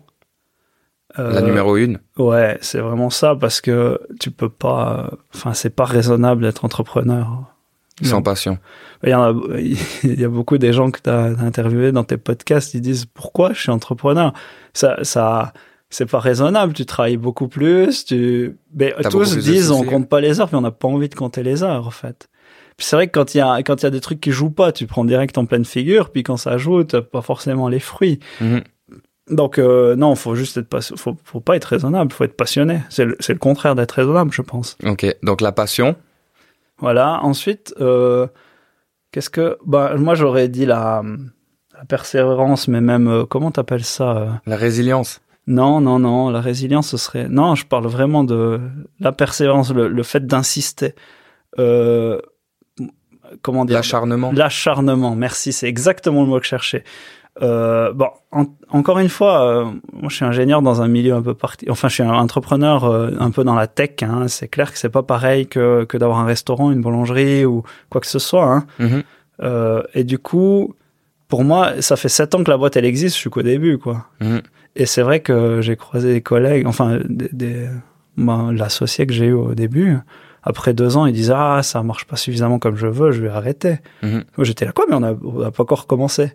La 1.18 1.24
Euh, 1.26 1.41
numéro 1.41 1.78
une 1.78 1.99
Ouais, 2.18 2.57
c'est 2.61 2.80
vraiment 2.80 3.09
ça, 3.09 3.36
parce 3.36 3.61
que 3.61 3.99
tu 4.20 4.32
peux 4.32 4.49
pas, 4.49 5.11
enfin, 5.34 5.53
c'est 5.53 5.70
pas 5.70 5.86
raisonnable 5.86 6.41
d'être 6.41 6.66
entrepreneur. 6.66 7.43
sans 8.01 8.18
non. 8.18 8.24
passion. 8.24 8.57
Il 9.03 9.09
y, 9.09 9.14
en 9.14 9.24
a, 9.24 9.34
il 10.03 10.20
y 10.20 10.24
a 10.24 10.30
beaucoup 10.30 10.57
des 10.57 10.74
gens 10.74 10.89
que 10.91 10.99
tu 11.01 11.09
as 11.09 11.26
interviewés 11.39 11.91
dans 11.91 12.03
tes 12.03 12.18
podcasts, 12.18 12.74
ils 12.74 12.82
disent 12.82 13.05
pourquoi 13.05 13.53
je 13.53 13.61
suis 13.61 13.72
entrepreneur? 13.72 14.34
Ça, 14.74 14.97
ça, 15.03 15.53
c'est 15.89 16.09
pas 16.09 16.20
raisonnable. 16.20 16.74
Tu 16.74 16.86
travailles 16.86 17.18
beaucoup 17.18 17.47
plus. 17.47 18.05
Tu, 18.05 18.57
mais 18.74 18.95
tous 19.11 19.38
disent 19.38 19.72
on 19.72 19.84
compte 19.84 20.09
pas 20.09 20.22
les 20.22 20.39
heures, 20.41 20.47
puis 20.47 20.55
on 20.55 20.61
n'a 20.61 20.72
pas 20.72 20.88
envie 20.88 21.09
de 21.09 21.16
compter 21.16 21.43
les 21.43 21.64
heures 21.64 21.86
en 21.88 21.91
fait. 21.91 22.30
Puis 22.78 22.88
c'est 22.88 22.95
vrai 22.95 23.07
que 23.07 23.11
quand 23.11 23.36
il 23.36 23.38
y 23.38 23.41
a 23.41 23.61
quand 23.61 23.82
il 23.82 23.84
y 23.84 23.88
a 23.88 23.91
des 23.91 24.01
trucs 24.01 24.20
qui 24.20 24.32
jouent 24.32 24.49
pas, 24.49 24.72
tu 24.72 24.88
prends 24.88 25.05
direct 25.05 25.38
en 25.38 25.45
pleine 25.45 25.66
figure. 25.66 26.09
Puis 26.09 26.24
quand 26.24 26.38
ça 26.38 26.57
joue, 26.57 26.84
t'as 26.84 27.01
pas 27.01 27.22
forcément 27.22 27.68
les 27.70 27.80
fruits. 27.80 28.20
Mhm. 28.41 28.64
Donc 29.30 29.57
euh, 29.57 29.95
non, 29.95 30.15
faut 30.15 30.36
juste 30.36 30.57
être 30.57 30.97
faut, 30.97 31.15
faut 31.24 31.39
pas 31.39 31.55
être 31.55 31.65
raisonnable, 31.65 32.11
faut 32.11 32.26
être 32.26 32.36
passionné. 32.36 32.82
C'est 32.89 33.05
le, 33.05 33.15
c'est 33.19 33.32
le 33.34 33.39
contraire 33.39 33.74
d'être 33.74 33.93
raisonnable, 33.93 34.32
je 34.34 34.41
pense. 34.41 34.78
Ok, 34.86 35.05
donc 35.24 35.39
la 35.39 35.51
passion. 35.53 35.95
Voilà. 36.80 37.19
Ensuite, 37.24 37.74
euh, 37.80 38.28
qu'est-ce 39.11 39.30
que, 39.30 39.57
bah, 39.65 39.95
moi 39.97 40.15
j'aurais 40.15 40.49
dit 40.49 40.65
la, 40.65 41.03
la 41.78 41.86
persévérance, 41.86 42.67
mais 42.67 42.82
même 42.82 43.07
euh, 43.07 43.26
comment 43.26 43.51
t'appelles 43.51 43.86
ça 43.86 44.17
euh? 44.17 44.30
La 44.45 44.57
résilience. 44.57 45.21
Non, 45.47 45.80
non, 45.80 45.99
non. 45.99 46.30
La 46.30 46.41
résilience, 46.41 46.89
ce 46.89 46.97
serait. 46.97 47.30
Non, 47.30 47.55
je 47.55 47.65
parle 47.65 47.88
vraiment 47.88 48.26
de 48.26 48.59
la 48.99 49.13
persévérance, 49.13 49.71
le, 49.71 49.88
le 49.88 50.03
fait 50.03 50.26
d'insister. 50.26 50.95
Comment 53.41 53.65
dire? 53.65 53.78
L'acharnement. 53.78 54.32
L'acharnement. 54.34 55.15
Merci, 55.15 55.53
c'est 55.53 55.67
exactement 55.67 56.21
le 56.24 56.28
mot 56.28 56.38
que 56.39 56.43
je 56.43 56.49
cherchais. 56.49 56.84
Euh, 57.42 57.92
bon, 57.94 58.10
en- 58.32 58.46
encore 58.70 59.00
une 59.00 59.10
fois, 59.10 59.42
euh, 59.48 59.64
moi 59.92 60.10
je 60.10 60.16
suis 60.18 60.26
ingénieur 60.26 60.62
dans 60.62 60.82
un 60.84 60.88
milieu 60.88 61.14
un 61.16 61.22
peu 61.22 61.34
parti. 61.34 61.66
Enfin, 61.70 61.88
je 61.88 61.96
suis 61.96 62.04
un 62.04 62.12
entrepreneur 62.14 62.84
euh, 62.86 63.10
un 63.20 63.32
peu 63.32 63.44
dans 63.44 63.56
la 63.56 63.66
tech. 63.68 63.92
Hein. 64.04 64.28
C'est 64.28 64.48
clair 64.48 64.72
que 64.72 64.78
c'est 64.78 64.90
pas 64.90 65.02
pareil 65.04 65.48
que, 65.48 65.84
que 65.86 65.98
d'avoir 65.98 66.20
un 66.20 66.26
restaurant, 66.26 66.72
une 66.72 66.82
boulangerie 66.82 67.46
ou 67.46 67.64
quoi 67.90 68.02
que 68.02 68.08
ce 68.08 68.20
soit. 68.20 68.46
Hein. 68.46 68.66
Euh, 69.42 69.82
et 69.96 70.04
du 70.04 70.20
coup, 70.20 70.76
pour 71.28 71.44
moi, 71.44 71.82
ça 71.82 71.96
fait 71.96 72.10
sept 72.10 72.36
ans 72.36 72.44
que 72.44 72.52
la 72.52 72.58
boîte 72.58 72.78
elle 72.78 72.86
existe. 72.86 73.16
Je 73.16 73.22
suis 73.22 73.30
qu'au 73.32 73.42
début, 73.42 73.78
quoi. 73.80 74.06
Mhm. 74.22 74.42
Et 74.76 74.86
c'est 74.86 75.02
vrai 75.02 75.20
que 75.20 75.62
j'ai 75.62 75.76
croisé 75.76 76.14
des 76.14 76.22
collègues, 76.22 76.68
enfin, 76.68 77.00
des, 77.08 77.30
des- 77.32 77.68
ben, 78.16 78.52
l'associé 78.52 79.08
que 79.08 79.14
j'ai 79.14 79.26
eu 79.26 79.34
au 79.34 79.56
début. 79.56 79.98
Après 80.44 80.74
deux 80.74 80.98
ans, 80.98 81.06
ils 81.08 81.14
disent 81.14 81.32
ah 81.36 81.62
ça 81.64 81.82
marche 81.84 82.06
pas 82.06 82.16
suffisamment 82.18 82.60
comme 82.60 82.76
je 82.76 82.86
veux, 82.88 83.12
je 83.12 83.22
vais 83.24 83.30
arrêter. 83.30 83.78
Mhm. 84.04 84.24
Moi, 84.38 84.46
J'étais 84.46 84.66
là 84.66 84.72
quoi, 84.72 84.86
mais 84.90 84.96
on 84.96 85.02
a, 85.04 85.14
on 85.24 85.42
a 85.42 85.52
pas 85.52 85.64
encore 85.64 85.88
commencé. 85.88 86.34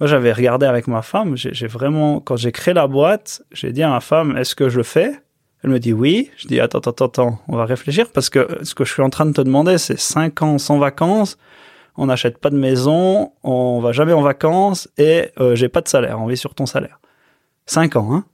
Moi, 0.00 0.08
j'avais 0.08 0.32
regardé 0.32 0.66
avec 0.66 0.88
ma 0.88 1.02
femme. 1.02 1.36
J'ai 1.36 1.66
vraiment, 1.66 2.20
quand 2.20 2.36
j'ai 2.36 2.52
créé 2.52 2.74
la 2.74 2.86
boîte, 2.86 3.42
j'ai 3.52 3.72
dit 3.72 3.82
à 3.82 3.90
ma 3.90 4.00
femme, 4.00 4.36
est-ce 4.36 4.54
que 4.54 4.68
je 4.68 4.78
le 4.78 4.82
fais? 4.82 5.12
Elle 5.62 5.70
me 5.70 5.78
dit 5.78 5.92
oui. 5.92 6.30
Je 6.36 6.46
dis 6.46 6.60
attends, 6.60 6.80
attends, 6.80 7.06
attends, 7.06 7.38
on 7.48 7.56
va 7.56 7.64
réfléchir 7.64 8.10
parce 8.12 8.28
que 8.28 8.58
ce 8.62 8.74
que 8.74 8.84
je 8.84 8.92
suis 8.92 9.02
en 9.02 9.08
train 9.08 9.24
de 9.24 9.32
te 9.32 9.40
demander, 9.40 9.78
c'est 9.78 9.98
cinq 9.98 10.42
ans 10.42 10.58
sans 10.58 10.78
vacances. 10.78 11.38
On 11.96 12.06
n'achète 12.06 12.38
pas 12.38 12.50
de 12.50 12.56
maison, 12.56 13.32
on 13.44 13.80
va 13.80 13.92
jamais 13.92 14.12
en 14.12 14.20
vacances 14.20 14.88
et 14.98 15.30
euh, 15.40 15.54
j'ai 15.54 15.68
pas 15.68 15.80
de 15.80 15.88
salaire. 15.88 16.20
On 16.20 16.26
vit 16.26 16.36
sur 16.36 16.54
ton 16.54 16.66
salaire. 16.66 17.00
Cinq 17.66 17.96
ans, 17.96 18.12
hein 18.12 18.24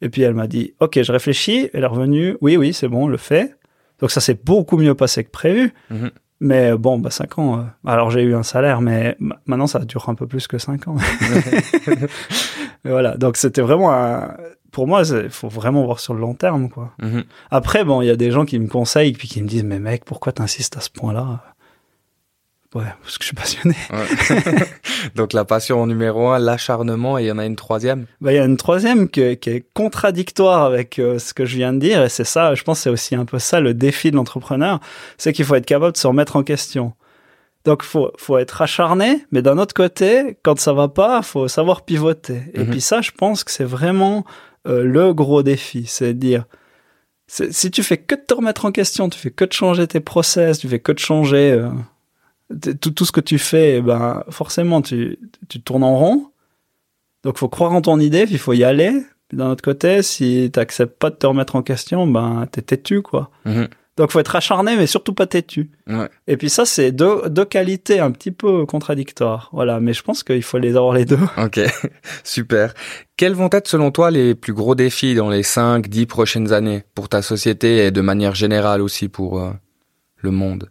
Et 0.00 0.08
puis 0.08 0.22
elle 0.22 0.34
m'a 0.34 0.46
dit, 0.46 0.72
ok, 0.80 1.02
je 1.02 1.12
réfléchis. 1.12 1.68
Elle 1.74 1.82
est 1.82 1.86
revenue, 1.86 2.38
oui, 2.40 2.56
oui, 2.56 2.72
c'est 2.72 2.88
bon, 2.88 3.04
on 3.04 3.08
le 3.08 3.18
fait. 3.18 3.56
Donc 3.98 4.10
ça 4.10 4.20
s'est 4.20 4.38
beaucoup 4.42 4.78
mieux 4.78 4.94
passé 4.94 5.24
que 5.24 5.30
prévu. 5.30 5.74
Mhm. 5.90 6.10
Mais 6.40 6.74
bon, 6.76 6.98
bah 6.98 7.10
5 7.10 7.38
ans. 7.38 7.58
euh, 7.58 7.62
alors 7.86 8.10
j'ai 8.10 8.22
eu 8.22 8.34
un 8.34 8.42
salaire, 8.42 8.80
mais 8.80 9.14
ma- 9.18 9.38
maintenant 9.46 9.66
ça 9.66 9.78
dure 9.80 10.08
un 10.08 10.14
peu 10.14 10.26
plus 10.26 10.46
que 10.46 10.56
5 10.58 10.88
ans. 10.88 10.96
Voilà, 12.84 13.16
donc 13.16 13.36
c'était 13.36 13.60
vraiment 13.60 13.92
un... 13.92 14.34
Pour 14.72 14.86
moi, 14.86 15.02
il 15.02 15.28
faut 15.30 15.48
vraiment 15.48 15.84
voir 15.84 15.98
sur 16.00 16.14
le 16.14 16.20
long 16.20 16.34
terme, 16.34 16.68
quoi. 16.70 16.92
Mhm. 17.02 17.24
Après, 17.50 17.84
bon, 17.84 18.02
il 18.02 18.06
y 18.06 18.10
a 18.10 18.16
des 18.16 18.30
gens 18.30 18.44
qui 18.44 18.58
me 18.58 18.68
conseillent, 18.68 19.12
puis 19.12 19.26
qui 19.28 19.42
me 19.42 19.48
disent, 19.48 19.64
mais 19.64 19.80
mec, 19.80 20.04
pourquoi 20.04 20.32
t'insistes 20.32 20.76
à 20.76 20.80
ce 20.80 20.90
point-là? 20.90 21.42
Ouais, 22.74 22.84
parce 23.02 23.18
que 23.18 23.24
je 23.24 23.28
suis 23.28 23.34
passionné. 23.36 23.74
Ouais. 23.90 24.66
donc 25.16 25.32
la 25.32 25.44
passion 25.44 25.82
en 25.82 25.86
numéro 25.88 26.28
un, 26.28 26.38
l'acharnement, 26.38 27.18
et 27.18 27.24
il 27.24 27.26
y 27.26 27.32
en 27.32 27.38
a 27.38 27.44
une 27.44 27.56
troisième. 27.56 28.06
Bah, 28.20 28.32
il 28.32 28.36
y 28.36 28.38
a 28.38 28.44
une 28.44 28.56
troisième 28.56 29.08
que- 29.08 29.34
qui 29.34 29.50
est 29.50 29.64
contradictoire 29.74 30.62
avec 30.64 30.98
euh, 31.00 31.18
ce 31.18 31.34
que 31.34 31.44
je 31.44 31.56
viens 31.56 31.72
de 31.72 31.78
dire, 31.80 32.02
et 32.04 32.08
c'est 32.08 32.22
ça, 32.24 32.54
je 32.54 32.62
pense 32.62 32.78
c'est 32.80 32.90
aussi 32.90 33.16
un 33.16 33.24
peu 33.24 33.40
ça 33.40 33.58
le 33.60 33.74
défi 33.74 34.12
de 34.12 34.16
l'entrepreneur, 34.16 34.78
c'est 35.18 35.32
qu'il 35.32 35.44
faut 35.44 35.56
être 35.56 35.66
capable 35.66 35.92
de 35.92 35.96
se 35.98 36.06
remettre 36.06 36.36
en 36.36 36.44
question. 36.44 36.92
Donc, 37.64 37.82
faut, 37.82 38.10
faut 38.16 38.38
être 38.38 38.62
acharné, 38.62 39.26
mais 39.32 39.42
d'un 39.42 39.58
autre 39.58 39.74
côté, 39.74 40.38
quand 40.42 40.58
ça 40.58 40.72
va 40.72 40.88
pas, 40.88 41.20
faut 41.22 41.48
savoir 41.48 41.82
pivoter. 41.84 42.42
Et 42.54 42.60
Mhm. 42.60 42.70
puis 42.70 42.80
ça, 42.80 43.00
je 43.02 43.10
pense 43.10 43.42
que 43.44 43.50
c'est 43.50 43.64
vraiment 43.64 44.24
euh, 44.68 44.84
le 44.84 45.12
gros 45.12 45.42
défi, 45.42 45.86
c'est 45.86 46.14
de 46.14 46.18
dire, 46.18 46.44
si 47.26 47.70
tu 47.70 47.82
fais 47.82 47.96
que 47.98 48.14
de 48.14 48.20
te 48.26 48.34
remettre 48.34 48.64
en 48.64 48.72
question, 48.72 49.08
tu 49.08 49.18
fais 49.18 49.30
que 49.30 49.44
de 49.44 49.52
changer 49.52 49.86
tes 49.86 50.00
process, 50.00 50.58
tu 50.58 50.68
fais 50.68 50.78
que 50.80 50.92
de 50.92 50.98
changer 50.98 51.52
euh, 51.52 51.68
tout, 52.80 52.90
tout 52.90 53.04
ce 53.04 53.12
que 53.12 53.20
tu 53.20 53.38
fais, 53.38 53.78
eh 53.78 53.80
ben 53.80 54.24
forcément 54.30 54.82
tu, 54.82 55.18
tu 55.48 55.60
tournes 55.60 55.84
en 55.84 55.96
rond. 55.96 56.30
Donc 57.22 57.38
faut 57.38 57.48
croire 57.48 57.72
en 57.72 57.82
ton 57.82 58.00
idée, 58.00 58.24
puis 58.24 58.34
il 58.34 58.38
faut 58.38 58.52
y 58.52 58.64
aller. 58.64 58.92
D'un 59.32 59.50
autre 59.50 59.62
côté, 59.62 60.02
si 60.02 60.50
t'acceptes 60.52 60.98
pas 60.98 61.10
de 61.10 61.14
te 61.14 61.26
remettre 61.26 61.54
en 61.56 61.62
question, 61.62 62.06
ben 62.06 62.46
t'es 62.50 62.62
têtu 62.62 63.02
quoi. 63.02 63.30
Mhm. 63.44 63.68
Donc 63.96 64.12
faut 64.12 64.20
être 64.20 64.34
acharné, 64.34 64.76
mais 64.76 64.86
surtout 64.86 65.12
pas 65.12 65.26
têtu. 65.26 65.70
Ouais. 65.86 66.08
Et 66.26 66.38
puis 66.38 66.48
ça, 66.48 66.64
c'est 66.64 66.90
deux, 66.90 67.28
deux 67.28 67.44
qualités 67.44 68.00
un 68.00 68.10
petit 68.10 68.30
peu 68.30 68.64
contradictoires. 68.64 69.50
Voilà, 69.52 69.78
mais 69.78 69.92
je 69.92 70.02
pense 70.02 70.22
qu'il 70.22 70.42
faut 70.42 70.58
les 70.58 70.76
avoir 70.76 70.94
les 70.94 71.04
deux. 71.04 71.18
Ok, 71.36 71.60
super. 72.24 72.72
Quels 73.18 73.34
vont 73.34 73.50
être 73.52 73.68
selon 73.68 73.90
toi 73.90 74.10
les 74.10 74.34
plus 74.34 74.54
gros 74.54 74.74
défis 74.74 75.14
dans 75.14 75.28
les 75.28 75.42
5, 75.42 75.88
10 75.88 76.06
prochaines 76.06 76.52
années 76.52 76.84
pour 76.94 77.10
ta 77.10 77.20
société 77.20 77.84
et 77.84 77.90
de 77.90 78.00
manière 78.00 78.34
générale 78.34 78.80
aussi 78.80 79.08
pour 79.08 79.38
euh, 79.38 79.50
le 80.16 80.30
monde? 80.30 80.70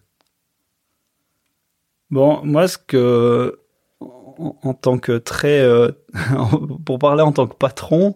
Bon, 2.12 2.41
moi, 2.43 2.68
ce 2.68 2.78
que, 2.78 3.60
en, 3.99 4.55
en 4.64 4.74
tant 4.74 4.97
que 4.97 5.18
très, 5.18 5.60
euh, 5.62 5.91
pour 6.86 6.99
parler 6.99 7.22
en 7.22 7.32
tant 7.32 7.47
que 7.47 7.55
patron, 7.55 8.16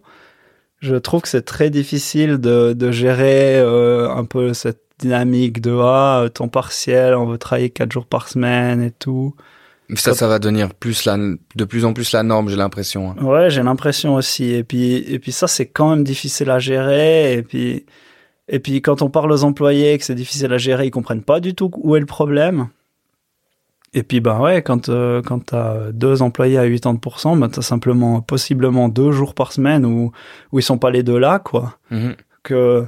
je 0.79 0.95
trouve 0.95 1.21
que 1.21 1.27
c'est 1.27 1.45
très 1.45 1.69
difficile 1.69 2.37
de, 2.37 2.73
de 2.73 2.91
gérer 2.91 3.57
euh, 3.59 4.09
un 4.09 4.25
peu 4.25 4.53
cette 4.53 4.81
dynamique 4.99 5.61
de 5.61 5.77
ah, 5.81 6.27
temps 6.33 6.47
partiel, 6.47 7.15
on 7.15 7.25
veut 7.25 7.37
travailler 7.37 7.69
quatre 7.69 7.91
jours 7.91 8.05
par 8.05 8.27
semaine 8.29 8.81
et 8.81 8.91
tout. 8.91 9.35
Ça, 9.95 10.13
ça 10.13 10.27
va 10.27 10.39
devenir 10.39 10.73
plus 10.73 11.05
la, 11.05 11.17
de 11.17 11.65
plus 11.65 11.85
en 11.85 11.93
plus 11.93 12.13
la 12.13 12.23
norme, 12.23 12.49
j'ai 12.49 12.55
l'impression. 12.55 13.11
hein. 13.11 13.23
Ouais, 13.23 13.49
j'ai 13.49 13.61
l'impression 13.61 14.15
aussi. 14.15 14.51
Et 14.53 14.63
puis, 14.63 14.95
et 14.95 15.19
puis 15.19 15.31
ça, 15.31 15.47
c'est 15.47 15.67
quand 15.67 15.89
même 15.89 16.03
difficile 16.03 16.49
à 16.49 16.57
gérer. 16.57 17.33
Et 17.33 17.43
puis, 17.43 17.85
et 18.47 18.59
puis 18.59 18.81
quand 18.81 19.01
on 19.01 19.09
parle 19.09 19.31
aux 19.31 19.43
employés 19.43 19.97
que 19.97 20.05
c'est 20.05 20.15
difficile 20.15 20.51
à 20.53 20.57
gérer, 20.57 20.87
ils 20.87 20.91
comprennent 20.91 21.23
pas 21.23 21.39
du 21.39 21.53
tout 21.53 21.69
où 21.77 21.95
est 21.95 21.99
le 21.99 22.05
problème. 22.05 22.69
Et 23.93 24.03
puis, 24.03 24.19
ben 24.21 24.39
ouais, 24.39 24.61
quand, 24.63 24.89
euh, 24.89 25.21
quand 25.21 25.45
t'as 25.45 25.91
deux 25.91 26.21
employés 26.21 26.57
à 26.57 26.67
80%, 26.67 27.37
ben 27.39 27.49
t'as 27.49 27.61
simplement, 27.61 28.21
possiblement 28.21 28.89
deux 28.89 29.11
jours 29.11 29.33
par 29.35 29.51
semaine 29.51 29.85
où, 29.85 30.11
où 30.51 30.59
ils 30.59 30.63
sont 30.63 30.77
pas 30.79 30.89
les 30.91 31.03
deux 31.03 31.19
là, 31.19 31.39
quoi. 31.39 31.77
Mhm. 31.91 32.15
Que, 32.41 32.85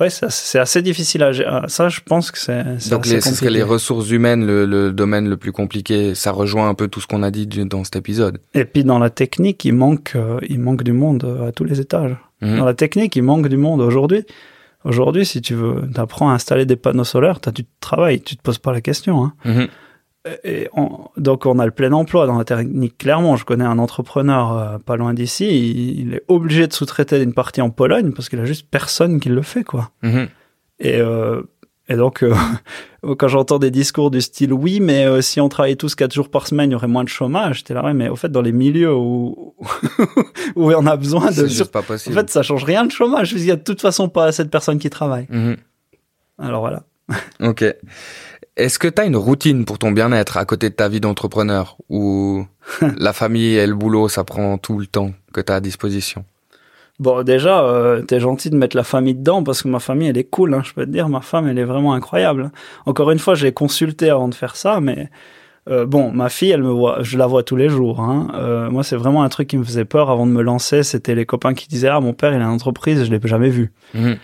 ouais, 0.00 0.08
c'est 0.10 0.58
assez 0.58 0.82
difficile 0.82 1.22
à 1.24 1.32
gérer. 1.32 1.50
Ça, 1.66 1.88
je 1.88 2.00
pense 2.00 2.30
que 2.30 2.38
c'est, 2.38 2.64
c'est 2.78 2.90
Donc 2.90 3.06
les, 3.06 3.20
ce 3.20 3.28
compliqué. 3.30 3.50
les 3.50 3.62
ressources 3.64 4.10
humaines, 4.10 4.46
le, 4.46 4.66
le 4.66 4.92
domaine 4.92 5.28
le 5.28 5.36
plus 5.36 5.50
compliqué. 5.52 6.14
Ça 6.14 6.30
rejoint 6.30 6.68
un 6.68 6.74
peu 6.74 6.86
tout 6.88 7.00
ce 7.00 7.06
qu'on 7.08 7.22
a 7.24 7.30
dit 7.32 7.46
dans 7.46 7.82
cet 7.84 7.96
épisode. 7.96 8.38
Et 8.54 8.64
puis 8.64 8.84
dans 8.84 8.98
la 9.00 9.10
technique, 9.10 9.64
il 9.64 9.72
manque, 9.72 10.12
euh, 10.14 10.38
il 10.48 10.60
manque 10.60 10.82
du 10.84 10.92
monde 10.92 11.24
euh, 11.24 11.48
à 11.48 11.52
tous 11.52 11.64
les 11.64 11.80
étages. 11.80 12.16
Mhm. 12.40 12.58
Dans 12.58 12.64
la 12.64 12.74
technique, 12.74 13.16
il 13.16 13.22
manque 13.22 13.48
du 13.48 13.56
monde 13.56 13.80
aujourd'hui. 13.80 14.24
Aujourd'hui, 14.84 15.24
si 15.26 15.40
tu 15.40 15.54
veux, 15.54 15.88
t'apprends 15.92 16.30
à 16.30 16.34
installer 16.34 16.66
des 16.66 16.76
panneaux 16.76 17.04
solaires, 17.04 17.40
t'as 17.40 17.50
du 17.52 17.64
travail, 17.80 18.20
tu 18.20 18.36
te 18.36 18.42
poses 18.42 18.58
pas 18.58 18.70
la 18.72 18.80
question. 18.82 19.24
Hein. 19.24 19.32
Mhm. 19.44 19.68
Et 20.42 20.68
on- 20.72 21.08
donc 21.18 21.44
on 21.44 21.58
a 21.58 21.66
le 21.66 21.70
plein 21.70 21.92
emploi 21.92 22.26
dans 22.26 22.38
la 22.38 22.44
technique. 22.44 22.96
Clairement, 22.98 23.36
je 23.36 23.44
connais 23.44 23.64
un 23.64 23.78
entrepreneur 23.78 24.52
euh, 24.56 24.78
pas 24.78 24.96
loin 24.96 25.12
d'ici, 25.12 25.46
il, 25.48 26.00
il 26.00 26.14
est 26.14 26.22
obligé 26.28 26.66
de 26.66 26.72
sous-traiter 26.72 27.22
une 27.22 27.34
partie 27.34 27.60
en 27.60 27.68
Pologne 27.70 28.12
parce 28.12 28.28
qu'il 28.30 28.40
a 28.40 28.44
juste 28.46 28.66
personne 28.70 29.20
qui 29.20 29.28
le 29.28 29.42
fait, 29.42 29.64
quoi. 29.64 29.90
Mhm. 30.02 30.28
Et, 30.80 30.98
euh, 30.98 31.42
et 31.90 31.96
donc, 31.96 32.22
euh, 32.22 32.34
quand 33.18 33.28
j'entends 33.28 33.58
des 33.58 33.70
discours 33.70 34.10
du 34.10 34.22
style 34.22 34.54
oui, 34.54 34.80
mais 34.80 35.20
si 35.20 35.42
on 35.42 35.50
travaillait 35.50 35.76
tous 35.76 35.94
quatre 35.94 36.14
jours 36.14 36.30
par 36.30 36.46
semaine, 36.46 36.70
il 36.70 36.72
y 36.72 36.76
aurait 36.76 36.86
moins 36.88 37.04
de 37.04 37.10
chômage. 37.10 37.58
J'étais 37.58 37.74
là, 37.74 37.84
ouais, 37.84 37.92
mais 37.92 38.08
au 38.08 38.16
fait, 38.16 38.30
dans 38.32 38.40
les 38.40 38.52
milieux 38.52 38.94
où, 38.94 39.54
où 40.56 40.72
on 40.72 40.86
a 40.86 40.96
besoin 40.96 41.30
de. 41.32 41.46
Juste 41.46 41.66
pas 41.70 41.80
En 41.80 41.82
possible. 41.82 42.14
fait, 42.14 42.30
ça 42.30 42.42
change 42.42 42.64
rien 42.64 42.84
le 42.84 42.88
chômage, 42.90 43.28
puisqu'il 43.28 43.48
y 43.48 43.52
a 43.52 43.56
de 43.56 43.62
toute 43.62 43.82
façon 43.82 44.08
pas 44.08 44.24
assez 44.24 44.42
de 44.42 44.48
personnes 44.48 44.78
qui 44.78 44.88
travaillent. 44.88 45.26
Mhm. 45.28 45.56
Alors 46.38 46.60
voilà. 46.60 46.82
Ok. 47.40 47.62
Est-ce 48.56 48.78
que 48.78 48.88
tu 48.88 49.00
as 49.00 49.04
une 49.04 49.16
routine 49.16 49.64
pour 49.64 49.78
ton 49.78 49.90
bien-être 49.90 50.36
à 50.36 50.44
côté 50.44 50.70
de 50.70 50.74
ta 50.74 50.88
vie 50.88 51.00
d'entrepreneur 51.00 51.76
ou 51.88 52.46
la 52.98 53.12
famille 53.12 53.56
et 53.56 53.66
le 53.66 53.74
boulot, 53.74 54.08
ça 54.08 54.24
prend 54.24 54.58
tout 54.58 54.78
le 54.78 54.86
temps 54.86 55.12
que 55.32 55.40
tu 55.40 55.52
as 55.52 55.56
à 55.56 55.60
disposition? 55.60 56.24
Bon, 57.00 57.24
déjà, 57.24 57.64
euh, 57.64 58.02
t'es 58.02 58.20
gentil 58.20 58.50
de 58.50 58.56
mettre 58.56 58.76
la 58.76 58.84
famille 58.84 59.16
dedans 59.16 59.42
parce 59.42 59.62
que 59.62 59.68
ma 59.68 59.80
famille, 59.80 60.08
elle 60.08 60.18
est 60.18 60.30
cool. 60.30 60.54
Hein, 60.54 60.62
je 60.64 60.72
peux 60.72 60.86
te 60.86 60.90
dire, 60.90 61.08
ma 61.08 61.20
femme, 61.20 61.48
elle 61.48 61.58
est 61.58 61.64
vraiment 61.64 61.92
incroyable. 61.94 62.52
Encore 62.86 63.10
une 63.10 63.18
fois, 63.18 63.34
j'ai 63.34 63.52
consulté 63.52 64.10
avant 64.10 64.28
de 64.28 64.34
faire 64.34 64.54
ça, 64.54 64.80
mais 64.80 65.10
euh, 65.68 65.86
bon, 65.86 66.12
ma 66.12 66.28
fille, 66.28 66.50
elle 66.50 66.62
me 66.62 66.70
voit, 66.70 67.02
je 67.02 67.18
la 67.18 67.26
vois 67.26 67.42
tous 67.42 67.56
les 67.56 67.68
jours. 67.68 68.00
Hein. 68.00 68.28
Euh, 68.34 68.70
moi, 68.70 68.84
c'est 68.84 68.96
vraiment 68.96 69.24
un 69.24 69.28
truc 69.28 69.48
qui 69.48 69.58
me 69.58 69.64
faisait 69.64 69.84
peur 69.84 70.10
avant 70.10 70.26
de 70.26 70.30
me 70.30 70.42
lancer. 70.42 70.84
C'était 70.84 71.16
les 71.16 71.26
copains 71.26 71.54
qui 71.54 71.66
disaient, 71.66 71.88
ah, 71.88 71.98
mon 71.98 72.12
père, 72.12 72.32
il 72.32 72.40
a 72.40 72.44
une 72.44 72.50
entreprise, 72.50 73.04
je 73.04 73.10
l'ai 73.10 73.20
jamais 73.24 73.50
vu. 73.50 73.72
Mhm. 73.94 74.16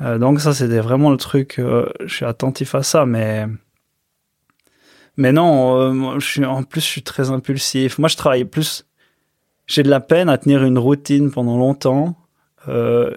Euh, 0.00 0.18
donc 0.18 0.40
ça, 0.40 0.52
c'était 0.52 0.80
vraiment 0.80 1.10
le 1.10 1.16
truc. 1.16 1.56
euh, 1.58 1.86
je 2.04 2.14
suis 2.14 2.24
attentif 2.24 2.74
à 2.74 2.82
ça, 2.82 3.06
mais 3.06 3.46
mais 5.18 5.32
non. 5.32 5.76
euh, 5.78 6.18
je 6.20 6.26
suis 6.26 6.44
en 6.44 6.62
plus, 6.62 6.80
je 6.80 6.86
suis 6.86 7.02
très 7.02 7.30
impulsif. 7.30 7.98
Moi, 7.98 8.08
je 8.08 8.16
travaille 8.16 8.44
plus. 8.44 8.86
J'ai 9.66 9.82
de 9.82 9.90
la 9.90 10.00
peine 10.00 10.30
à 10.30 10.38
tenir 10.38 10.64
une 10.64 10.78
routine 10.78 11.30
pendant 11.30 11.58
longtemps. 11.58 12.16
Euh, 12.68 13.10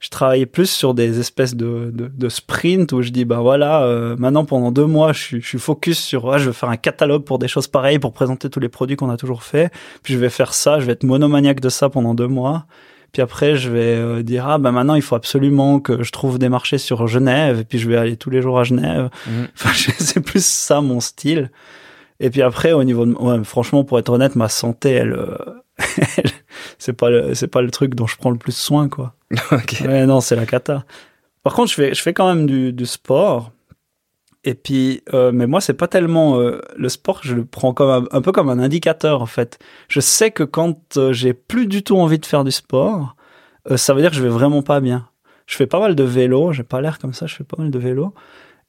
je 0.00 0.10
travaille 0.10 0.46
plus 0.46 0.68
sur 0.70 0.92
des 0.92 1.20
espèces 1.20 1.54
de, 1.54 1.90
de, 1.94 2.08
de 2.08 2.28
sprint 2.28 2.92
où 2.92 3.00
je 3.00 3.10
dis 3.10 3.24
bah 3.24 3.40
voilà 3.40 3.84
euh, 3.84 4.16
maintenant 4.18 4.44
pendant 4.44 4.70
deux 4.70 4.84
mois 4.84 5.14
je 5.14 5.18
suis, 5.18 5.40
je 5.40 5.46
suis 5.46 5.58
focus 5.58 5.98
sur 5.98 6.30
ah, 6.30 6.36
je 6.36 6.50
vais 6.50 6.52
faire 6.52 6.68
un 6.68 6.76
catalogue 6.76 7.24
pour 7.24 7.38
des 7.38 7.48
choses 7.48 7.68
pareilles 7.68 7.98
pour 7.98 8.12
présenter 8.12 8.50
tous 8.50 8.60
les 8.60 8.68
produits 8.68 8.96
qu'on 8.96 9.08
a 9.08 9.16
toujours 9.16 9.42
fait 9.42 9.72
puis 10.02 10.12
je 10.12 10.18
vais 10.18 10.28
faire 10.28 10.52
ça 10.52 10.78
je 10.78 10.84
vais 10.84 10.92
être 10.92 11.04
monomaniaque 11.04 11.60
de 11.60 11.70
ça 11.70 11.88
pendant 11.88 12.12
deux 12.12 12.28
mois 12.28 12.66
puis 13.14 13.22
après, 13.22 13.56
je 13.56 13.70
vais 13.70 13.94
euh, 13.96 14.22
dire 14.22 14.46
ah 14.48 14.58
ben 14.58 14.72
maintenant 14.72 14.96
il 14.96 15.00
faut 15.02 15.14
absolument 15.14 15.80
que 15.80 16.02
je 16.02 16.10
trouve 16.12 16.38
des 16.38 16.48
marchés 16.50 16.78
sur 16.78 17.06
Genève 17.06 17.60
et 17.60 17.64
puis 17.64 17.78
je 17.78 17.88
vais 17.88 17.96
aller 17.96 18.16
tous 18.18 18.28
les 18.28 18.42
jours 18.42 18.58
à 18.58 18.64
Genève. 18.64 19.08
Mhm. 19.26 19.48
Enfin, 19.54 19.70
c'est 19.98 20.20
plus 20.20 20.44
ça 20.44 20.80
mon 20.82 21.00
style. 21.00 21.50
Et 22.20 22.28
puis 22.30 22.42
après, 22.42 22.72
au 22.72 22.84
niveau 22.84 23.06
de, 23.06 23.12
ouais, 23.14 23.42
franchement, 23.44 23.84
pour 23.84 23.98
être 23.98 24.08
honnête, 24.10 24.34
ma 24.36 24.48
santé, 24.48 24.90
elle, 24.90 25.12
euh, 25.12 25.36
elle- 26.16 26.30
c'est 26.78 26.92
pas 26.92 27.08
le, 27.08 27.34
c'est 27.34 27.48
pas 27.48 27.62
le 27.62 27.70
truc 27.70 27.94
dont 27.94 28.06
je 28.06 28.16
prends 28.16 28.30
le 28.30 28.36
plus 28.38 28.54
soin, 28.56 28.88
quoi. 28.88 29.14
Ok. 29.52 29.82
Ouais, 29.86 30.06
non, 30.06 30.20
c'est 30.20 30.36
la 30.36 30.44
cata. 30.46 30.84
Par 31.44 31.54
contre, 31.54 31.70
je 31.70 31.74
fais, 31.74 31.94
je 31.94 32.02
fais 32.02 32.12
quand 32.12 32.26
même 32.26 32.46
du, 32.46 32.72
du 32.72 32.86
sport. 32.86 33.52
Et 34.44 34.54
puis, 34.54 35.02
euh, 35.14 35.32
mais 35.32 35.46
moi, 35.46 35.60
c'est 35.60 35.74
pas 35.74 35.88
tellement 35.88 36.38
euh, 36.38 36.60
le 36.76 36.88
sport. 36.88 37.20
Je 37.22 37.34
le 37.34 37.44
prends 37.44 37.72
comme 37.72 37.88
un, 37.90 38.04
un 38.16 38.20
peu 38.20 38.30
comme 38.30 38.50
un 38.50 38.58
indicateur, 38.58 39.22
en 39.22 39.26
fait. 39.26 39.58
Je 39.88 40.00
sais 40.00 40.30
que 40.30 40.42
quand 40.42 40.96
euh, 40.98 41.12
j'ai 41.12 41.32
plus 41.34 41.66
du 41.66 41.82
tout 41.82 41.96
envie 41.96 42.18
de 42.18 42.26
faire 42.26 42.44
du 42.44 42.50
sport, 42.50 43.16
euh, 43.70 43.76
ça 43.78 43.94
veut 43.94 44.00
dire 44.02 44.10
que 44.10 44.16
je 44.16 44.22
vais 44.22 44.28
vraiment 44.28 44.62
pas 44.62 44.80
bien. 44.80 45.08
Je 45.46 45.56
fais 45.56 45.66
pas 45.66 45.80
mal 45.80 45.94
de 45.94 46.04
vélo. 46.04 46.52
J'ai 46.52 46.62
pas 46.62 46.80
l'air 46.82 46.98
comme 46.98 47.14
ça. 47.14 47.26
Je 47.26 47.34
fais 47.34 47.44
pas 47.44 47.56
mal 47.58 47.70
de 47.70 47.78
vélo. 47.78 48.12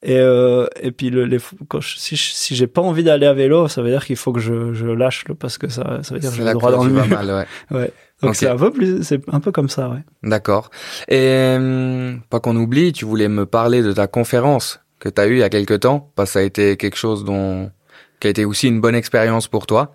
Et, 0.03 0.17
euh, 0.19 0.67
et 0.81 0.91
puis 0.91 1.09
le, 1.09 1.25
les, 1.25 1.39
quand 1.67 1.81
je- 1.81 1.97
si, 1.97 2.15
je- 2.15 2.31
si 2.33 2.55
j'ai 2.55 2.67
pas 2.67 2.81
envie 2.81 3.03
d'aller 3.03 3.25
à 3.25 3.33
vélo, 3.33 3.67
ça 3.67 3.81
veut 3.81 3.89
dire 3.89 4.05
qu'il 4.05 4.17
faut 4.17 4.31
que 4.33 4.39
je, 4.39 4.73
je 4.73 4.85
lâche 4.85 5.25
le 5.27 5.33
parce 5.35 5.57
que 5.57 5.67
ça, 5.67 5.99
ça 6.03 6.13
veut 6.13 6.19
dire 6.19 6.29
que 6.31 6.35
vais 6.37 6.43
que 6.45 6.53
droit 6.53 6.71
dans 6.71 6.83
le 6.83 6.91
mur. 6.91 7.07
mal, 7.07 7.25
ouais. 7.27 7.47
Ouais. 7.77 7.91
Donc 8.21 8.31
Ok. 8.31 8.35
c'est 8.35 8.47
un 8.47 8.55
peu 8.57 8.71
plus, 8.71 9.03
c'est 9.03 9.21
un 9.33 9.39
peu 9.39 9.51
comme 9.51 9.67
ça, 9.69 9.89
ouais. 9.89 10.03
D'accord. 10.23 10.69
Et 11.07 11.55
hum, 11.57 12.21
pas 12.29 12.39
qu'on 12.39 12.55
oublie, 12.55 12.93
tu 12.93 13.03
voulais 13.05 13.27
me 13.29 13.45
parler 13.45 13.81
de 13.81 13.91
ta 13.93 14.05
conférence 14.07 14.79
que 14.99 15.09
tu 15.09 15.21
as 15.21 15.27
eue 15.27 15.35
il 15.35 15.39
y 15.39 15.43
a 15.43 15.49
quelques 15.49 15.81
temps, 15.81 16.11
parce 16.15 16.29
que 16.29 16.33
ça 16.33 16.39
a 16.39 16.43
été 16.43 16.77
quelque 16.77 16.97
chose 16.97 17.23
dont 17.23 17.71
qui 18.19 18.27
a 18.27 18.29
été 18.29 18.45
aussi 18.45 18.67
une 18.67 18.81
bonne 18.81 18.95
expérience 18.95 19.47
pour 19.47 19.67
toi. 19.67 19.93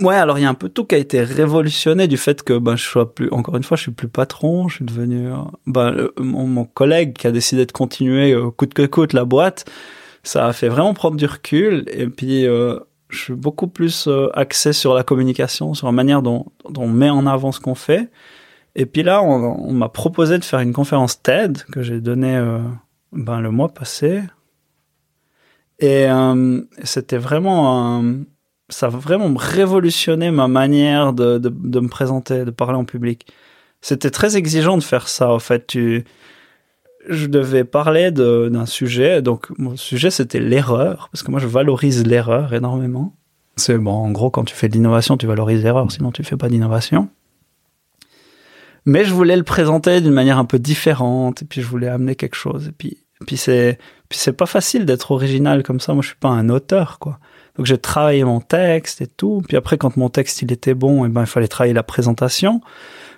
Ouais, 0.00 0.16
alors 0.16 0.38
il 0.38 0.42
y 0.42 0.44
a 0.44 0.48
un 0.48 0.54
peu 0.54 0.70
tout 0.70 0.84
qui 0.86 0.94
a 0.94 0.98
été 0.98 1.22
révolutionné 1.22 2.08
du 2.08 2.16
fait 2.16 2.42
que 2.42 2.58
ben 2.58 2.76
je 2.76 2.82
sois 2.82 3.14
plus 3.14 3.28
encore 3.30 3.56
une 3.56 3.62
fois, 3.62 3.76
je 3.76 3.82
suis 3.82 3.92
plus 3.92 4.08
patron, 4.08 4.68
je 4.68 4.76
suis 4.76 4.84
devenu 4.84 5.28
ben 5.66 6.08
mon, 6.18 6.46
mon 6.46 6.64
collègue 6.64 7.12
qui 7.12 7.26
a 7.26 7.30
décidé 7.30 7.66
de 7.66 7.72
continuer 7.72 8.32
euh, 8.32 8.50
coûte 8.50 8.72
que 8.72 8.86
coûte 8.86 9.12
la 9.12 9.26
boîte, 9.26 9.66
ça 10.22 10.46
a 10.46 10.52
fait 10.54 10.68
vraiment 10.68 10.94
prendre 10.94 11.16
du 11.16 11.26
recul 11.26 11.84
et 11.88 12.06
puis 12.06 12.46
euh, 12.46 12.78
je 13.12 13.18
suis 13.18 13.34
beaucoup 13.34 13.68
plus 13.68 14.08
euh, 14.08 14.28
axé 14.34 14.72
sur 14.72 14.94
la 14.94 15.04
communication, 15.04 15.74
sur 15.74 15.86
la 15.86 15.92
manière 15.92 16.22
dont, 16.22 16.46
dont 16.68 16.84
on 16.84 16.88
met 16.88 17.10
en 17.10 17.26
avant 17.26 17.52
ce 17.52 17.60
qu'on 17.60 17.74
fait. 17.74 18.10
Et 18.74 18.86
puis 18.86 19.02
là, 19.02 19.22
on, 19.22 19.68
on 19.68 19.72
m'a 19.72 19.90
proposé 19.90 20.38
de 20.38 20.44
faire 20.44 20.60
une 20.60 20.72
conférence 20.72 21.22
TED 21.22 21.64
que 21.70 21.82
j'ai 21.82 22.00
donnée 22.00 22.36
euh, 22.36 22.58
ben, 23.12 23.40
le 23.40 23.50
mois 23.50 23.68
passé. 23.68 24.22
Et 25.78 26.08
euh, 26.08 26.62
c'était 26.84 27.18
vraiment 27.18 28.02
ça 28.72 28.86
a 28.86 28.88
vraiment 28.88 29.32
révolutionné 29.36 30.30
ma 30.30 30.48
manière 30.48 31.12
de, 31.12 31.38
de, 31.38 31.80
me 31.80 31.88
présenter, 31.88 32.44
de 32.44 32.50
parler 32.50 32.76
en 32.76 32.84
public. 32.84 33.26
C'était 33.80 34.10
très 34.10 34.36
exigeant 34.36 34.76
de 34.76 34.82
faire 34.82 35.08
ça. 35.08 35.30
En 35.30 35.38
fait, 35.38 35.66
tu, 35.66 36.04
je 37.08 37.26
devais 37.26 37.64
parler 37.64 38.10
d'un 38.10 38.66
sujet. 38.66 39.22
Donc, 39.22 39.48
mon 39.58 39.76
sujet, 39.76 40.10
c'était 40.10 40.40
l'erreur. 40.40 41.08
Parce 41.12 41.22
que 41.22 41.30
moi, 41.30 41.40
je 41.40 41.46
valorise 41.46 42.06
l'erreur 42.06 42.54
énormément. 42.54 43.14
C'est 43.56 43.76
bon, 43.76 43.92
en 43.92 44.10
gros, 44.10 44.30
quand 44.30 44.44
tu 44.44 44.54
fais 44.54 44.68
de 44.68 44.74
l'innovation, 44.74 45.16
tu 45.16 45.26
valorises 45.26 45.62
l'erreur. 45.62 45.90
Sinon, 45.90 46.12
tu 46.12 46.24
fais 46.24 46.36
pas 46.36 46.48
d'innovation. 46.48 47.08
Mais 48.84 49.04
je 49.04 49.12
voulais 49.12 49.36
le 49.36 49.44
présenter 49.44 50.00
d'une 50.00 50.12
manière 50.12 50.38
un 50.38 50.44
peu 50.44 50.58
différente. 50.58 51.42
Et 51.42 51.44
puis, 51.44 51.60
je 51.60 51.66
voulais 51.66 51.88
amener 51.88 52.14
quelque 52.14 52.36
chose. 52.36 52.68
Et 52.68 52.72
puis, 52.72 52.98
puis 53.26 53.36
c'est, 53.36 53.78
puis 54.08 54.18
c'est 54.18 54.32
pas 54.32 54.46
facile 54.46 54.84
d'être 54.86 55.10
original 55.10 55.62
comme 55.62 55.80
ça. 55.80 55.94
Moi, 55.94 56.02
je 56.02 56.08
suis 56.08 56.16
pas 56.16 56.28
un 56.28 56.48
auteur, 56.48 56.98
quoi. 56.98 57.18
Donc 57.56 57.66
j'ai 57.66 57.78
travaillé 57.78 58.24
mon 58.24 58.40
texte 58.40 59.02
et 59.02 59.06
tout. 59.06 59.42
Puis 59.46 59.56
après, 59.56 59.76
quand 59.76 59.96
mon 59.96 60.08
texte 60.08 60.42
il 60.42 60.52
était 60.52 60.74
bon, 60.74 61.04
et 61.04 61.08
ben 61.08 61.22
il 61.22 61.26
fallait 61.26 61.48
travailler 61.48 61.74
la 61.74 61.82
présentation. 61.82 62.60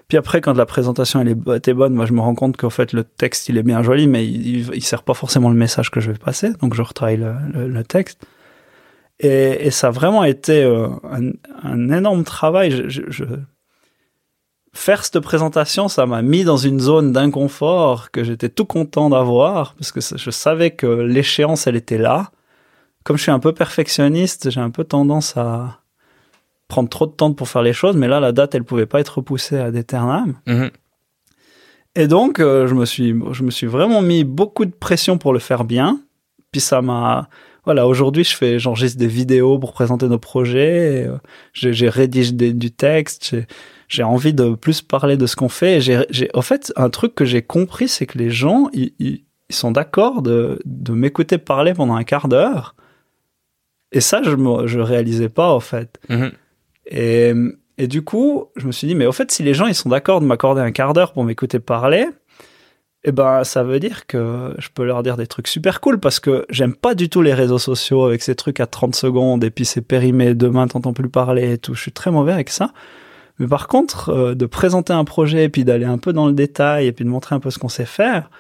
Puis 0.09 0.19
après, 0.19 0.41
quand 0.41 0.55
la 0.55 0.67
présentation 0.67 1.21
elle 1.21 1.37
était 1.57 1.73
bonne, 1.73 1.95
moi 1.95 2.05
je 2.07 2.13
me 2.13 2.21
rends 2.21 2.35
compte 2.35 2.57
qu'en 2.57 2.71
fait 2.71 2.93
le 2.93 3.05
texte 3.05 3.49
il 3.49 3.57
est 3.59 3.63
bien 3.63 3.83
joli, 3.83 4.07
mais 4.07 4.27
il, 4.27 4.75
il, 4.75 4.85
sert 4.85 5.03
pas 5.03 5.15
forcément 5.15 5.49
le 5.51 5.55
message 5.57 5.91
que 5.91 6.01
je 6.01 6.11
vais 6.11 6.19
passer. 6.19 6.51
Donc 6.61 6.75
je 6.75 6.83
retravaille 6.83 7.17
le, 7.55 7.85
texte. 7.85 8.27
Et, 9.21 9.67
et 9.67 9.71
ça 9.71 9.89
a 9.89 9.91
vraiment 9.91 10.25
été 10.25 10.65
euh, 10.65 10.89
un, 11.05 11.31
un 11.63 11.91
énorme 11.97 12.25
travail. 12.25 12.71
Je, 12.73 12.89
je, 12.89 13.03
je- 13.09 13.25
faire 14.75 15.05
cette 15.05 15.21
présentation, 15.21 15.89
ça 15.89 16.05
m'a 16.07 16.21
mis 16.23 16.45
dans 16.45 16.57
une 16.57 16.81
zone 16.81 17.13
d'inconfort 17.13 18.11
que 18.11 18.25
j'étais 18.25 18.49
tout 18.49 18.65
content 18.65 19.09
d'avoir 19.11 19.75
parce 19.75 19.93
que 19.93 20.01
je 20.01 20.31
savais 20.31 20.73
que 20.73 20.87
l'échéance, 20.87 21.67
elle 21.67 21.77
était 21.77 21.99
là. 21.99 22.31
Comme 23.05 23.17
je 23.17 23.23
suis 23.23 23.33
un 23.33 23.39
peu 23.39 23.53
perfectionniste, 23.53 24.51
j'ai 24.51 24.61
un 24.61 24.71
peu 24.71 24.85
tendance 24.85 25.37
à 25.37 25.81
prendre 26.69 26.89
trop 26.89 27.07
de 27.07 27.13
temps 27.13 27.33
pour 27.33 27.49
faire 27.49 27.63
les 27.63 27.73
choses, 27.73 27.97
mais 27.97 28.09
là, 28.09 28.21
la 28.21 28.33
date, 28.33 28.55
elle 28.55 28.65
pouvait 28.65 28.87
pas 28.87 29.01
être 29.01 29.19
repoussée 29.19 29.59
à 29.59 29.71
d'éternam. 29.71 30.35
Mhm. 30.47 30.71
Et 31.97 32.09
donc, 32.09 32.41
euh, 32.41 32.67
je 32.67 32.75
me 32.75 32.85
suis, 32.87 33.15
je 33.33 33.43
me 33.43 33.51
suis 33.51 33.67
vraiment 33.67 34.03
mis 34.03 34.25
beaucoup 34.25 34.65
de 34.65 34.73
pression 34.73 35.19
pour 35.19 35.33
le 35.33 35.39
faire 35.39 35.65
bien. 35.65 36.01
Puis 36.51 36.61
ça 36.61 36.83
m'a, 36.83 37.29
voilà, 37.65 37.87
aujourd'hui, 37.87 38.25
je 38.25 38.35
fais, 38.37 38.59
j'enregistre 38.59 38.99
des 38.99 39.07
vidéos 39.07 39.59
pour 39.59 39.73
présenter 39.73 40.09
nos 40.09 40.19
projets. 40.19 41.03
et, 41.03 41.07
euh, 41.07 41.19
j'ai, 41.53 41.89
rédigé 41.89 42.33
des- 42.33 42.53
du 42.53 42.71
texte. 42.71 43.37
J'ai, 43.95 44.03
envie 44.03 44.35
de 44.35 44.55
plus 44.55 44.83
parler 44.83 45.17
de 45.17 45.27
ce 45.27 45.37
qu'on 45.37 45.49
fait. 45.49 45.77
Et 45.77 45.81
J'ai, 45.81 46.31
en 46.35 46.43
fait, 46.43 46.73
un 46.77 46.91
truc 46.91 47.15
que 47.15 47.25
j'ai 47.25 47.43
compris, 47.43 47.89
c'est 47.89 48.07
que 48.07 48.19
les 48.19 48.31
gens, 48.31 48.69
ils, 48.73 49.23
sont 49.51 49.71
d'accord 49.71 50.23
de, 50.23 50.59
de 50.65 50.93
m'écouter 50.93 51.39
parler 51.39 51.75
pendant 51.75 51.95
un 51.95 52.05
quart 52.05 52.29
d'heure. 52.29 52.75
Et 53.93 54.01
ça, 54.01 54.23
je 54.23 54.31
je 54.67 54.81
réalisais 54.81 55.29
pas, 55.29 55.53
en 55.53 55.61
fait. 55.61 56.01
Mhm. 56.09 56.33
Et, 56.87 57.33
et 57.79 57.87
du 57.87 58.03
coup, 58.03 58.47
je 58.57 58.67
me 58.67 58.73
suis 58.73 58.87
dit, 58.87 58.95
mais 58.95 59.07
au 59.07 59.13
fait, 59.13 59.31
si 59.31 59.43
les 59.43 59.55
gens 59.55 59.67
ils 59.67 59.75
sont 59.75 59.89
d'accord 59.89 60.21
de 60.21 60.27
m'accorder 60.27 60.61
un 60.61 60.73
quart 60.73 60.93
d'heure 60.93 61.13
pour 61.13 61.25
m'écouter 61.25 61.61
parler, 61.61 62.07
eh 63.05 63.13
ben, 63.13 63.45
ça 63.45 63.63
veut 63.63 63.81
dire 63.81 64.07
que 64.07 64.55
je 64.59 64.69
peux 64.73 64.85
leur 64.85 65.03
dire 65.03 65.17
des 65.17 65.27
trucs 65.27 65.49
super 65.49 65.81
cool 65.81 66.01
parce 66.01 66.21
que 66.21 66.47
j'aime 66.49 66.75
pas 66.75 66.95
du 66.95 67.11
tout 67.11 67.21
les 67.21 67.35
réseaux 67.35 67.59
sociaux 67.59 68.05
avec 68.05 68.23
ces 68.23 68.35
trucs 68.35 68.61
à 68.61 68.67
30 68.67 68.95
secondes 68.95 69.45
et 69.45 69.51
puis 69.51 69.67
c'est 69.67 69.83
périmé, 69.83 70.35
demain 70.35 70.67
t'entends 70.67 70.95
plus 70.95 71.11
parler 71.11 71.53
et 71.53 71.59
tout. 71.59 71.75
Je 71.75 71.83
suis 71.83 71.93
très 71.93 72.11
mauvais 72.11 72.33
avec 72.33 72.49
ça. 72.49 72.73
Mais 73.39 73.47
par 73.49 73.67
contre, 73.69 74.11
euh, 74.11 74.35
de 74.35 74.47
présenter 74.47 74.93
un 74.93 75.05
projet 75.05 75.45
et 75.45 75.49
puis 75.49 75.65
d'aller 75.65 75.85
un 75.87 75.99
peu 75.99 76.13
dans 76.13 76.27
le 76.27 76.33
détail 76.33 76.87
et 76.87 76.93
puis 76.93 77.05
de 77.05 77.11
montrer 77.11 77.35
un 77.35 77.41
peu 77.41 77.51
ce 77.51 77.59
qu'on 77.59 77.69
sait 77.69 77.85
faire, 77.87 78.31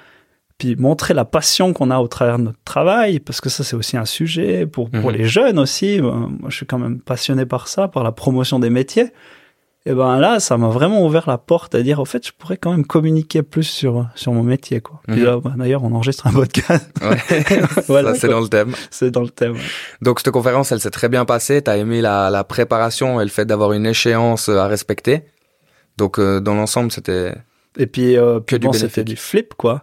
puis 0.58 0.76
montrer 0.76 1.14
la 1.14 1.24
passion 1.24 1.72
qu'on 1.72 1.90
a 1.90 1.98
au 1.98 2.06
travers 2.06 2.38
de 2.38 2.44
notre 2.44 2.62
travail, 2.64 3.18
parce 3.18 3.40
que 3.40 3.48
ça 3.50 3.64
c'est 3.64 3.74
aussi 3.74 3.96
un 3.96 4.04
sujet 4.04 4.66
pour, 4.66 4.88
pour 4.90 5.10
Mhm. 5.10 5.16
les 5.16 5.24
jeunes 5.24 5.58
aussi. 5.58 5.98
Euh, 5.98 6.02
Moi 6.12 6.48
je 6.48 6.56
suis 6.56 6.66
quand 6.66 6.78
même 6.78 7.00
passionné 7.00 7.44
par 7.44 7.66
ça, 7.66 7.88
par 7.88 8.04
la 8.04 8.12
promotion 8.12 8.60
des 8.60 8.70
métiers. 8.70 9.10
Et 9.86 9.92
ben 9.92 10.18
là, 10.18 10.40
ça 10.40 10.56
m'a 10.56 10.68
vraiment 10.68 11.04
ouvert 11.04 11.28
la 11.28 11.36
porte 11.36 11.74
à 11.74 11.82
dire, 11.82 12.00
au 12.00 12.06
fait, 12.06 12.26
je 12.26 12.32
pourrais 12.32 12.56
quand 12.56 12.70
même 12.70 12.86
communiquer 12.86 13.42
plus 13.42 13.64
sur, 13.64 14.06
sur 14.14 14.32
mon 14.32 14.42
métier. 14.42 14.80
Quoi. 14.80 15.00
Puis 15.06 15.20
Mhm. 15.20 15.24
là, 15.26 15.40
bah, 15.40 15.52
d'ailleurs, 15.58 15.84
on 15.84 15.92
enregistre 15.92 16.26
un 16.26 16.32
podcast, 16.32 16.90
Ouais. 17.02 17.18
Voilà, 17.88 18.14
c'est 18.14 18.28
dans 18.28 18.40
le 18.40 18.48
thème. 18.48 18.72
c'est 18.90 19.10
dans 19.10 19.20
le 19.20 19.28
thème. 19.28 19.56
Donc 20.00 20.20
cette 20.20 20.30
conférence, 20.32 20.72
elle 20.72 20.80
s'est 20.80 20.90
très 20.90 21.10
bien 21.10 21.26
passée. 21.26 21.60
T'as 21.60 21.76
aimé 21.76 22.00
la, 22.00 22.30
la 22.30 22.44
préparation 22.44 23.20
et 23.20 23.24
le 23.24 23.30
fait 23.30 23.44
d'avoir 23.44 23.72
une 23.72 23.84
échéance 23.84 24.48
à 24.48 24.66
respecter. 24.68 25.24
Donc 25.98 26.18
euh, 26.18 26.40
dans 26.40 26.54
l'ensemble, 26.54 26.90
c'était 26.90 27.34
Et 27.76 27.86
puis, 27.86 28.16
euh, 28.16 28.40
puis 28.40 28.58
bon, 28.58 28.72
c'était 28.72 29.04
du 29.04 29.16
flip, 29.16 29.52
quoi. 29.54 29.82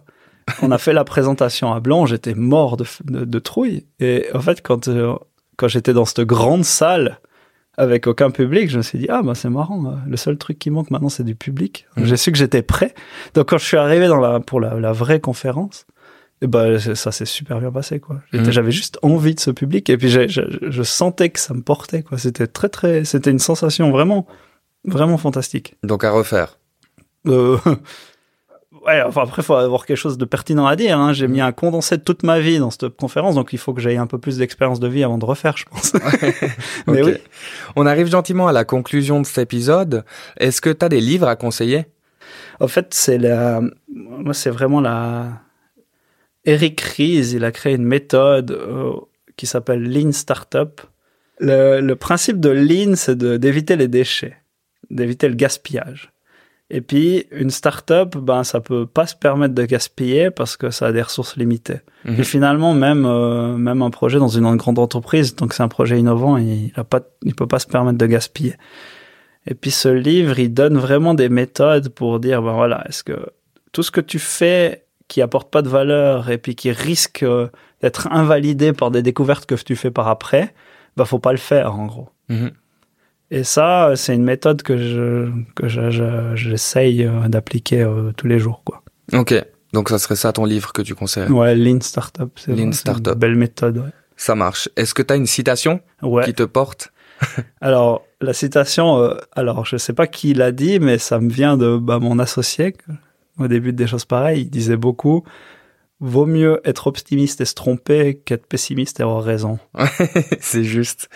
On 0.62 0.72
a 0.72 0.78
fait 0.78 0.92
la 0.92 1.04
présentation 1.04 1.72
à 1.72 1.78
Blanc, 1.78 2.06
j'étais 2.06 2.34
mort 2.34 2.76
de, 2.76 2.84
de, 3.04 3.24
de 3.24 3.38
trouille. 3.38 3.86
Et 4.00 4.26
en 4.34 4.40
fait, 4.40 4.60
quand, 4.62 4.88
euh, 4.88 5.14
quand 5.56 5.68
j'étais 5.68 5.92
dans 5.92 6.04
cette 6.04 6.22
grande 6.22 6.64
salle 6.64 7.20
avec 7.82 8.06
aucun 8.06 8.30
public, 8.30 8.70
je 8.70 8.78
me 8.78 8.82
suis 8.82 8.98
dit, 8.98 9.06
ah, 9.08 9.22
bah, 9.22 9.34
c'est 9.34 9.50
marrant. 9.50 9.84
euh, 9.86 9.96
Le 10.06 10.16
seul 10.16 10.38
truc 10.38 10.58
qui 10.58 10.70
manque 10.70 10.90
maintenant, 10.90 11.08
c'est 11.08 11.24
du 11.24 11.34
public. 11.34 11.86
Mhm. 11.96 12.04
J'ai 12.06 12.16
su 12.16 12.32
que 12.32 12.38
j'étais 12.38 12.62
prêt. 12.62 12.94
Donc, 13.34 13.48
quand 13.50 13.58
je 13.58 13.64
suis 13.66 13.76
arrivé 13.76 14.06
dans 14.08 14.20
la, 14.20 14.40
pour 14.40 14.60
la, 14.60 14.78
la 14.78 14.92
vraie 14.92 15.20
conférence, 15.20 15.86
et 16.40 16.46
ben, 16.48 16.78
ça 16.78 17.12
s'est 17.12 17.24
super 17.24 17.60
bien 17.60 17.70
passé, 17.70 18.00
quoi. 18.00 18.20
Mhm. 18.32 18.50
J'avais 18.50 18.72
juste 18.72 18.98
envie 19.02 19.34
de 19.34 19.40
ce 19.40 19.50
public. 19.52 19.88
Et 19.90 19.96
puis, 19.96 20.08
je 20.08 20.82
sentais 20.82 21.30
que 21.30 21.38
ça 21.38 21.54
me 21.54 21.62
portait, 21.62 22.02
quoi. 22.02 22.18
C'était 22.18 22.46
très, 22.48 22.68
très, 22.68 23.04
c'était 23.04 23.30
une 23.30 23.38
sensation 23.38 23.90
vraiment, 23.92 24.26
vraiment 24.84 25.18
fantastique. 25.18 25.74
donc 25.84 26.02
à 26.04 26.10
refaire. 26.10 26.58
Euh, 27.28 27.58
ouais, 28.86 29.02
enfin 29.02 29.22
après, 29.22 29.42
il 29.42 29.44
faut 29.44 29.54
avoir 29.54 29.86
quelque 29.86 29.96
chose 29.96 30.18
de 30.18 30.24
pertinent 30.24 30.66
à 30.66 30.76
dire. 30.76 30.98
Hein. 30.98 31.12
J'ai 31.12 31.28
mis 31.28 31.40
un 31.40 31.52
condensé 31.52 31.96
de 31.96 32.02
toute 32.02 32.22
ma 32.22 32.40
vie 32.40 32.58
dans 32.58 32.70
cette 32.70 32.88
conférence, 32.96 33.34
donc 33.34 33.52
il 33.52 33.58
faut 33.58 33.72
que 33.74 33.80
j'aie 33.80 33.96
un 33.96 34.06
peu 34.06 34.18
plus 34.18 34.38
d'expérience 34.38 34.80
de 34.80 34.88
vie 34.88 35.04
avant 35.04 35.18
de 35.18 35.24
refaire, 35.24 35.56
je 35.56 35.64
pense. 35.64 35.92
Mais 36.86 37.02
oui. 37.02 37.14
On 37.76 37.86
arrive 37.86 38.06
gentiment 38.08 38.48
à 38.48 38.52
la 38.52 38.64
conclusion 38.64 39.20
de 39.20 39.26
cet 39.26 39.38
épisode. 39.38 40.04
Est-ce 40.38 40.60
que 40.60 40.70
t'as 40.70 40.88
des 40.88 41.00
livres 41.00 41.28
à 41.28 41.36
conseiller? 41.36 41.86
En 42.60 42.68
fait, 42.68 42.94
c'est 42.94 43.18
la, 43.18 43.60
moi, 43.92 44.34
c'est 44.34 44.50
vraiment 44.50 44.80
la. 44.80 45.40
Eric 46.44 46.80
Ries, 46.80 47.30
il 47.34 47.44
a 47.44 47.52
créé 47.52 47.74
une 47.74 47.84
méthode 47.84 48.50
euh, 48.50 48.92
qui 49.36 49.46
s'appelle 49.46 49.82
Lean 49.82 50.12
Startup. 50.12 50.80
Le, 51.38 51.80
le 51.80 51.96
principe 51.96 52.40
de 52.40 52.50
Lean, 52.50 52.94
c'est 52.96 53.16
de- 53.16 53.36
d'éviter 53.36 53.76
les 53.76 53.88
déchets, 53.88 54.36
d'éviter 54.90 55.28
le 55.28 55.34
gaspillage. 55.34 56.12
Et 56.74 56.80
puis, 56.80 57.26
une 57.30 57.50
startup, 57.50 58.16
ben, 58.16 58.44
ça 58.44 58.60
peut 58.60 58.86
pas 58.86 59.06
se 59.06 59.14
permettre 59.14 59.54
de 59.54 59.64
gaspiller 59.66 60.30
parce 60.30 60.56
que 60.56 60.70
ça 60.70 60.86
a 60.86 60.92
des 60.92 61.02
ressources 61.02 61.36
limitées. 61.36 61.80
Mhm. 62.06 62.18
Et 62.18 62.24
finalement, 62.24 62.72
même, 62.72 63.04
euh, 63.04 63.58
même 63.58 63.82
un 63.82 63.90
projet 63.90 64.18
dans 64.18 64.28
une 64.28 64.56
grande 64.56 64.78
entreprise, 64.78 65.36
donc 65.36 65.52
c'est 65.52 65.62
un 65.62 65.68
projet 65.68 66.00
innovant, 66.00 66.38
il 66.38 66.72
a 66.74 66.82
pas, 66.82 67.00
il 67.24 67.34
peut 67.34 67.46
pas 67.46 67.58
se 67.58 67.66
permettre 67.66 67.98
de 67.98 68.06
gaspiller. 68.06 68.54
Et 69.46 69.54
puis 69.54 69.70
ce 69.70 69.88
livre, 69.90 70.38
il 70.38 70.54
donne 70.54 70.78
vraiment 70.78 71.12
des 71.12 71.28
méthodes 71.28 71.90
pour 71.90 72.20
dire, 72.20 72.40
ben 72.40 72.54
voilà, 72.54 72.82
est-ce 72.88 73.04
que 73.04 73.26
tout 73.72 73.82
ce 73.82 73.90
que 73.90 74.00
tu 74.00 74.18
fais 74.18 74.86
qui 75.08 75.20
apporte 75.20 75.50
pas 75.50 75.60
de 75.60 75.68
valeur 75.68 76.30
et 76.30 76.38
puis 76.38 76.54
qui 76.54 76.72
risque 76.72 77.22
euh, 77.22 77.48
d'être 77.82 78.10
invalidé 78.10 78.72
par 78.72 78.90
des 78.90 79.02
découvertes 79.02 79.44
que 79.44 79.56
tu 79.56 79.76
fais 79.76 79.90
par 79.90 80.08
après, 80.08 80.54
ben 80.96 81.04
faut 81.04 81.18
pas 81.18 81.32
le 81.32 81.38
faire 81.38 81.78
en 81.78 81.84
gros. 81.84 82.08
Mhm. 82.30 82.52
Et 83.34 83.44
ça, 83.44 83.92
c'est 83.96 84.14
une 84.14 84.24
méthode 84.24 84.60
que 84.62 84.76
je 84.76 85.30
que 85.56 85.66
je- 85.66 85.90
je- 85.90 86.36
j'essaye 86.36 87.04
euh, 87.04 87.28
d'appliquer 87.28 87.80
euh, 87.82 88.12
tous 88.14 88.26
les 88.26 88.38
jours, 88.38 88.60
quoi. 88.62 88.82
Ok. 89.14 89.34
Donc 89.72 89.88
ça 89.88 89.98
serait 89.98 90.16
ça 90.16 90.32
ton 90.34 90.44
livre 90.44 90.74
que 90.74 90.82
tu 90.82 90.94
conseilles. 90.94 91.30
Ouais, 91.30 91.54
Lean 91.56 91.80
Startup, 91.80 92.28
c'est 92.36 92.52
Lean 92.54 92.72
une 92.72 93.14
belle 93.16 93.36
méthode. 93.36 93.78
Ouais. 93.78 93.90
Ça 94.16 94.34
marche. 94.34 94.68
Est-ce 94.76 94.92
que 94.92 95.00
t'as 95.00 95.16
une 95.16 95.24
citation? 95.26 95.80
Ouais. 96.02 96.24
qui 96.26 96.34
te 96.34 96.42
porte? 96.42 96.92
Alors, 97.62 98.04
la 98.20 98.34
citation, 98.34 98.98
euh, 99.00 99.14
alors 99.34 99.64
je 99.64 99.76
sais 99.78 99.92
pas 99.94 100.06
qui 100.06 100.34
l'a 100.34 100.52
dit, 100.52 100.78
mais 100.78 100.98
ça 100.98 101.18
me 101.20 101.30
vient 101.30 101.56
de 101.56 101.76
bah, 101.78 101.98
mon 102.00 102.18
associé. 102.18 102.76
Au 103.38 103.48
début 103.48 103.72
des 103.72 103.86
choses 103.86 104.04
pareilles, 104.04 104.42
il 104.42 104.50
disait 104.50 104.76
beaucoup 104.76 105.24
Vaut 106.04 106.26
mieux 106.26 106.60
être 106.64 106.88
optimiste 106.88 107.40
et 107.40 107.44
se 107.44 107.54
tromper 107.54 108.16
qu'être 108.24 108.46
pessimiste 108.46 108.98
et 108.98 109.04
avoir 109.04 109.22
raison. 109.22 109.60
C'est 110.40 110.64
juste. 110.64 111.08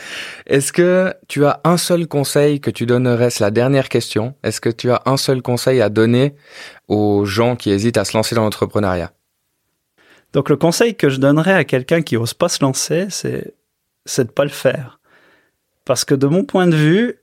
Est-ce 0.47 0.73
que 0.73 1.13
tu 1.27 1.45
as 1.45 1.61
un 1.65 1.77
seul 1.77 2.07
conseil 2.07 2.61
que 2.61 2.71
tu 2.71 2.87
donnerais? 2.87 3.31
C'est 3.31 3.43
la 3.43 3.51
dernière 3.51 3.89
question. 3.89 4.37
Est-ce 4.45 4.61
que 4.61 4.69
tu 4.69 4.93
as 4.93 5.03
un 5.05 5.17
seul 5.17 5.43
conseil 5.43 5.81
à 5.81 5.89
donner 5.89 6.37
aux 6.87 7.25
gens 7.25 7.57
qui 7.57 7.71
hésitent 7.71 7.97
à 7.97 8.05
se 8.05 8.17
lancer 8.17 8.37
dans 8.37 8.45
l'entrepreneuriat? 8.45 9.11
Donc, 10.33 10.51
le 10.51 10.57
conseil 10.57 10.95
que 10.95 11.09
je 11.09 11.19
donnerais 11.19 11.55
à 11.55 11.65
quelqu'un 11.65 12.03
qui 12.03 12.17
ose 12.17 12.35
pas 12.35 12.49
se 12.49 12.63
lancer, 12.63 13.09
c'est 13.11 13.55
c'est 14.05 14.27
de 14.27 14.31
pas 14.31 14.45
le 14.45 14.51
faire. 14.51 15.01
Parce 15.85 16.05
que 16.05 16.15
de 16.15 16.29
mon 16.29 16.45
point 16.45 16.69
de 16.69 16.77
vue, 16.77 17.19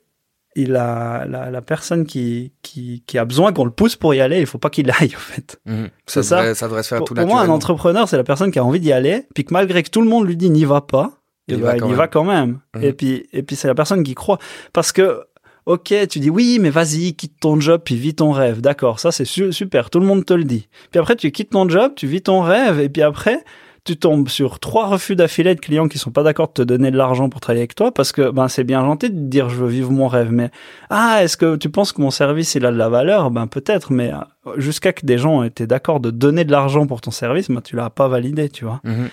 il 0.56 0.76
a 0.76 1.26
la, 1.26 1.50
la 1.50 1.62
personne 1.62 2.06
qui, 2.06 2.52
qui, 2.62 3.02
qui 3.06 3.18
a 3.18 3.24
besoin 3.24 3.52
qu'on 3.52 3.64
le 3.64 3.70
pousse 3.70 3.96
pour 3.96 4.14
y 4.14 4.20
aller, 4.20 4.38
il 4.40 4.46
faut 4.46 4.58
pas 4.58 4.70
qu'il 4.70 4.90
aille 5.00 5.14
en 5.14 5.18
fait. 5.18 5.60
C'est 6.06 6.22
ça. 6.22 6.38
devrait, 6.38 6.54
ça 6.54 6.66
devrait 6.66 6.82
se 6.82 6.88
faire 6.88 6.98
Pour, 6.98 7.08
tout 7.08 7.14
pour 7.14 7.26
moi, 7.26 7.40
un 7.42 7.48
entrepreneur, 7.48 8.08
c'est 8.08 8.16
la 8.16 8.24
personne 8.24 8.50
qui 8.52 8.58
a 8.58 8.64
envie 8.64 8.80
d'y 8.80 8.92
aller, 8.92 9.26
puis 9.34 9.44
que 9.44 9.52
malgré 9.52 9.82
que 9.82 9.90
tout 9.90 10.00
le 10.02 10.08
monde 10.08 10.26
lui 10.26 10.36
dit 10.36 10.50
n'y 10.50 10.64
va 10.64 10.80
pas, 10.80 11.10
Il 11.48 11.54
eh 11.54 11.58
y 11.58 11.60
ben, 11.60 11.66
va 11.66 11.74
il 11.76 11.80
quand 11.80 11.86
y 11.86 11.90
même. 11.90 11.98
va 11.98 12.08
quand 12.08 12.24
même. 12.24 12.60
Mhm. 12.76 12.82
Et 12.84 12.92
puis, 12.92 13.26
et 13.32 13.42
puis 13.42 13.56
c'est 13.56 13.68
la 13.68 13.74
personne 13.74 14.02
qui 14.04 14.14
croit. 14.14 14.38
Parce 14.72 14.92
que, 14.92 15.22
ok, 15.66 15.92
tu 16.08 16.20
dis 16.20 16.30
oui, 16.30 16.58
mais 16.60 16.70
vas-y, 16.70 17.14
quitte 17.14 17.40
ton 17.40 17.58
job, 17.60 17.82
puis 17.84 17.96
vis 17.96 18.14
ton 18.14 18.30
rêve. 18.32 18.60
D'accord, 18.60 19.00
ça 19.00 19.10
c'est 19.12 19.24
su- 19.24 19.52
super, 19.52 19.90
tout 19.90 19.98
le 20.00 20.06
monde 20.06 20.24
te 20.24 20.34
le 20.34 20.44
dit. 20.44 20.68
Puis 20.90 21.00
après, 21.00 21.16
tu 21.16 21.30
quittes 21.32 21.50
ton 21.50 21.68
job, 21.68 21.92
tu 21.96 22.06
vis 22.06 22.22
ton 22.22 22.42
rêve, 22.42 22.78
et 22.80 22.88
puis 22.88 23.02
après, 23.02 23.42
tu 23.84 23.96
tombes 23.98 24.28
sur 24.28 24.60
trois 24.60 24.86
refus 24.86 25.14
d'affilée 25.14 25.54
de 25.54 25.60
clients 25.60 25.88
qui 25.88 25.98
sont 25.98 26.10
pas 26.10 26.22
d'accord 26.22 26.48
de 26.48 26.52
te 26.54 26.62
donner 26.62 26.90
de 26.90 26.96
l'argent 26.96 27.28
pour 27.28 27.40
travailler 27.40 27.60
avec 27.60 27.74
toi 27.74 27.92
parce 27.92 28.12
que 28.12 28.30
ben 28.30 28.48
c'est 28.48 28.64
bien 28.64 28.80
gentil 28.82 29.10
de 29.10 29.18
dire 29.28 29.50
je 29.50 29.56
veux 29.56 29.68
vivre 29.68 29.90
mon 29.90 30.08
rêve 30.08 30.30
mais 30.32 30.50
ah 30.90 31.22
est-ce 31.22 31.36
que 31.36 31.56
tu 31.56 31.68
penses 31.68 31.92
que 31.92 32.00
mon 32.00 32.10
service 32.10 32.54
il 32.54 32.64
a 32.64 32.72
de 32.72 32.76
la 32.78 32.88
valeur? 32.88 33.30
Ben 33.30 33.46
peut-être 33.46 33.92
mais 33.92 34.10
euh, 34.12 34.52
jusqu'à 34.56 34.92
que 34.94 35.04
des 35.04 35.18
gens 35.18 35.42
étaient 35.42 35.66
d'accord 35.66 36.00
de 36.00 36.10
donner 36.10 36.44
de 36.44 36.50
l'argent 36.52 36.86
pour 36.86 37.00
ton 37.02 37.10
service 37.10 37.50
ben 37.50 37.60
tu 37.60 37.76
l'as 37.76 37.90
pas 37.90 38.08
validé 38.08 38.48
tu 38.48 38.64
vois 38.64 38.80
Mhm. 38.84 39.08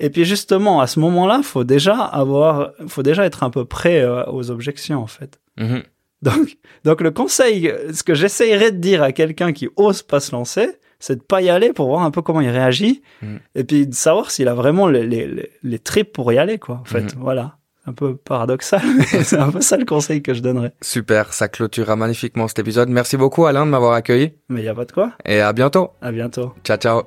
et 0.00 0.10
puis 0.10 0.24
justement 0.24 0.80
à 0.80 0.86
ce 0.88 0.98
moment-là 1.00 1.40
faut 1.44 1.64
déjà 1.64 1.94
avoir 1.94 2.70
faut 2.88 3.04
déjà 3.04 3.24
être 3.26 3.44
un 3.44 3.50
peu 3.50 3.64
prêt 3.64 4.00
euh, 4.02 4.24
aux 4.26 4.50
objections 4.50 5.00
en 5.00 5.06
fait 5.06 5.38
Mhm. 5.58 5.82
donc, 6.22 6.56
donc 6.84 7.00
le 7.00 7.10
conseil, 7.12 7.72
ce 7.92 8.02
que 8.02 8.14
j'essayerais 8.14 8.72
de 8.72 8.78
dire 8.78 9.02
à 9.02 9.12
quelqu'un 9.12 9.52
qui 9.52 9.68
ose 9.76 10.02
pas 10.02 10.18
se 10.20 10.32
lancer, 10.32 10.68
c'est 10.98 11.16
de 11.16 11.22
pas 11.22 11.42
y 11.42 11.50
aller 11.50 11.72
pour 11.72 11.88
voir 11.88 12.02
un 12.02 12.10
peu 12.10 12.22
comment 12.22 12.40
il 12.40 12.48
réagit, 12.48 13.02
Mhm. 13.22 13.38
et 13.54 13.64
puis 13.64 13.86
de 13.86 13.94
savoir 13.94 14.30
s'il 14.30 14.48
a 14.48 14.54
vraiment 14.54 14.86
les, 14.88 15.06
les, 15.06 15.50
les, 15.62 15.78
tripes 15.78 16.12
pour 16.12 16.32
y 16.32 16.38
aller, 16.38 16.58
quoi. 16.58 16.76
En 16.80 16.84
fait, 16.84 17.14
Mhm. 17.14 17.20
voilà. 17.20 17.56
Un 17.88 17.92
peu 17.92 18.16
paradoxal, 18.16 18.80
mais 18.98 19.22
c'est 19.22 19.38
un 19.38 19.50
peu 19.52 19.60
ça 19.60 19.76
le 19.76 19.84
conseil 19.84 20.20
que 20.20 20.34
je 20.34 20.40
donnerais. 20.42 20.72
Super, 20.82 21.32
ça 21.32 21.46
clôturera 21.48 21.94
magnifiquement 21.94 22.48
cet 22.48 22.58
épisode. 22.58 22.88
Merci 22.88 23.16
beaucoup 23.16 23.46
Alain 23.46 23.64
de 23.64 23.70
m'avoir 23.70 23.92
accueilli 23.92 24.32
Mais 24.48 24.60
il 24.62 24.64
y 24.64 24.68
a 24.68 24.74
pas 24.74 24.84
de 24.86 24.90
quoi. 24.92 25.12
et 25.24 25.40
à 25.40 25.52
bientôt. 25.52 25.90
À 26.02 26.10
bientôt. 26.10 26.52
Ciao 26.64 26.76
ciao. 26.78 27.02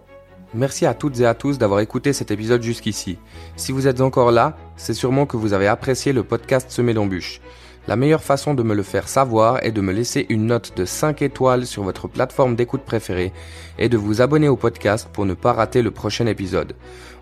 Merci 0.53 0.85
à 0.85 0.93
toutes 0.93 1.19
et 1.19 1.25
à 1.25 1.33
tous 1.35 1.57
d'avoir 1.57 1.81
écouté 1.81 2.13
cet 2.13 2.31
épisode 2.31 2.63
jusqu'ici. 2.63 3.17
Si 3.57 3.71
vous 3.73 3.87
êtes 3.87 3.99
encore 4.01 4.31
là, 4.31 4.57
c'est 4.77 4.93
sûrement 4.93 5.25
que 5.25 5.35
vous 5.37 5.51
avez 5.53 5.67
apprécié 5.67 6.13
le 6.13 6.23
podcast 6.23 6.71
Semer 6.71 6.93
d'embûches. 6.93 7.41
La 7.89 7.95
meilleure 7.95 8.21
façon 8.21 8.53
de 8.53 8.61
me 8.61 8.75
le 8.75 8.83
faire 8.83 9.07
savoir 9.07 9.63
est 9.63 9.71
de 9.71 9.81
me 9.81 9.91
laisser 9.91 10.27
une 10.29 10.45
note 10.45 10.77
de 10.77 10.85
5 10.85 11.23
étoiles 11.23 11.65
sur 11.65 11.81
votre 11.81 12.07
plateforme 12.07 12.55
d'écoute 12.55 12.83
préférée 12.83 13.33
et 13.79 13.89
de 13.89 13.97
vous 13.97 14.21
abonner 14.21 14.47
au 14.47 14.55
podcast 14.55 15.09
pour 15.11 15.25
ne 15.25 15.33
pas 15.33 15.53
rater 15.53 15.81
le 15.81 15.89
prochain 15.89 16.27
épisode. 16.27 16.75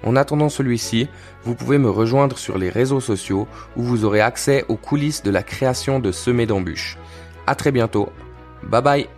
En 0.04 0.18
attendant 0.18 0.50
celui-ci, 0.50 1.08
vous 1.46 1.56
pouvez 1.56 1.78
me 1.78 1.90
rejoindre 1.90 2.38
sur 2.38 2.58
les 2.58 2.70
réseaux 2.70 3.00
sociaux 3.00 3.48
où 3.78 3.82
vous 3.82 4.04
aurez 4.04 4.20
accès 4.20 4.66
aux 4.68 4.76
coulisses 4.76 5.24
de 5.24 5.32
la 5.32 5.42
création 5.42 6.02
de 6.02 6.12
Semer 6.12 6.48
d'embûches. 6.48 6.98
À 7.46 7.56
très 7.56 7.72
bientôt. 7.72 8.10
Bye 8.64 8.82
bye 8.82 9.17